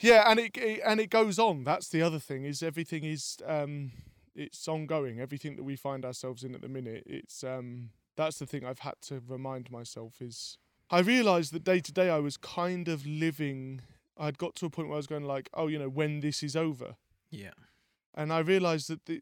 yeah, 0.00 0.28
and 0.30 0.38
it, 0.40 0.56
it 0.56 0.80
and 0.84 1.00
it 1.00 1.08
goes 1.08 1.38
on. 1.38 1.64
That's 1.64 1.88
the 1.88 2.02
other 2.02 2.18
thing 2.18 2.44
is 2.44 2.62
everything 2.62 3.04
is 3.04 3.38
um, 3.46 3.92
it's 4.34 4.66
ongoing. 4.68 5.20
Everything 5.20 5.56
that 5.56 5.62
we 5.62 5.76
find 5.76 6.04
ourselves 6.04 6.42
in 6.44 6.54
at 6.54 6.60
the 6.62 6.68
minute, 6.68 7.04
it's 7.06 7.42
um, 7.44 7.90
that's 8.16 8.38
the 8.38 8.46
thing 8.46 8.64
I've 8.66 8.80
had 8.80 8.94
to 9.02 9.22
remind 9.26 9.70
myself 9.70 10.20
is 10.20 10.58
I 10.90 10.98
realised 11.00 11.52
that 11.52 11.64
day 11.64 11.80
to 11.80 11.92
day 11.92 12.10
I 12.10 12.18
was 12.18 12.36
kind 12.36 12.88
of 12.88 13.06
living. 13.06 13.80
I'd 14.16 14.38
got 14.38 14.54
to 14.56 14.66
a 14.66 14.70
point 14.70 14.88
where 14.88 14.94
I 14.96 14.98
was 14.98 15.06
going 15.06 15.24
like, 15.24 15.48
oh, 15.54 15.66
you 15.66 15.78
know, 15.78 15.88
when 15.88 16.20
this 16.20 16.42
is 16.42 16.54
over, 16.56 16.96
yeah. 17.30 17.50
And 18.16 18.32
I 18.32 18.38
realised 18.38 18.88
that 18.88 19.06
the, 19.06 19.20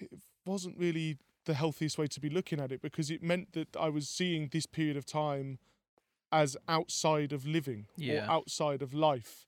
it 0.00 0.20
wasn't 0.46 0.78
really 0.78 1.18
the 1.44 1.54
healthiest 1.54 1.98
way 1.98 2.06
to 2.06 2.20
be 2.20 2.30
looking 2.30 2.60
at 2.60 2.70
it 2.70 2.80
because 2.80 3.10
it 3.10 3.20
meant 3.22 3.52
that 3.52 3.76
I 3.76 3.88
was 3.88 4.08
seeing 4.08 4.48
this 4.52 4.64
period 4.66 4.96
of 4.96 5.04
time 5.04 5.58
as 6.30 6.56
outside 6.68 7.32
of 7.32 7.44
living 7.46 7.86
Yeah. 7.96 8.26
or 8.26 8.30
outside 8.30 8.80
of 8.80 8.94
life, 8.94 9.46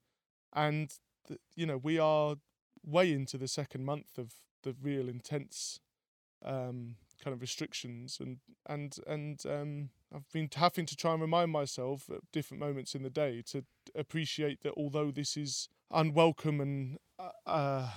and 0.53 0.93
th- 1.29 1.41
you 1.55 1.66
know 1.66 1.77
we 1.77 1.99
are 1.99 2.37
way 2.85 3.12
into 3.12 3.39
the 3.39 3.49
second 3.49 3.85
month 3.85 4.18
of 4.18 4.35
the 4.64 4.75
real 4.83 5.09
intense 5.09 5.81
um, 6.45 6.97
kind 7.22 7.33
of 7.33 7.41
restrictions, 7.41 8.18
and 8.20 8.39
and 8.66 8.99
and 9.07 9.47
um, 9.47 9.91
I've 10.14 10.30
been 10.32 10.48
having 10.54 10.86
to 10.86 10.96
try 10.96 11.12
and 11.12 11.20
remind 11.20 11.50
myself 11.50 12.08
at 12.10 12.20
different 12.32 12.60
moments 12.60 12.94
in 12.94 13.02
the 13.02 13.10
day 13.10 13.42
to 13.50 13.64
appreciate 13.94 14.62
that 14.62 14.74
although 14.76 15.10
this 15.10 15.36
is 15.36 15.68
unwelcome 15.90 16.60
and 16.60 16.98
uh, 17.18 17.30
uh, 17.46 17.90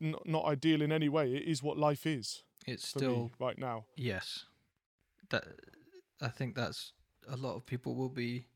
not, 0.00 0.26
not 0.26 0.44
ideal 0.46 0.82
in 0.82 0.92
any 0.92 1.08
way, 1.08 1.32
it 1.34 1.44
is 1.44 1.62
what 1.62 1.78
life 1.78 2.06
is 2.06 2.42
It's 2.66 2.86
still 2.86 3.30
right 3.38 3.58
now. 3.58 3.84
yes. 3.96 4.44
That 5.30 5.44
I 6.20 6.28
think 6.28 6.56
that's 6.56 6.92
a 7.28 7.36
lot 7.36 7.54
of 7.54 7.64
people 7.64 7.94
will 7.94 8.08
be 8.08 8.46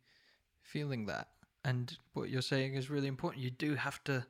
feeling 0.61 1.07
that, 1.07 1.29
and 1.65 1.97
what 2.15 2.31
you're 2.31 2.43
saying 2.43 2.75
is 2.75 2.91
really 2.91 3.07
important. 3.07 3.45
You 3.45 3.51
do 3.51 3.77
have 3.77 4.03
to. 4.05 4.27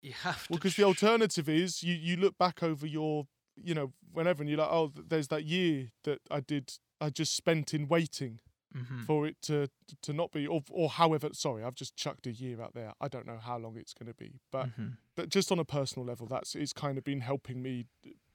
You 0.00 0.14
have 0.22 0.44
to. 0.46 0.52
Well, 0.52 0.58
because 0.58 0.76
the 0.76 0.84
alternative 0.84 1.46
is 1.46 1.82
you, 1.82 1.94
you 1.94 2.16
look 2.16 2.38
back 2.38 2.62
over 2.62 2.86
your, 2.86 3.26
you 3.54 3.74
know, 3.74 3.92
whenever 4.12 4.42
and 4.42 4.48
you're 4.48 4.60
like, 4.60 4.70
oh, 4.70 4.90
there's 4.96 5.28
that 5.28 5.44
year 5.44 5.90
that 6.04 6.20
I 6.30 6.40
did, 6.40 6.72
I 7.00 7.10
just 7.10 7.34
spent 7.36 7.72
in 7.74 7.88
waiting 7.88 8.40
Mhm. 8.74 9.06
for 9.06 9.26
it 9.26 9.40
to 9.42 9.68
to 10.02 10.12
not 10.12 10.30
be, 10.32 10.46
or, 10.46 10.62
or 10.70 10.90
however, 10.90 11.30
sorry, 11.32 11.64
I've 11.64 11.74
just 11.74 11.96
chucked 11.96 12.26
a 12.26 12.32
year 12.32 12.60
out 12.60 12.74
there. 12.74 12.92
I 13.00 13.08
don't 13.08 13.26
know 13.26 13.38
how 13.38 13.56
long 13.58 13.76
it's 13.78 13.94
going 13.94 14.08
to 14.08 14.14
be, 14.14 14.40
but 14.50 14.66
Mhm. 14.76 14.98
but 15.14 15.30
just 15.30 15.50
on 15.50 15.58
a 15.58 15.64
personal 15.64 16.04
level, 16.06 16.26
that's 16.26 16.54
it's 16.54 16.72
kind 16.74 16.98
of 16.98 17.04
been 17.04 17.20
helping 17.20 17.62
me 17.62 17.86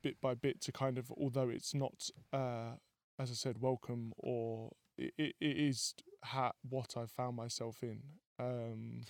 bit 0.02 0.20
by 0.20 0.34
bit 0.34 0.60
to 0.62 0.72
kind 0.72 0.98
of, 0.98 1.12
although 1.12 1.50
it's 1.50 1.74
not, 1.74 2.10
uh, 2.34 2.78
as 3.20 3.30
I 3.32 3.36
said, 3.36 3.60
welcome 3.60 4.14
or 4.18 4.72
it, 4.98 5.14
it, 5.18 5.36
it 5.40 5.58
is 5.58 5.94
ha- 6.24 6.54
what 6.68 6.98
I 6.98 7.06
found 7.06 7.36
myself 7.38 7.84
in. 7.84 8.02
Um, 8.40 9.06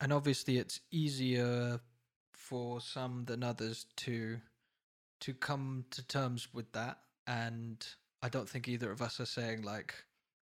and 0.00 0.12
obviously 0.12 0.56
it's 0.58 0.80
easier 0.90 1.80
for 2.32 2.80
some 2.80 3.24
than 3.24 3.42
others 3.42 3.86
to 3.96 4.40
to 5.20 5.34
come 5.34 5.84
to 5.90 6.02
terms 6.06 6.52
with 6.54 6.70
that 6.72 7.02
and 7.26 7.86
i 8.24 8.28
don't 8.28 8.48
think 8.48 8.66
either 8.68 8.90
of 8.90 9.00
us 9.02 9.20
are 9.20 9.26
saying 9.38 9.62
like 9.62 9.94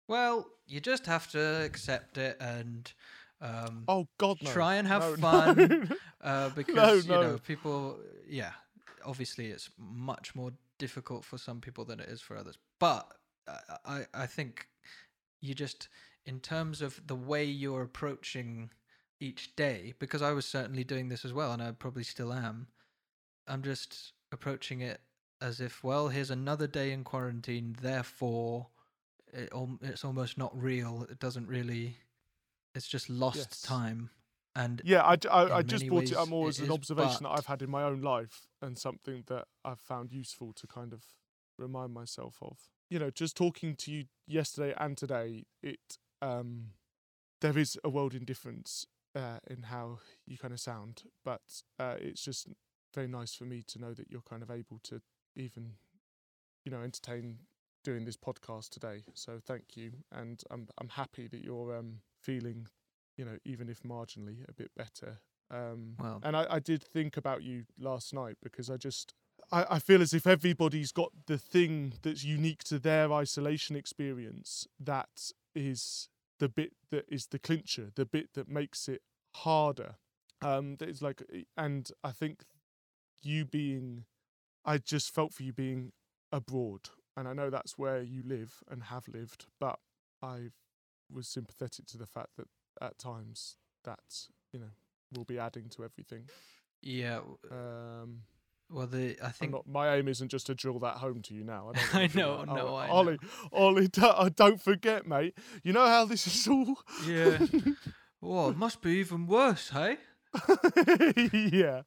well 0.07 0.35
you 0.67 0.79
just 0.79 1.05
have 1.05 1.29
to 1.31 1.39
accept 1.63 2.17
it 2.17 2.35
and 2.39 2.93
um 3.39 3.83
oh 3.87 4.07
God, 4.17 4.37
no! 4.41 4.51
Try 4.51 4.75
and 4.75 4.87
have 4.87 5.03
No, 5.03 5.15
fun. 5.29 5.55
no. 5.89 5.95
uh 6.29 6.49
because 6.49 7.05
you 7.05 7.11
no. 7.13 7.21
know 7.21 7.37
people 7.37 7.99
yeah 8.27 8.53
obviously 9.05 9.47
it's 9.55 9.69
much 9.77 10.33
more 10.35 10.51
difficult 10.79 11.23
for 11.23 11.37
some 11.37 11.59
people 11.61 11.85
than 11.85 11.99
it 11.99 12.09
is 12.09 12.21
for 12.21 12.35
others 12.35 12.57
but 12.79 13.05
uh, 13.47 13.77
i 13.85 13.97
i 14.13 14.25
think 14.25 14.67
you 15.41 15.53
just 15.53 15.87
in 16.25 16.39
terms 16.39 16.81
of 16.81 16.99
the 17.07 17.15
way 17.15 17.43
you're 17.45 17.83
approaching 17.83 18.69
each 19.19 19.55
day 19.55 19.93
because 19.99 20.21
i 20.21 20.31
was 20.31 20.45
certainly 20.45 20.83
doing 20.83 21.09
this 21.09 21.23
as 21.25 21.33
well 21.33 21.51
and 21.53 21.61
i 21.61 21.71
probably 21.71 22.03
still 22.03 22.33
am 22.33 22.67
i'm 23.47 23.61
just 23.63 24.13
approaching 24.31 24.81
it 24.81 24.99
as 25.41 25.59
if 25.61 25.83
well 25.83 26.07
here's 26.09 26.31
another 26.31 26.67
day 26.67 26.91
in 26.91 27.03
quarantine 27.03 27.75
therefore 27.81 28.67
it, 29.33 29.49
it's 29.81 30.03
almost 30.03 30.37
not 30.37 30.51
real 30.59 31.05
it 31.09 31.19
doesn't 31.19 31.47
really 31.47 31.97
it's 32.73 32.87
just 32.87 33.09
lost 33.09 33.37
Yes. 33.37 33.61
time 33.61 34.09
and 34.55 34.81
Yeah, 34.83 35.03
I 35.05 35.59
in 35.59 35.67
just 35.67 35.81
many 35.83 35.89
brought 35.89 35.99
ways 36.01 36.11
it 36.11 36.17
up 36.17 36.29
more 36.29 36.47
as 36.47 36.57
an 36.59 36.65
is, 36.65 36.71
observation 36.71 37.23
that 37.23 37.29
I've 37.29 37.45
had 37.45 37.61
in 37.61 37.69
my 37.69 37.83
own 37.83 38.01
life 38.01 38.47
and 38.61 38.77
something 38.77 39.23
that 39.27 39.45
I've 39.63 39.79
found 39.79 40.11
useful 40.11 40.51
to 40.53 40.67
kind 40.67 40.93
of 40.93 41.03
remind 41.59 41.93
myself 41.93 42.37
of. 42.41 42.57
You 42.89 42.99
know, 42.99 43.11
just 43.11 43.35
talking 43.37 43.75
to 43.75 43.91
you 43.91 44.05
yesterday 44.27 44.73
and 44.77 44.97
today, 44.97 45.45
it 45.61 45.99
um, 46.21 46.71
there 47.41 47.57
is 47.57 47.77
a 47.83 47.89
world 47.89 48.15
in 48.15 48.25
difference 48.25 48.87
uh, 49.15 49.39
in 49.47 49.63
how 49.63 49.99
you 50.25 50.37
kind 50.37 50.53
of 50.53 50.59
sound, 50.59 51.03
but 51.23 51.41
uh, 51.79 51.95
it's 51.99 52.23
just 52.23 52.47
very 52.95 53.07
nice 53.07 53.35
for 53.35 53.43
me 53.43 53.63
to 53.67 53.79
know 53.79 53.93
that 53.93 54.09
you're 54.09 54.21
kind 54.21 54.41
of 54.41 54.49
able 54.49 54.79
to 54.83 55.01
even, 55.37 55.73
you 56.65 56.71
know, 56.71 56.81
entertain 56.81 57.39
doing 57.83 58.03
this 58.03 58.17
podcast 58.17 58.69
today. 58.69 59.03
So 59.13 59.39
thank 59.41 59.75
you, 59.77 59.91
and 60.11 60.43
I'm 60.51 60.67
I'm 60.79 60.89
happy 60.89 61.27
that 61.27 61.43
you're 61.43 61.77
um, 61.77 61.99
feeling 62.21 62.67
you 63.17 63.25
know, 63.25 63.37
even 63.43 63.67
if 63.67 63.81
marginally, 63.83 64.47
a 64.47 64.53
bit 64.53 64.71
better. 64.75 65.19
Um, 65.49 65.95
and 66.23 66.37
I, 66.37 66.45
I 66.49 66.59
did 66.59 66.83
think 66.83 67.17
about 67.17 67.41
you 67.41 67.63
last 67.79 68.13
night 68.13 68.37
because 68.43 68.69
I 68.69 68.77
just, 68.77 69.13
I, 69.51 69.65
I 69.71 69.79
feel 69.79 70.01
as 70.01 70.13
if 70.13 70.27
everybody's 70.27 70.91
got 70.91 71.11
the 71.25 71.37
thing 71.37 71.93
that's 72.01 72.23
unique 72.23 72.63
to 72.65 72.79
their 72.79 73.11
isolation 73.11 73.75
experience 73.75 74.67
that 74.79 75.31
is 75.55 76.09
the 76.39 76.49
bit 76.49 76.73
that 76.91 77.05
is 77.09 77.27
the 77.27 77.39
clincher, 77.39 77.89
the 77.95 78.05
bit 78.05 78.33
that 78.35 78.47
makes 78.47 78.87
it 78.87 79.01
harder. 79.37 79.95
Um, 80.43 80.75
that 80.75 80.89
is 80.89 81.01
like, 81.01 81.23
and 81.57 81.89
I 82.03 82.11
think 82.11 82.43
you 83.23 83.43
being, 83.43 84.05
I 84.67 84.77
just 84.77 85.15
felt 85.15 85.33
for 85.33 85.41
you 85.43 85.53
being 85.53 85.93
abroad, 86.31 86.89
and 87.15 87.27
I 87.27 87.33
know 87.33 87.49
that's 87.49 87.77
where 87.77 88.01
you 88.01 88.21
live 88.23 88.55
and 88.69 88.83
have 88.83 89.07
lived, 89.07 89.45
but 89.59 89.79
I 90.21 90.49
was 91.11 91.27
sympathetic 91.27 91.85
to 91.87 91.97
the 91.97 92.05
fact 92.05 92.31
that 92.37 92.47
at 92.81 92.97
times 92.99 93.55
that 93.85 93.99
you 94.53 94.59
know 94.59 94.71
will 95.15 95.23
be 95.23 95.39
adding 95.39 95.69
to 95.69 95.83
everything. 95.85 96.25
yeah 96.81 97.19
Um, 97.49 98.23
well 98.69 98.85
the 98.87 99.15
i 99.23 99.29
think 99.29 99.53
not, 99.53 99.65
my 99.65 99.95
aim 99.95 100.09
isn't 100.09 100.27
just 100.29 100.47
to 100.47 100.53
drill 100.53 100.79
that 100.79 100.97
home 100.97 101.21
to 101.23 101.33
you 101.33 101.43
now. 101.45 101.71
I, 101.73 101.77
don't 101.79 101.95
I 102.17 102.19
know, 102.19 102.43
no, 102.43 102.67
Oh, 102.67 102.75
I 102.75 102.87
know. 102.87 102.93
Ollie, 102.93 103.17
Ollie, 103.53 103.87
don't, 103.87 104.15
uh, 104.19 104.29
don't 104.35 104.61
forget, 104.61 105.07
mate. 105.07 105.37
You 105.63 105.71
know 105.71 105.85
how 105.87 106.03
this 106.05 106.27
is 106.27 106.45
all. 106.49 106.75
yeah 107.07 107.37
oh 108.21 108.49
it 108.49 108.57
must 108.57 108.81
be 108.81 108.91
even 108.99 109.25
worse 109.27 109.69
hey 109.69 109.97
yeah, 111.51 111.81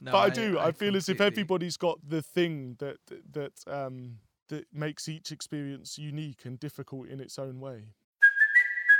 No, 0.00 0.12
but 0.12 0.18
I, 0.18 0.24
I- 0.24 0.30
do. 0.30 0.58
I 0.58 0.66
I, 0.68 0.72
feel 0.72 0.96
as 0.96 1.08
if 1.08 1.20
everybody's 1.20 1.76
got 1.76 1.98
the 2.06 2.22
thing 2.22 2.76
that 2.78 2.98
that 3.32 3.52
um 3.66 4.18
that 4.48 4.66
makes 4.72 5.08
each 5.08 5.32
experience 5.32 5.98
unique 5.98 6.44
and 6.44 6.58
difficult 6.60 7.08
in 7.08 7.20
its 7.20 7.38
own 7.38 7.58
way. 7.60 7.94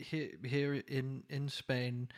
here 0.00 0.30
here 0.44 0.74
in 0.74 1.24
in 1.28 1.48
Spain, 1.48 2.08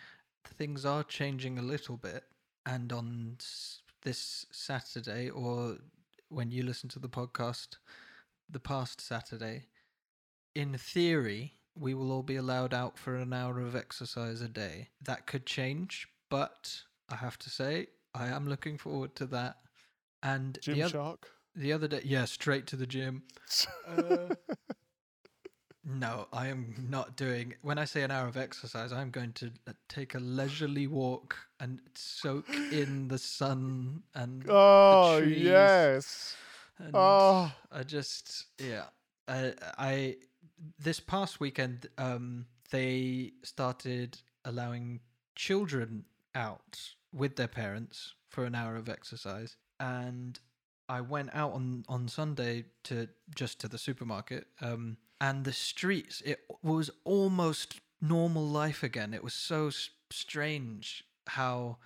things 0.45 0.85
are 0.85 1.05
changing 1.05 1.59
a 1.59 1.62
little 1.62 1.97
bit, 1.97 2.24
and 2.66 2.93
on 2.93 3.37
this 4.03 4.47
Saturday, 4.51 5.30
or 5.30 5.76
when 6.28 6.51
you 6.51 6.62
listen 6.62 6.89
to 6.91 6.99
the 6.99 7.09
podcast, 7.09 7.76
the 8.49 8.61
past 8.61 9.01
Saturday, 9.01 9.66
in 10.55 10.76
theory, 10.76 11.55
we 11.74 11.95
will 11.95 12.11
all 12.11 12.22
be 12.22 12.37
allowed 12.37 12.74
out 12.74 12.99
for 12.99 13.16
an 13.16 13.33
hour 13.33 13.61
of 13.61 13.76
exercise 13.76 14.41
a 14.41 14.49
day. 14.49 14.89
That 15.01 15.26
could 15.26 15.47
change, 15.47 16.09
but 16.30 16.83
I 17.09 17.16
have 17.16 17.39
to 17.41 17.51
say, 17.51 17.89
I 18.14 18.28
am 18.28 18.49
looking 18.49 18.78
forward 18.78 19.14
to 19.16 19.26
that. 19.26 19.57
And 20.22 20.59
Jim 20.61 20.76
the, 20.76 20.85
oth- 20.85 20.93
Shark. 20.93 21.28
the 21.55 21.72
other 21.72 21.89
day, 21.89 22.03
yeah, 22.05 22.24
straight 22.26 22.66
to 22.68 22.76
the 22.76 22.87
gym. 22.87 23.22
Uh, 23.87 24.35
no, 25.85 26.28
I 26.33 26.49
am 26.49 26.74
not 26.89 27.16
doing. 27.16 27.55
When 27.62 27.78
I 27.78 27.85
say 27.85 28.03
an 28.03 28.11
hour 28.11 28.28
of 28.28 28.37
exercise, 28.37 28.93
I'm 28.93 29.11
going 29.11 29.33
to 29.35 29.51
take 29.89 30.14
a 30.14 30.18
leisurely 30.18 30.87
walk 30.87 31.37
and 31.61 31.80
soak 31.95 32.47
in 32.70 33.09
the 33.09 33.18
sun 33.18 34.03
and 34.14 34.45
Oh 34.49 35.18
the 35.18 35.20
trees. 35.20 35.39
yes. 35.43 36.37
And 36.78 36.95
Oh. 36.97 37.53
I 37.70 37.83
just, 37.85 38.47
yeah, 38.59 38.85
I, 39.28 39.55
I, 39.78 40.16
this 40.78 41.01
past 41.01 41.41
weekend, 41.41 41.89
um, 41.99 42.47
they 42.70 43.33
started 43.43 44.18
allowing 44.45 45.01
children 45.35 46.05
out 46.35 46.80
with 47.12 47.37
their 47.37 47.49
parents 47.49 48.14
for 48.28 48.45
an 48.45 48.55
hour 48.55 48.76
of 48.76 48.89
exercise, 48.89 49.57
and 49.78 50.39
I 50.89 51.01
went 51.01 51.30
out 51.35 51.53
on 51.53 51.85
on 51.89 52.09
Sunday 52.09 52.64
to 52.85 53.09
just 53.35 53.61
to 53.61 53.68
the 53.68 53.78
supermarket, 53.78 54.47
um, 54.61 54.97
and 55.23 55.45
the 55.45 55.53
streets 55.53 56.20
it 56.27 56.41
was 56.62 56.91
almost 57.05 57.81
normal 58.01 58.45
life 58.45 58.83
again. 58.83 59.14
It 59.14 59.23
was 59.23 59.33
so 59.33 59.70
strange 60.11 61.05
how 61.29 61.79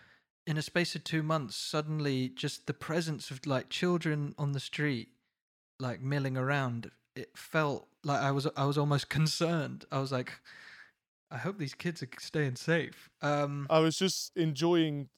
in 0.46 0.56
a 0.56 0.62
space 0.62 0.94
of 0.96 1.04
two 1.04 1.22
months 1.22 1.54
suddenly 1.54 2.30
just 2.30 2.66
the 2.66 2.74
presence 2.74 3.30
of 3.30 3.46
like 3.46 3.68
children 3.68 4.34
on 4.38 4.52
the 4.52 4.60
street 4.60 5.08
like 5.78 6.00
milling 6.00 6.36
around 6.36 6.90
it 7.14 7.28
felt 7.36 7.86
like 8.02 8.20
i 8.20 8.30
was 8.30 8.48
i 8.56 8.64
was 8.64 8.78
almost 8.78 9.08
concerned 9.18 9.84
i 9.92 9.98
was 9.98 10.10
like 10.10 10.32
i 11.30 11.36
hope 11.36 11.58
these 11.58 11.74
kids 11.74 12.02
are 12.02 12.08
staying 12.18 12.56
safe 12.56 13.10
um 13.22 13.66
I 13.68 13.80
was 13.80 13.96
just 13.98 14.32
enjoying 14.36 15.10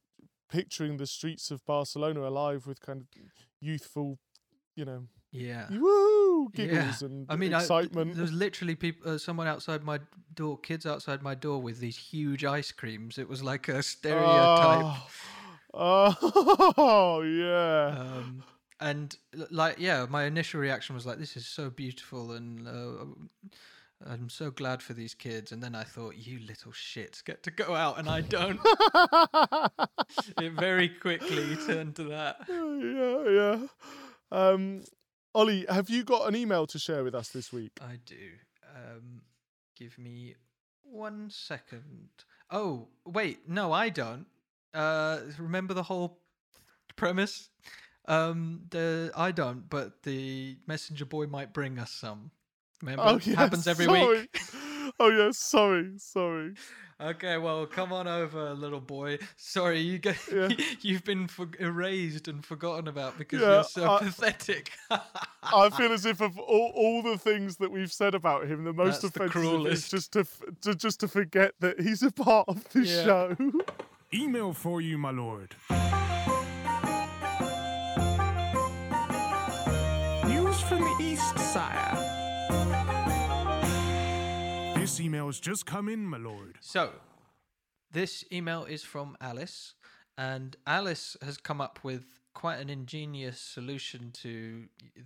picturing 0.48 0.96
the 0.96 1.06
streets 1.06 1.50
of 1.50 1.64
Barcelona 1.64 2.26
alive 2.26 2.66
with 2.66 2.80
kind 2.80 3.02
of 3.02 3.06
youthful, 3.60 4.18
you 4.74 4.84
know, 4.84 5.04
yeah 5.30 5.66
woo 5.70 6.50
Yeah. 6.54 6.92
and 7.02 7.26
I 7.28 7.36
mean, 7.36 7.52
I, 7.52 7.60
excitement. 7.60 8.14
there 8.14 8.22
was 8.22 8.32
literally 8.32 8.74
people, 8.74 9.12
uh, 9.12 9.18
someone 9.18 9.46
outside 9.46 9.84
my 9.84 10.00
door, 10.34 10.58
kids 10.58 10.86
outside 10.86 11.22
my 11.22 11.34
door 11.34 11.60
with 11.60 11.78
these 11.80 11.96
huge 11.98 12.44
ice 12.44 12.72
creams. 12.72 13.18
It 13.18 13.28
was 13.28 13.42
like 13.42 13.68
a 13.68 13.82
stereotype. 13.82 14.96
Oh, 15.74 16.74
oh, 16.78 17.20
yeah. 17.44 18.00
um, 18.00 18.42
and 18.80 19.16
like 19.50 19.76
yeah 19.78 20.06
my 20.08 20.24
initial 20.24 20.60
reaction 20.60 20.94
was 20.94 21.04
like 21.04 21.18
this 21.18 21.36
is 21.36 21.46
so 21.46 21.68
beautiful 21.68 22.32
and 22.32 22.66
uh, 22.68 23.04
i'm 24.06 24.28
so 24.30 24.50
glad 24.52 24.80
for 24.80 24.92
these 24.92 25.14
kids 25.14 25.50
and 25.50 25.60
then 25.60 25.74
i 25.74 25.82
thought 25.82 26.16
you 26.16 26.38
little 26.46 26.70
shits 26.70 27.24
get 27.24 27.42
to 27.42 27.50
go 27.50 27.74
out 27.74 27.98
and 27.98 28.08
i 28.08 28.20
don't 28.20 28.60
it 30.40 30.52
very 30.52 30.88
quickly 30.88 31.56
turned 31.66 31.96
to 31.96 32.04
that 32.04 32.36
yeah, 32.48 33.58
yeah. 33.60 33.66
Um, 34.30 34.82
Ollie, 35.38 35.64
have 35.68 35.88
you 35.88 36.02
got 36.02 36.26
an 36.26 36.34
email 36.34 36.66
to 36.66 36.80
share 36.80 37.04
with 37.04 37.14
us 37.14 37.28
this 37.28 37.52
week? 37.52 37.70
i 37.80 37.96
do. 38.04 38.16
Um, 38.74 39.22
give 39.78 39.96
me 39.96 40.34
one 40.82 41.30
second. 41.30 42.08
Oh 42.50 42.88
wait 43.06 43.48
no 43.48 43.70
i 43.70 43.88
don't. 43.88 44.26
Uh, 44.74 45.20
remember 45.38 45.74
the 45.74 45.84
whole 45.84 46.18
premise? 46.96 47.50
Um 48.06 48.62
the 48.70 49.12
i 49.14 49.30
don't 49.30 49.70
but 49.70 50.02
the 50.02 50.56
messenger 50.66 51.04
boy 51.04 51.26
might 51.26 51.52
bring 51.54 51.78
us 51.78 51.92
some. 51.92 52.32
Remember? 52.82 53.04
Oh, 53.06 53.20
yeah, 53.22 53.36
happens 53.36 53.68
every 53.68 53.84
sorry. 53.84 54.18
week 54.22 54.40
Oh, 54.98 55.10
yeah, 55.10 55.30
sorry, 55.30 55.92
sorry. 55.98 56.54
Okay, 57.00 57.38
well, 57.38 57.64
come 57.64 57.92
on 57.92 58.08
over, 58.08 58.52
little 58.54 58.80
boy. 58.80 59.18
Sorry, 59.36 59.78
you 59.78 59.98
get 59.98 60.16
Yeah. 60.32 60.48
you've 60.80 61.04
been 61.04 61.28
for- 61.28 61.48
erased 61.60 62.26
and 62.26 62.44
forgotten 62.44 62.88
about 62.88 63.16
because 63.16 63.40
Yeah, 63.40 63.54
you're 63.54 63.64
so 63.64 63.88
I- 63.88 63.98
pathetic. 64.00 64.72
I 64.90 65.70
feel 65.70 65.92
as 65.92 66.04
if 66.04 66.20
of 66.20 66.36
all, 66.40 66.72
all 66.74 67.02
the 67.02 67.16
things 67.16 67.58
that 67.58 67.70
we've 67.70 67.92
said 67.92 68.16
about 68.16 68.46
him, 68.48 68.64
the 68.64 68.72
most 68.72 69.02
That's 69.02 69.14
the 69.14 69.24
is 69.24 69.30
cruelest. 69.30 69.90
just 69.92 70.12
to, 70.14 70.20
f- 70.20 70.42
to 70.62 70.74
just 70.74 70.98
to 71.00 71.08
forget 71.08 71.52
that 71.60 71.80
he's 71.80 72.02
a 72.02 72.10
part 72.10 72.48
of 72.48 72.68
the 72.70 72.80
Yeah. 72.80 73.04
show. 73.04 73.36
Email 74.12 74.52
for 74.52 74.80
you, 74.80 74.98
my 74.98 75.12
lord. 75.12 75.54
News 80.26 80.60
from 80.62 80.80
the 80.80 80.96
east, 81.00 81.38
sire. 81.38 82.17
This 84.98 85.04
email 85.06 85.30
just 85.30 85.64
come 85.64 85.88
in, 85.88 86.04
my 86.08 86.16
lord. 86.16 86.56
so, 86.60 86.90
this 87.92 88.24
email 88.32 88.64
is 88.64 88.82
from 88.82 89.16
Alice, 89.20 89.74
and 90.16 90.56
Alice 90.66 91.16
has 91.22 91.36
come 91.36 91.60
up 91.60 91.78
with 91.84 92.18
quite 92.34 92.58
an 92.58 92.68
ingenious 92.68 93.38
solution 93.38 94.10
to 94.14 94.64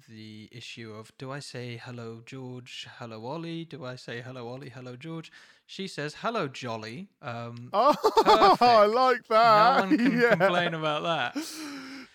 the 0.09 0.49
issue 0.51 0.95
of 0.95 1.13
do 1.19 1.31
I 1.31 1.41
say 1.41 1.77
hello 1.77 2.23
George, 2.25 2.89
hello 3.01 3.27
Ollie? 3.27 3.67
Do 3.67 3.85
I 3.85 3.97
say 3.97 4.23
hello 4.23 4.49
Ollie, 4.49 4.71
hello 4.71 4.97
George? 4.97 5.31
She 5.67 5.87
says 5.87 6.15
hello 6.23 6.49
Jolly. 6.49 7.11
Um, 7.21 7.69
Oh, 7.75 7.95
I 8.25 8.57
Perfect. 8.57 8.95
like 8.95 9.21
no 9.29 9.37
that. 9.37 9.81
one 9.81 9.99
can 9.99 10.21
yeah. 10.23 10.31
complain 10.37 10.73
about 10.73 11.03
that. 11.03 11.45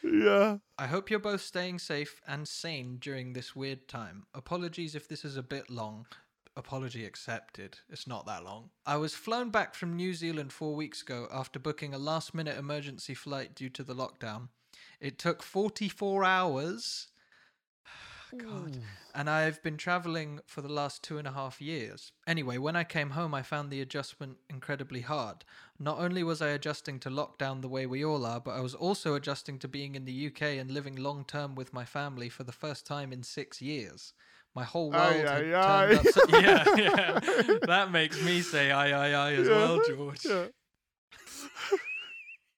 Yeah. 0.03 0.57
I 0.80 0.88
hope 0.88 1.11
you're 1.11 1.19
both 1.19 1.41
staying 1.41 1.78
safe 1.78 2.21
and 2.28 2.47
sane 2.47 2.97
during 2.99 3.34
this 3.34 3.55
weird 3.55 3.88
time. 3.88 4.25
Apologies 4.34 4.95
if 4.95 5.07
this 5.07 5.23
is 5.23 5.38
a 5.38 5.43
bit 5.43 5.69
long. 5.69 6.07
Apology 6.58 7.05
accepted. 7.05 7.78
It's 7.88 8.08
not 8.08 8.26
that 8.26 8.43
long. 8.43 8.72
I 8.84 8.97
was 8.97 9.14
flown 9.14 9.51
back 9.51 9.76
from 9.76 9.95
New 9.95 10.16
Zealand 10.16 10.51
four 10.51 10.76
weeks 10.76 11.03
ago 11.03 11.28
after 11.32 11.60
booking 11.60 11.93
a 11.93 11.99
last 11.99 12.34
minute 12.34 12.58
emergency 12.58 13.14
flight 13.14 13.53
due 13.53 13.70
to 13.70 13.84
the 13.84 13.93
lockdown. 13.93 14.47
It 14.99 15.20
took 15.20 15.43
44 15.43 16.24
hours. 16.24 17.10
God. 18.38 18.80
And 19.14 19.30
I've 19.30 19.62
been 19.62 19.78
traveling 19.78 20.39
for 20.47 20.62
the 20.62 20.72
last 20.72 21.03
two 21.03 21.20
and 21.20 21.28
a 21.28 21.32
half 21.32 21.62
years. 21.62 22.12
Anyway, 22.26 22.58
when 22.58 22.76
I 22.76 22.84
came 22.84 23.12
home, 23.12 23.36
I 23.36 23.43
found 23.43 23.70
the 23.70 23.82
adjustment 23.82 24.38
incredibly 24.49 25.01
hard. 25.01 25.45
Not 25.78 25.99
only 25.99 26.24
was 26.24 26.41
I 26.41 26.49
adjusting 26.49 26.99
to 27.01 27.10
lockdown 27.12 27.62
the 27.62 27.70
way 27.70 27.86
we 27.86 28.03
all 28.03 28.26
are, 28.26 28.39
but 28.39 28.55
I 28.55 28.62
was 28.62 28.74
also 28.74 29.14
adjusting 29.14 29.60
to 29.60 29.68
being 29.68 29.93
in 29.93 30.05
the 30.05 30.26
UK 30.26 30.41
and 30.41 30.72
living 30.72 30.95
long 30.95 31.24
term 31.24 31.53
with 31.53 31.72
my 31.72 31.86
family 31.86 32.30
for 32.30 32.43
the 32.43 32.51
first 32.51 32.88
time 32.88 33.14
in 33.14 33.22
six 33.22 33.62
years. 33.62 34.14
My 34.56 34.64
whole 34.64 34.89
world 34.91 35.04
Aye, 35.04 35.14
had 35.18 35.28
aye, 35.28 35.41
turned 35.41 35.56
aye. 35.56 35.93
upside 35.95 36.30
Yeah, 36.43 36.66
yeah. 36.76 37.20
That 37.68 37.91
makes 37.91 38.22
me 38.24 38.41
say 38.41 38.72
aye, 38.72 38.91
aye, 38.91 39.14
aye 39.14 39.34
as 39.34 39.48
well, 39.48 39.80
George. 39.88 40.26
Yeah. 40.26 40.48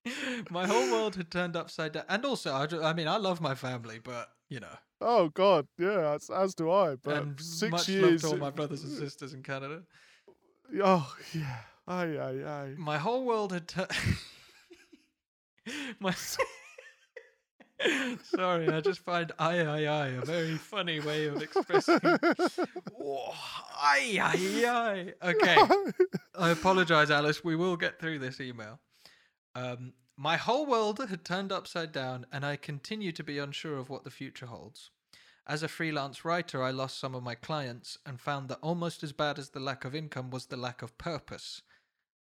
my 0.49 0.65
whole 0.65 0.89
world 0.91 1.17
had 1.17 1.29
turned 1.29 1.57
upside 1.57 1.91
down. 1.93 2.05
And 2.07 2.23
also, 2.25 2.53
I, 2.53 2.89
I 2.89 2.93
mean, 2.93 3.07
I 3.07 3.17
love 3.17 3.41
my 3.41 3.53
family, 3.53 3.99
but, 4.01 4.29
you 4.49 4.59
know. 4.59 4.75
Oh 5.01 5.29
God, 5.29 5.67
yeah, 5.77 6.13
as, 6.13 6.29
as 6.29 6.53
do 6.53 6.69
I. 6.69 6.95
But 6.95 7.17
and 7.17 7.39
six 7.39 7.71
much 7.71 7.89
years. 7.89 8.23
love 8.23 8.31
to 8.31 8.35
all 8.35 8.37
my 8.37 8.49
brothers 8.49 8.83
and 8.83 8.97
sisters 8.97 9.33
in 9.33 9.43
Canada. 9.43 9.83
Oh 10.83 11.15
yeah, 11.33 11.57
aye, 11.87 12.17
aye, 12.17 12.43
aye. 12.45 12.73
My 12.77 12.97
whole 12.97 13.23
world 13.23 13.53
had 13.53 13.67
turned. 13.67 13.91
my. 15.99 16.13
Sorry, 18.23 18.69
I 18.69 18.81
just 18.81 18.99
find 18.99 19.31
"aye 19.39 19.65
aye 19.65 19.87
aye" 19.87 20.07
a 20.09 20.21
very 20.25 20.55
funny 20.55 20.99
way 20.99 21.27
of 21.27 21.41
expressing. 21.41 21.99
oh, 22.03 23.33
aye 23.81 24.19
aye 24.21 24.65
aye. 24.65 25.13
Okay, 25.29 25.57
I 26.37 26.49
apologize, 26.49 27.09
Alice. 27.09 27.43
We 27.43 27.55
will 27.55 27.77
get 27.77 27.99
through 27.99 28.19
this 28.19 28.41
email. 28.41 28.79
Um, 29.55 29.93
my 30.17 30.35
whole 30.35 30.65
world 30.65 30.99
had 31.09 31.23
turned 31.23 31.51
upside 31.51 31.91
down, 31.91 32.25
and 32.31 32.45
I 32.45 32.57
continue 32.57 33.11
to 33.13 33.23
be 33.23 33.39
unsure 33.39 33.77
of 33.77 33.89
what 33.89 34.03
the 34.03 34.11
future 34.11 34.47
holds. 34.47 34.91
As 35.47 35.63
a 35.63 35.67
freelance 35.67 36.23
writer, 36.23 36.61
I 36.61 36.71
lost 36.71 36.99
some 36.99 37.15
of 37.15 37.23
my 37.23 37.33
clients 37.33 37.97
and 38.05 38.19
found 38.19 38.49
that 38.49 38.59
almost 38.61 39.01
as 39.01 39.13
bad 39.13 39.39
as 39.39 39.49
the 39.49 39.59
lack 39.59 39.85
of 39.85 39.95
income 39.95 40.29
was 40.29 40.45
the 40.45 40.57
lack 40.57 40.81
of 40.81 40.97
purpose. 40.97 41.61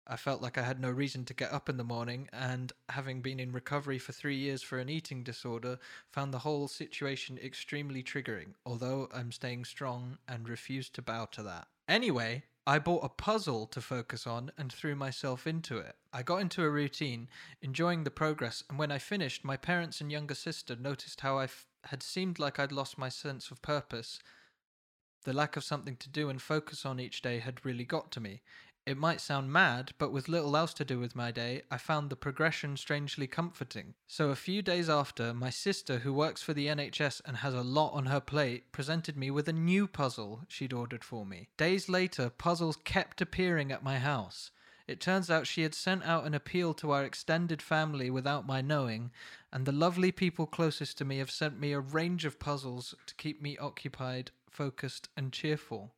I 0.09 0.15
felt 0.15 0.41
like 0.41 0.57
I 0.57 0.63
had 0.63 0.79
no 0.79 0.89
reason 0.89 1.23
to 1.25 1.35
get 1.35 1.53
up 1.53 1.69
in 1.69 1.77
the 1.77 1.83
morning, 1.83 2.29
and 2.33 2.73
having 2.89 3.21
been 3.21 3.39
in 3.39 3.51
recovery 3.51 3.99
for 3.99 4.11
three 4.11 4.37
years 4.37 4.63
for 4.63 4.79
an 4.79 4.89
eating 4.89 5.23
disorder, 5.23 5.77
found 6.11 6.33
the 6.33 6.39
whole 6.39 6.67
situation 6.67 7.37
extremely 7.37 8.01
triggering, 8.01 8.55
although 8.65 9.07
I'm 9.13 9.31
staying 9.31 9.65
strong 9.65 10.17
and 10.27 10.49
refuse 10.49 10.89
to 10.89 11.03
bow 11.03 11.25
to 11.33 11.43
that. 11.43 11.67
Anyway, 11.87 12.43
I 12.65 12.79
bought 12.79 13.03
a 13.03 13.09
puzzle 13.09 13.67
to 13.67 13.81
focus 13.81 14.25
on 14.25 14.51
and 14.57 14.73
threw 14.73 14.95
myself 14.95 15.45
into 15.45 15.77
it. 15.77 15.95
I 16.11 16.23
got 16.23 16.41
into 16.41 16.63
a 16.63 16.69
routine, 16.69 17.27
enjoying 17.61 18.03
the 18.03 18.11
progress, 18.11 18.63
and 18.69 18.79
when 18.79 18.91
I 18.91 18.97
finished, 18.97 19.43
my 19.45 19.57
parents 19.57 20.01
and 20.01 20.11
younger 20.11 20.35
sister 20.35 20.75
noticed 20.75 21.21
how 21.21 21.37
I 21.37 21.45
f- 21.45 21.67
had 21.85 22.03
seemed 22.03 22.39
like 22.39 22.59
I'd 22.59 22.71
lost 22.71 22.97
my 22.97 23.09
sense 23.09 23.51
of 23.51 23.61
purpose. 23.61 24.19
The 25.23 25.33
lack 25.33 25.57
of 25.57 25.63
something 25.63 25.97
to 25.97 26.09
do 26.09 26.29
and 26.29 26.41
focus 26.41 26.85
on 26.85 26.99
each 26.99 27.21
day 27.21 27.39
had 27.39 27.65
really 27.65 27.85
got 27.85 28.11
to 28.11 28.19
me. 28.19 28.41
It 28.89 28.97
might 28.97 29.21
sound 29.21 29.53
mad, 29.53 29.91
but 29.99 30.11
with 30.11 30.27
little 30.27 30.57
else 30.57 30.73
to 30.73 30.83
do 30.83 30.97
with 30.99 31.15
my 31.15 31.29
day, 31.29 31.61
I 31.69 31.77
found 31.77 32.09
the 32.09 32.15
progression 32.15 32.75
strangely 32.75 33.27
comforting. 33.27 33.93
So, 34.07 34.31
a 34.31 34.35
few 34.35 34.63
days 34.63 34.89
after, 34.89 35.31
my 35.31 35.51
sister, 35.51 35.99
who 35.99 36.11
works 36.11 36.41
for 36.41 36.55
the 36.55 36.65
NHS 36.65 37.21
and 37.23 37.37
has 37.37 37.53
a 37.53 37.61
lot 37.61 37.93
on 37.93 38.07
her 38.07 38.19
plate, 38.19 38.71
presented 38.71 39.15
me 39.15 39.29
with 39.29 39.47
a 39.47 39.53
new 39.53 39.85
puzzle 39.85 40.41
she'd 40.47 40.73
ordered 40.73 41.03
for 41.03 41.23
me. 41.23 41.49
Days 41.55 41.87
later, 41.87 42.31
puzzles 42.31 42.77
kept 42.77 43.21
appearing 43.21 43.71
at 43.71 43.83
my 43.83 43.99
house. 43.99 44.49
It 44.87 44.99
turns 44.99 45.29
out 45.29 45.45
she 45.45 45.61
had 45.61 45.75
sent 45.75 46.03
out 46.03 46.25
an 46.25 46.33
appeal 46.33 46.73
to 46.73 46.89
our 46.89 47.03
extended 47.03 47.61
family 47.61 48.09
without 48.09 48.47
my 48.47 48.59
knowing, 48.59 49.11
and 49.53 49.67
the 49.67 49.71
lovely 49.71 50.11
people 50.11 50.47
closest 50.47 50.97
to 50.97 51.05
me 51.05 51.19
have 51.19 51.29
sent 51.29 51.59
me 51.59 51.73
a 51.73 51.79
range 51.79 52.25
of 52.25 52.39
puzzles 52.39 52.95
to 53.05 53.13
keep 53.13 53.39
me 53.39 53.55
occupied, 53.59 54.31
focused, 54.49 55.09
and 55.15 55.31
cheerful. 55.31 55.93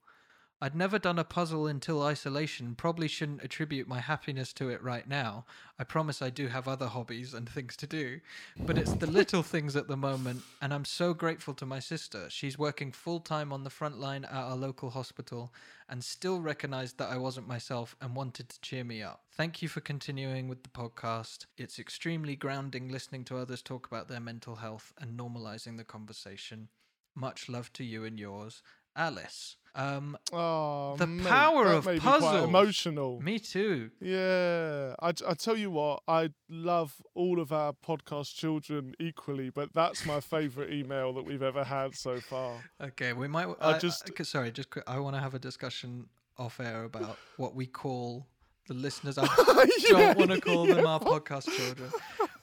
I'd 0.63 0.75
never 0.75 0.99
done 0.99 1.17
a 1.17 1.23
puzzle 1.23 1.65
until 1.65 2.03
isolation. 2.03 2.75
Probably 2.75 3.07
shouldn't 3.07 3.43
attribute 3.43 3.87
my 3.87 3.99
happiness 3.99 4.53
to 4.53 4.69
it 4.69 4.83
right 4.83 5.07
now. 5.07 5.43
I 5.79 5.83
promise 5.83 6.21
I 6.21 6.29
do 6.29 6.49
have 6.49 6.67
other 6.67 6.85
hobbies 6.85 7.33
and 7.33 7.49
things 7.49 7.75
to 7.77 7.87
do. 7.87 8.19
But 8.59 8.77
it's 8.77 8.93
the 8.93 9.07
little 9.07 9.41
things 9.41 9.75
at 9.75 9.87
the 9.87 9.97
moment, 9.97 10.43
and 10.61 10.71
I'm 10.71 10.85
so 10.85 11.15
grateful 11.15 11.55
to 11.55 11.65
my 11.65 11.79
sister. 11.79 12.27
She's 12.29 12.59
working 12.59 12.91
full 12.91 13.21
time 13.21 13.51
on 13.51 13.63
the 13.63 13.71
front 13.71 13.99
line 13.99 14.23
at 14.25 14.33
our 14.33 14.55
local 14.55 14.91
hospital 14.91 15.51
and 15.89 16.03
still 16.03 16.39
recognized 16.39 16.99
that 16.99 17.09
I 17.09 17.17
wasn't 17.17 17.47
myself 17.47 17.95
and 17.99 18.15
wanted 18.15 18.47
to 18.49 18.61
cheer 18.61 18.83
me 18.83 19.01
up. 19.01 19.23
Thank 19.31 19.63
you 19.63 19.67
for 19.67 19.81
continuing 19.81 20.47
with 20.47 20.61
the 20.61 20.69
podcast. 20.69 21.47
It's 21.57 21.79
extremely 21.79 22.35
grounding 22.35 22.87
listening 22.87 23.23
to 23.25 23.37
others 23.37 23.63
talk 23.63 23.87
about 23.87 24.09
their 24.09 24.19
mental 24.19 24.57
health 24.57 24.93
and 24.99 25.19
normalizing 25.19 25.77
the 25.77 25.83
conversation. 25.83 26.69
Much 27.15 27.49
love 27.49 27.73
to 27.73 27.83
you 27.83 28.05
and 28.05 28.19
yours, 28.19 28.61
Alice. 28.95 29.55
Um, 29.73 30.17
Oh, 30.33 30.95
The 30.97 31.07
mate, 31.07 31.27
power 31.27 31.67
of 31.67 31.83
quite 31.85 32.43
emotional. 32.43 33.21
me 33.21 33.39
too. 33.39 33.89
Yeah, 34.01 34.95
I, 35.01 35.09
I 35.27 35.33
tell 35.33 35.57
you 35.57 35.71
what, 35.71 36.03
I 36.09 36.31
love 36.49 37.01
all 37.15 37.39
of 37.39 37.53
our 37.53 37.71
podcast 37.73 38.35
children 38.35 38.95
equally, 38.99 39.49
but 39.49 39.73
that's 39.73 40.05
my 40.05 40.19
favourite 40.19 40.71
email 40.73 41.13
that 41.13 41.23
we've 41.23 41.41
ever 41.43 41.63
had 41.63 41.95
so 41.95 42.19
far. 42.19 42.55
Okay, 42.81 43.13
we 43.13 43.27
might. 43.29 43.47
I 43.61 43.75
I, 43.75 43.77
just- 43.79 44.11
just 44.15 44.31
sorry. 44.31 44.51
Just 44.51 44.67
I 44.87 44.99
want 44.99 45.15
to 45.15 45.21
have 45.21 45.33
a 45.35 45.39
discussion 45.39 46.07
off 46.37 46.59
air 46.59 46.83
about 46.83 47.17
what 47.37 47.55
we 47.55 47.65
call 47.65 48.27
the 48.67 48.73
listeners. 48.73 49.17
I 49.17 49.23
Yeah, 49.89 50.13
don't 50.13 50.17
want 50.17 50.31
to 50.31 50.41
call 50.41 50.65
them 50.65 50.85
our 50.85 50.99
podcast 50.99 51.49
children, 51.49 51.91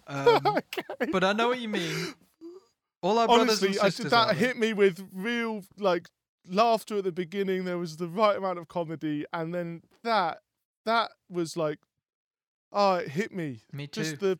um, 0.06 0.58
but 1.12 1.24
I 1.24 1.32
know 1.34 1.48
what 1.48 1.58
you 1.60 1.68
mean. 1.68 2.14
All 3.02 3.18
our 3.18 3.26
brothers 3.26 3.42
Honestly, 3.62 3.68
and 3.68 3.78
I 3.80 3.82
sisters. 3.90 4.04
did, 4.06 4.12
that 4.12 4.36
hit 4.36 4.56
me 4.58 4.72
with 4.72 5.06
real 5.12 5.62
like 5.78 6.08
laughter 6.48 6.98
at 6.98 7.04
the 7.04 7.12
beginning. 7.12 7.64
There 7.64 7.78
was 7.78 7.96
the 7.96 8.08
right 8.08 8.36
amount 8.36 8.58
of 8.58 8.68
comedy, 8.68 9.24
and 9.32 9.54
then 9.54 9.82
that 10.02 10.42
that 10.84 11.10
was 11.28 11.56
like, 11.56 11.78
oh, 12.72 12.94
it 12.94 13.08
hit 13.08 13.32
me. 13.32 13.62
Me 13.72 13.86
too. 13.86 14.02
Just 14.02 14.20
the 14.20 14.38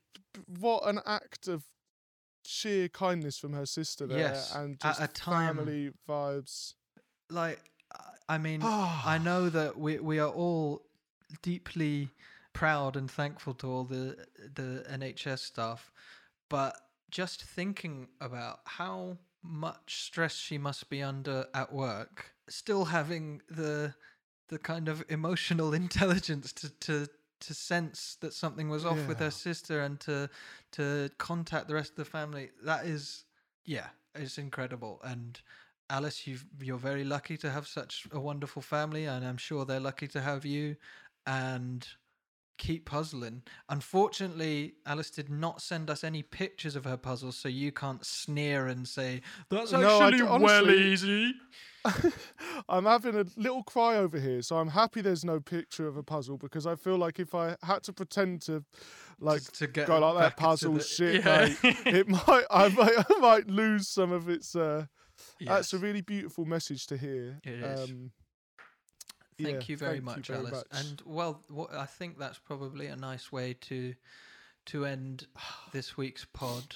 what 0.60 0.86
an 0.86 1.00
act 1.06 1.48
of 1.48 1.64
sheer 2.44 2.88
kindness 2.88 3.38
from 3.38 3.52
her 3.52 3.66
sister 3.66 4.06
there, 4.06 4.18
Yes, 4.18 4.54
and 4.54 4.74
at 4.74 4.80
just 4.80 5.00
a 5.02 5.08
time- 5.08 5.56
family 5.56 5.92
vibes. 6.08 6.74
like 7.30 7.60
I- 7.92 8.34
I 8.34 8.38
mean, 8.38 8.60
ah. 8.62 9.02
I 9.06 9.18
know 9.18 9.48
that 9.48 9.78
we 9.78 9.98
we 9.98 10.18
are 10.18 10.30
all 10.30 10.82
deeply 11.42 12.10
proud 12.52 12.96
and 12.96 13.10
thankful 13.10 13.54
to 13.54 13.66
all 13.70 13.84
the 13.84 14.26
the 14.54 14.84
NHS 14.88 15.40
staff, 15.40 15.92
but 16.48 16.74
just 17.10 17.42
thinking 17.42 18.08
about 18.20 18.60
how 18.64 19.16
much 19.42 20.02
stress 20.04 20.34
she 20.34 20.58
must 20.58 20.88
be 20.90 21.02
under 21.02 21.46
at 21.54 21.72
work, 21.72 22.32
still 22.48 22.86
having 22.86 23.42
the 23.48 23.94
the 24.48 24.58
kind 24.58 24.88
of 24.88 25.04
emotional 25.08 25.74
intelligence 25.82 26.52
to 26.52 26.70
to 26.80 27.06
to 27.40 27.54
sense 27.54 28.16
that 28.20 28.32
something 28.32 28.68
was 28.68 28.84
off 28.84 29.06
with 29.06 29.20
her 29.20 29.30
sister 29.30 29.82
and 29.82 30.00
to 30.00 30.28
to 30.72 31.08
contact 31.18 31.68
the 31.68 31.74
rest 31.74 31.90
of 31.90 31.96
the 31.96 32.04
family 32.04 32.50
that 32.64 32.84
is 32.84 33.26
yeah 33.64 33.86
it's 34.16 34.38
incredible 34.38 35.00
and 35.04 35.40
Alice, 35.90 36.26
you've, 36.26 36.44
you're 36.60 36.76
very 36.78 37.04
lucky 37.04 37.36
to 37.38 37.50
have 37.50 37.66
such 37.66 38.06
a 38.12 38.20
wonderful 38.20 38.60
family, 38.60 39.06
and 39.06 39.24
I'm 39.24 39.38
sure 39.38 39.64
they're 39.64 39.80
lucky 39.80 40.06
to 40.08 40.20
have 40.20 40.44
you. 40.44 40.76
And 41.26 41.86
keep 42.58 42.84
puzzling. 42.84 43.42
Unfortunately, 43.68 44.74
Alice 44.84 45.10
did 45.10 45.30
not 45.30 45.62
send 45.62 45.88
us 45.88 46.04
any 46.04 46.22
pictures 46.22 46.76
of 46.76 46.84
her 46.84 46.96
puzzles, 46.96 47.36
so 47.36 47.48
you 47.48 47.72
can't 47.72 48.04
sneer 48.04 48.66
and 48.66 48.86
say 48.86 49.22
that's 49.48 49.72
No, 49.72 50.02
actually 50.02 50.18
d- 50.18 50.24
well 50.24 50.34
honestly- 50.64 50.78
easy. 50.92 51.34
I'm 52.68 52.84
having 52.84 53.14
a 53.16 53.24
little 53.36 53.62
cry 53.62 53.96
over 53.96 54.18
here, 54.18 54.42
so 54.42 54.56
I'm 54.58 54.68
happy 54.68 55.00
there's 55.00 55.24
no 55.24 55.40
picture 55.40 55.86
of 55.86 55.96
a 55.96 56.02
puzzle 56.02 56.36
because 56.36 56.66
I 56.66 56.74
feel 56.74 56.96
like 56.96 57.18
if 57.18 57.34
I 57.34 57.56
had 57.62 57.82
to 57.84 57.92
pretend 57.92 58.42
to, 58.42 58.64
like, 59.20 59.42
to 59.52 59.66
get 59.66 59.86
go 59.86 59.98
like 59.98 60.18
that 60.18 60.36
puzzle 60.36 60.74
the- 60.74 60.82
shit, 60.82 61.24
Yeah. 61.24 61.46
mate, 61.62 61.76
it 61.86 62.08
might 62.08 62.44
I 62.50 62.68
might 62.68 62.92
I 62.98 63.18
might 63.20 63.46
lose 63.48 63.88
some 63.88 64.12
of 64.12 64.28
its. 64.28 64.54
Uh, 64.54 64.86
That's 65.40 65.72
a 65.72 65.78
really 65.78 66.00
beautiful 66.02 66.44
message 66.44 66.86
to 66.88 66.96
hear. 66.96 67.38
It 67.44 67.54
is. 67.62 67.90
Thank 69.40 69.68
yeah, 69.68 69.72
you 69.72 69.76
very 69.76 70.00
thank 70.00 70.00
you 70.00 70.16
much, 70.16 70.26
very 70.28 70.38
Alice. 70.40 70.52
much. 70.52 70.66
And 70.72 71.02
well, 71.04 71.42
what, 71.48 71.72
I 71.74 71.86
think 71.86 72.18
that's 72.18 72.38
probably 72.38 72.86
a 72.86 72.96
nice 72.96 73.30
way 73.30 73.54
to 73.62 73.94
to 74.66 74.84
end 74.84 75.26
this 75.72 75.96
week's 75.96 76.24
pod. 76.24 76.74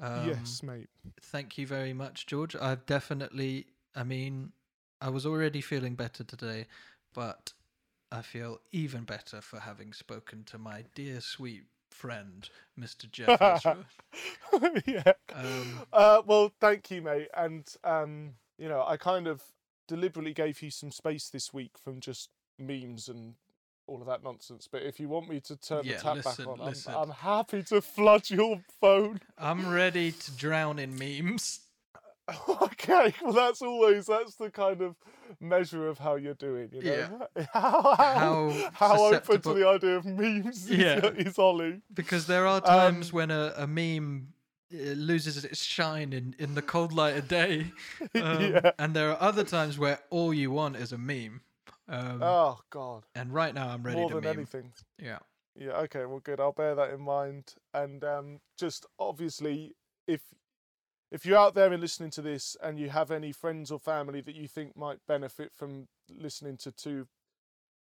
Um, 0.00 0.28
yes, 0.28 0.62
mate. 0.62 0.88
Thank 1.20 1.58
you 1.58 1.66
very 1.66 1.92
much, 1.92 2.26
George. 2.26 2.56
I've 2.56 2.86
definitely, 2.86 3.66
I 3.94 4.02
mean, 4.02 4.52
I 5.00 5.10
was 5.10 5.26
already 5.26 5.60
feeling 5.60 5.94
better 5.94 6.24
today, 6.24 6.66
but 7.14 7.52
I 8.10 8.22
feel 8.22 8.60
even 8.72 9.04
better 9.04 9.40
for 9.40 9.60
having 9.60 9.92
spoken 9.92 10.44
to 10.44 10.58
my 10.58 10.84
dear, 10.94 11.20
sweet 11.20 11.64
friend, 11.90 12.48
Mr. 12.78 13.10
Jeff 13.10 13.40
Ezra. 13.40 13.84
yeah. 14.86 15.12
Um, 15.34 15.80
uh, 15.92 16.22
well, 16.26 16.52
thank 16.60 16.90
you, 16.90 17.02
mate. 17.02 17.28
And 17.36 17.64
um, 17.84 18.32
you 18.58 18.68
know, 18.68 18.84
I 18.86 18.96
kind 18.96 19.26
of 19.26 19.42
deliberately 19.88 20.32
gave 20.32 20.62
you 20.62 20.70
some 20.70 20.90
space 20.90 21.28
this 21.28 21.52
week 21.52 21.72
from 21.82 22.00
just 22.00 22.30
memes 22.58 23.08
and 23.08 23.34
all 23.86 24.00
of 24.00 24.06
that 24.06 24.22
nonsense. 24.22 24.68
But 24.70 24.82
if 24.82 25.00
you 25.00 25.08
want 25.08 25.28
me 25.28 25.40
to 25.40 25.56
turn 25.56 25.84
Yeah, 25.84 25.96
the 25.96 26.02
tap 26.02 26.16
listen, 26.16 26.44
back 26.44 26.60
on, 26.60 26.66
listen. 26.66 26.94
I'm, 26.94 27.02
I'm 27.02 27.10
happy 27.10 27.62
to 27.64 27.80
flood 27.80 28.30
your 28.30 28.60
phone. 28.80 29.20
I'm 29.38 29.70
ready 29.72 30.12
to 30.12 30.30
drown 30.32 30.78
in 30.78 30.96
memes. 30.96 31.60
okay, 32.62 33.12
well, 33.20 33.32
that's 33.32 33.60
always 33.62 34.06
that's 34.06 34.36
the 34.36 34.48
kind 34.48 34.80
of 34.80 34.94
measure 35.40 35.88
of 35.88 35.98
how 35.98 36.14
you're 36.14 36.34
doing. 36.34 36.68
You 36.72 36.82
know, 36.82 37.28
how 37.52 37.94
how, 37.94 37.94
How 37.94 38.70
how 38.72 39.04
open 39.06 39.40
to 39.42 39.54
the 39.54 39.68
idea 39.68 39.96
of 39.96 40.04
memes 40.06 40.66
is, 40.70 41.04
is 41.26 41.38
Ollie. 41.38 41.80
Because 41.92 42.28
there 42.28 42.46
are 42.46 42.60
times 42.60 43.08
Um, 43.08 43.14
when 43.14 43.30
a, 43.32 43.52
a 43.56 43.66
meme 43.66 44.28
uh, 44.74 44.92
loses 44.94 45.44
its 45.44 45.62
shine 45.62 46.12
in, 46.12 46.34
in 46.38 46.54
the 46.54 46.62
cold 46.62 46.92
light 46.92 47.16
of 47.16 47.28
day. 47.28 47.72
Um, 48.14 48.40
Yeah. 48.52 48.70
And 48.78 48.94
there 48.94 49.10
are 49.10 49.20
other 49.20 49.44
times 49.44 49.78
where 49.78 49.98
all 50.10 50.32
you 50.34 50.50
want 50.50 50.76
is 50.76 50.92
a 50.92 50.98
meme. 50.98 51.40
Um, 51.88 52.22
Oh 52.22 52.60
God, 52.70 53.04
and 53.14 53.32
right 53.34 53.54
now 53.54 53.68
I'm 53.68 53.82
ready 53.82 54.00
more 54.00 54.08
to 54.10 54.14
than 54.16 54.24
meme. 54.24 54.38
anything. 54.38 54.72
Yeah. 54.98 55.18
Yeah, 55.54 55.72
okay, 55.80 56.06
well, 56.06 56.20
good. 56.20 56.40
I'll 56.40 56.52
bear 56.52 56.74
that 56.74 56.90
in 56.90 57.00
mind. 57.02 57.54
And 57.74 58.02
um, 58.04 58.40
just 58.58 58.86
obviously, 58.98 59.74
if 60.06 60.22
if 61.10 61.26
you're 61.26 61.36
out 61.38 61.54
there 61.54 61.70
and 61.70 61.80
listening 61.82 62.10
to 62.12 62.22
this, 62.22 62.56
and 62.62 62.78
you 62.78 62.88
have 62.88 63.10
any 63.10 63.32
friends 63.32 63.70
or 63.70 63.78
family 63.78 64.22
that 64.22 64.34
you 64.34 64.48
think 64.48 64.76
might 64.76 64.98
benefit 65.06 65.52
from 65.52 65.88
listening 66.08 66.56
to 66.58 66.72
two 66.72 67.06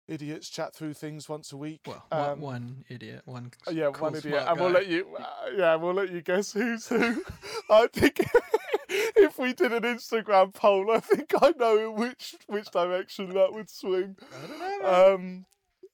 idiots 0.07 0.49
chat 0.49 0.75
through 0.75 0.93
things 0.93 1.29
once 1.29 1.51
a 1.51 1.57
week, 1.57 1.81
Well, 1.87 2.05
um, 2.11 2.19
one, 2.19 2.37
one 2.41 2.85
idiot, 2.89 3.21
one. 3.25 3.51
uh, 3.67 3.71
yeah, 3.71 3.89
cool, 3.93 4.03
one 4.09 4.15
idiot, 4.15 4.43
and 4.47 4.59
we'll 4.59 4.69
let 4.71 4.87
you. 4.87 5.15
Uh, 5.17 5.25
yeah, 5.55 5.75
we'll 5.75 5.93
let 5.93 6.11
you 6.11 6.21
guess 6.21 6.51
who's 6.53 6.87
who. 6.87 7.23
I 7.69 7.87
think 7.91 8.19
if 8.89 9.37
we 9.39 9.53
did 9.53 9.71
an 9.73 9.83
Instagram 9.83 10.53
poll, 10.53 10.91
I 10.91 10.99
think 10.99 11.31
I 11.41 11.53
know 11.57 11.77
in 11.77 11.95
which 11.99 12.35
which 12.47 12.69
direction 12.71 13.33
that 13.33 13.53
would 13.53 13.69
swing. 13.69 14.17
I 14.43 14.47
don't 14.47 14.59
know. 14.59 15.13
Um, 15.15 15.45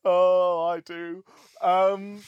oh, 0.04 0.66
I 0.66 0.80
do. 0.80 1.24
Um, 1.62 2.22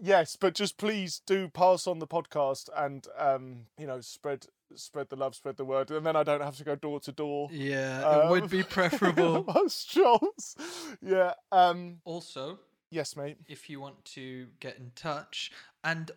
yes, 0.00 0.36
but 0.36 0.54
just 0.54 0.78
please 0.78 1.20
do 1.26 1.48
pass 1.48 1.86
on 1.86 1.98
the 1.98 2.06
podcast 2.06 2.68
and 2.76 3.06
um, 3.18 3.66
you 3.78 3.86
know, 3.86 4.00
spread 4.00 4.46
spread 4.76 5.08
the 5.10 5.16
love, 5.16 5.34
spread 5.34 5.56
the 5.56 5.64
word, 5.64 5.90
and 5.90 6.04
then 6.06 6.16
I 6.16 6.22
don't 6.22 6.42
have 6.42 6.56
to 6.56 6.64
go 6.64 6.74
door 6.76 7.00
to 7.00 7.12
door. 7.12 7.48
yeah, 7.52 8.24
it 8.26 8.30
would 8.30 8.44
Um, 8.44 8.48
be 8.48 8.62
preferable. 8.78 9.44
Most 9.54 9.90
trolls. 9.92 10.56
Yeah. 11.00 11.34
Um. 11.50 11.98
also, 12.04 12.58
Yes, 12.90 13.16
mate. 13.16 13.38
if 13.48 13.70
you 13.70 13.80
want 13.80 14.04
to 14.16 14.48
get 14.60 14.76
in 14.78 14.92
touch, 14.94 15.50
and 15.82 16.10
uh, 16.10 16.14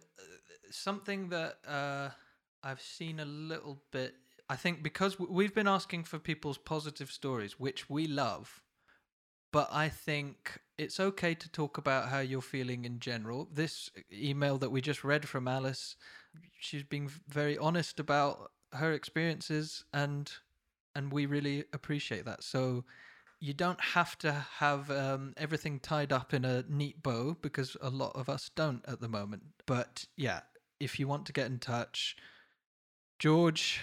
something 0.71 1.29
that 1.29 1.57
uh, 1.67 2.09
I've 2.63 2.81
seen 2.81 3.19
a 3.19 3.25
little 3.25 3.81
bit, 3.91 4.15
I 4.49 4.55
think 4.55 4.83
because 4.83 5.19
we've 5.19 5.53
been 5.55 5.67
asking 5.67 6.03
for 6.03 6.19
people's 6.19 6.57
positive 6.57 7.11
stories, 7.11 7.59
which 7.59 7.89
we 7.89 8.07
love, 8.07 8.61
but 9.53 9.69
I 9.71 9.87
think 9.89 10.59
it's 10.77 10.99
okay 10.99 11.33
to 11.33 11.49
talk 11.49 11.77
about 11.77 12.09
how 12.09 12.19
you're 12.19 12.41
feeling 12.41 12.83
in 12.83 12.99
general. 12.99 13.47
This 13.53 13.89
email 14.11 14.57
that 14.57 14.69
we 14.71 14.81
just 14.81 15.03
read 15.05 15.27
from 15.29 15.47
Alice, 15.47 15.95
she's 16.59 16.83
being 16.83 17.09
very 17.27 17.57
honest 17.57 17.99
about 17.99 18.51
her 18.73 18.93
experiences, 18.93 19.83
and 19.93 20.31
and 20.95 21.11
we 21.11 21.25
really 21.25 21.65
appreciate 21.73 22.25
that. 22.25 22.43
So 22.43 22.85
you 23.39 23.53
don't 23.53 23.81
have 23.81 24.17
to 24.19 24.31
have 24.31 24.89
um, 24.89 25.33
everything 25.37 25.79
tied 25.79 26.11
up 26.11 26.33
in 26.33 26.45
a 26.45 26.63
neat 26.69 27.03
bow 27.03 27.35
because 27.41 27.75
a 27.81 27.89
lot 27.89 28.13
of 28.15 28.29
us 28.29 28.49
don't 28.55 28.83
at 28.87 29.01
the 29.01 29.07
moment. 29.07 29.43
But 29.65 30.05
yeah, 30.15 30.41
if 30.79 30.99
you 30.99 31.07
want 31.07 31.25
to 31.27 31.33
get 31.33 31.47
in 31.47 31.59
touch, 31.59 32.15
George, 33.19 33.81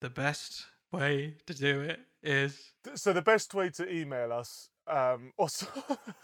the 0.00 0.10
best 0.10 0.66
way 0.92 1.36
to 1.46 1.54
do 1.54 1.80
it 1.80 2.00
is. 2.22 2.72
So 2.94 3.12
the 3.12 3.22
best 3.22 3.54
way 3.54 3.70
to 3.70 3.90
email 3.90 4.32
us. 4.32 4.68
Um. 4.88 5.32
Also, 5.38 5.66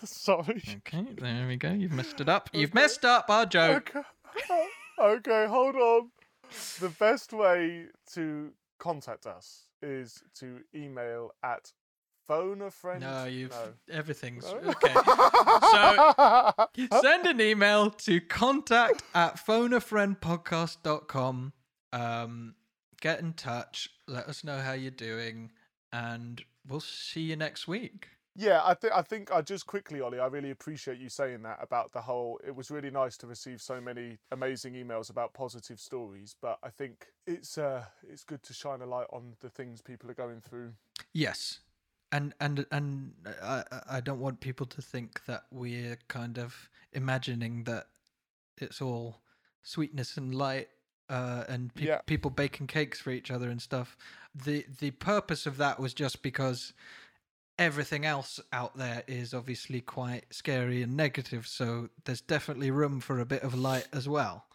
sorry. 0.05 0.62
Okay, 0.86 1.07
there 1.18 1.49
we 1.49 1.57
go. 1.57 1.72
You've 1.72 1.93
messed 1.93 2.20
it 2.20 2.28
up. 2.28 2.49
You've 2.53 2.74
messed 2.74 3.05
up 3.05 3.28
our 3.28 3.45
joke. 3.47 3.93
Okay. 4.36 4.66
okay, 5.03 5.46
hold 5.46 5.76
on. 5.76 6.11
The 6.80 6.88
best 6.90 7.32
way 7.32 7.86
to 8.14 8.53
contact 8.78 9.26
us 9.26 9.68
is 9.82 10.22
to 10.40 10.61
email 10.74 11.32
at 11.42 11.72
Phone 12.28 12.62
a 12.62 12.70
friend. 12.70 13.00
No, 13.00 13.24
you've 13.24 13.50
No. 13.50 13.74
everything's 13.90 14.44
No? 14.44 14.59
okay. 14.59 14.94
So 14.94 16.55
send 17.00 17.26
an 17.26 17.40
email 17.40 17.90
to 17.90 18.20
contact 18.20 19.03
at 19.12 19.36
phoneafriendpodcast.com. 19.44 21.53
Um, 21.92 22.55
get 23.00 23.18
in 23.20 23.32
touch. 23.32 23.88
Let 24.07 24.28
us 24.28 24.44
know 24.44 24.61
how 24.61 24.72
you're 24.72 24.90
doing, 24.92 25.50
and 25.92 26.42
we'll 26.66 26.78
see 26.80 27.22
you 27.22 27.34
next 27.36 27.66
week. 27.66 28.09
Yeah, 28.35 28.62
I 28.64 28.72
think 28.74 28.93
I 28.95 29.03
think 29.03 29.30
I 29.30 29.43
just 29.43 29.66
quickly, 29.66 30.01
Ollie. 30.01 30.18
I 30.18 30.26
really 30.26 30.51
appreciate 30.51 30.99
you 30.99 31.11
saying 31.11 31.43
that 31.43 31.59
about 31.61 31.93
the 31.93 32.01
whole. 32.01 32.41
It 32.47 32.55
was 32.57 32.70
really 32.70 32.91
nice 32.91 33.16
to 33.18 33.26
receive 33.26 33.61
so 33.61 33.80
many 33.80 34.18
amazing 34.30 34.72
emails 34.72 35.11
about 35.11 35.35
positive 35.35 35.78
stories, 35.78 36.35
but 36.41 36.59
I 36.62 36.70
think 36.70 37.09
it's 37.26 37.59
uh 37.59 37.85
it's 38.09 38.24
good 38.24 38.43
to 38.45 38.55
shine 38.55 38.80
a 38.80 38.87
light 38.87 39.09
on 39.12 39.35
the 39.41 39.51
things 39.51 39.83
people 39.83 40.11
are 40.11 40.14
going 40.14 40.41
through. 40.41 40.72
Yes. 41.12 41.61
And 42.11 42.33
and 42.41 42.64
and 42.70 43.12
I 43.43 43.64
I- 43.70 43.83
I 43.97 44.01
don't 44.01 44.20
want 44.20 44.41
people 44.41 44.66
to 44.66 44.80
think 44.80 45.24
that 45.26 45.45
we're 45.51 45.99
kind 46.09 46.39
of 46.39 46.70
imagining 46.93 47.64
that 47.64 47.89
it's 48.57 48.80
all 48.80 49.20
sweetness 49.62 50.16
and 50.16 50.35
light 50.35 50.68
uh, 51.11 51.45
and 51.49 51.74
pe- 51.74 51.87
Yeah. 51.87 52.01
people 52.07 52.30
baking 52.30 52.66
cakes 52.66 52.99
for 52.99 53.11
each 53.11 53.30
other 53.30 53.51
and 53.51 53.61
stuff. 53.61 53.97
The 54.35 54.64
the 54.78 54.93
purpose 54.93 55.45
of 55.47 55.59
that 55.59 55.78
was 55.78 55.93
just 55.93 56.22
because 56.22 56.72
everything 57.59 58.05
else 58.05 58.40
out 58.53 58.76
there 58.76 59.03
is 59.07 59.34
obviously 59.34 59.80
quite 59.80 60.24
scary 60.30 60.82
and 60.82 60.96
negative. 60.96 61.46
So 61.46 61.88
there's 62.05 62.20
definitely 62.20 62.70
room 62.70 63.00
for 63.00 63.20
a 63.20 63.26
bit 63.26 63.42
of 63.42 63.55
light 63.55 63.88
as 63.92 64.09
well. 64.09 64.46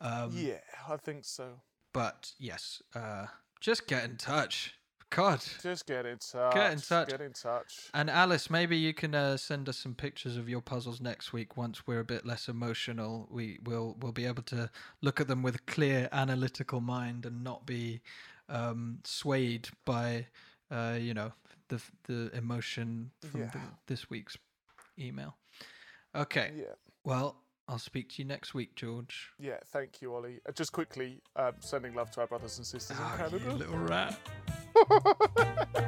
Um, 0.00 0.32
yeah, 0.34 0.60
I 0.88 0.96
think 0.96 1.24
so. 1.24 1.60
But 1.92 2.32
yes, 2.38 2.82
uh, 2.94 3.26
just 3.60 3.86
get 3.86 4.04
in 4.04 4.16
touch. 4.16 4.74
God. 5.10 5.42
Just 5.62 5.86
get 5.86 6.04
in 6.04 6.18
touch. 6.18 6.54
Get 6.54 6.72
in 6.72 6.80
touch. 6.80 7.08
Get 7.08 7.20
in 7.20 7.32
touch. 7.32 7.90
And 7.94 8.10
Alice, 8.10 8.50
maybe 8.50 8.76
you 8.76 8.92
can 8.92 9.14
uh, 9.14 9.36
send 9.36 9.68
us 9.68 9.78
some 9.78 9.94
pictures 9.94 10.36
of 10.36 10.48
your 10.48 10.60
puzzles 10.60 11.00
next 11.00 11.32
week. 11.32 11.56
Once 11.56 11.86
we're 11.86 12.00
a 12.00 12.04
bit 12.04 12.26
less 12.26 12.48
emotional, 12.48 13.28
we 13.30 13.58
will 13.64 13.96
we'll 14.00 14.12
be 14.12 14.26
able 14.26 14.42
to 14.44 14.68
look 15.00 15.20
at 15.20 15.28
them 15.28 15.42
with 15.42 15.54
a 15.54 15.60
clear 15.60 16.08
analytical 16.12 16.80
mind 16.80 17.24
and 17.24 17.44
not 17.44 17.64
be 17.66 18.00
um, 18.48 18.98
swayed 19.04 19.68
by 19.84 20.26
uh, 20.70 20.98
you 21.00 21.14
know 21.14 21.32
the 21.68 21.80
the 22.04 22.30
emotion 22.36 23.10
from 23.30 23.40
Yeah. 23.42 23.50
the, 23.52 23.60
this 23.86 24.08
week's 24.10 24.36
email. 24.98 25.36
Okay. 26.14 26.52
Yeah. 26.56 26.64
Well, 27.04 27.36
I'll 27.68 27.78
speak 27.78 28.10
to 28.10 28.22
you 28.22 28.24
next 28.28 28.54
week, 28.54 28.74
George. 28.76 29.32
Yeah, 29.38 29.58
thank 29.72 30.00
you, 30.00 30.14
Ollie. 30.14 30.40
Uh, 30.48 30.52
just 30.52 30.72
quickly, 30.72 31.20
um, 31.34 31.54
sending 31.60 31.94
love 31.94 32.10
to 32.12 32.20
our 32.20 32.26
brothers 32.28 32.58
and 32.58 32.66
sisters 32.66 32.96
Ah, 33.00 33.24
in 33.26 33.32
you 33.32 33.38
Canada. 33.40 33.54
little 33.56 33.78
rat. 33.78 34.18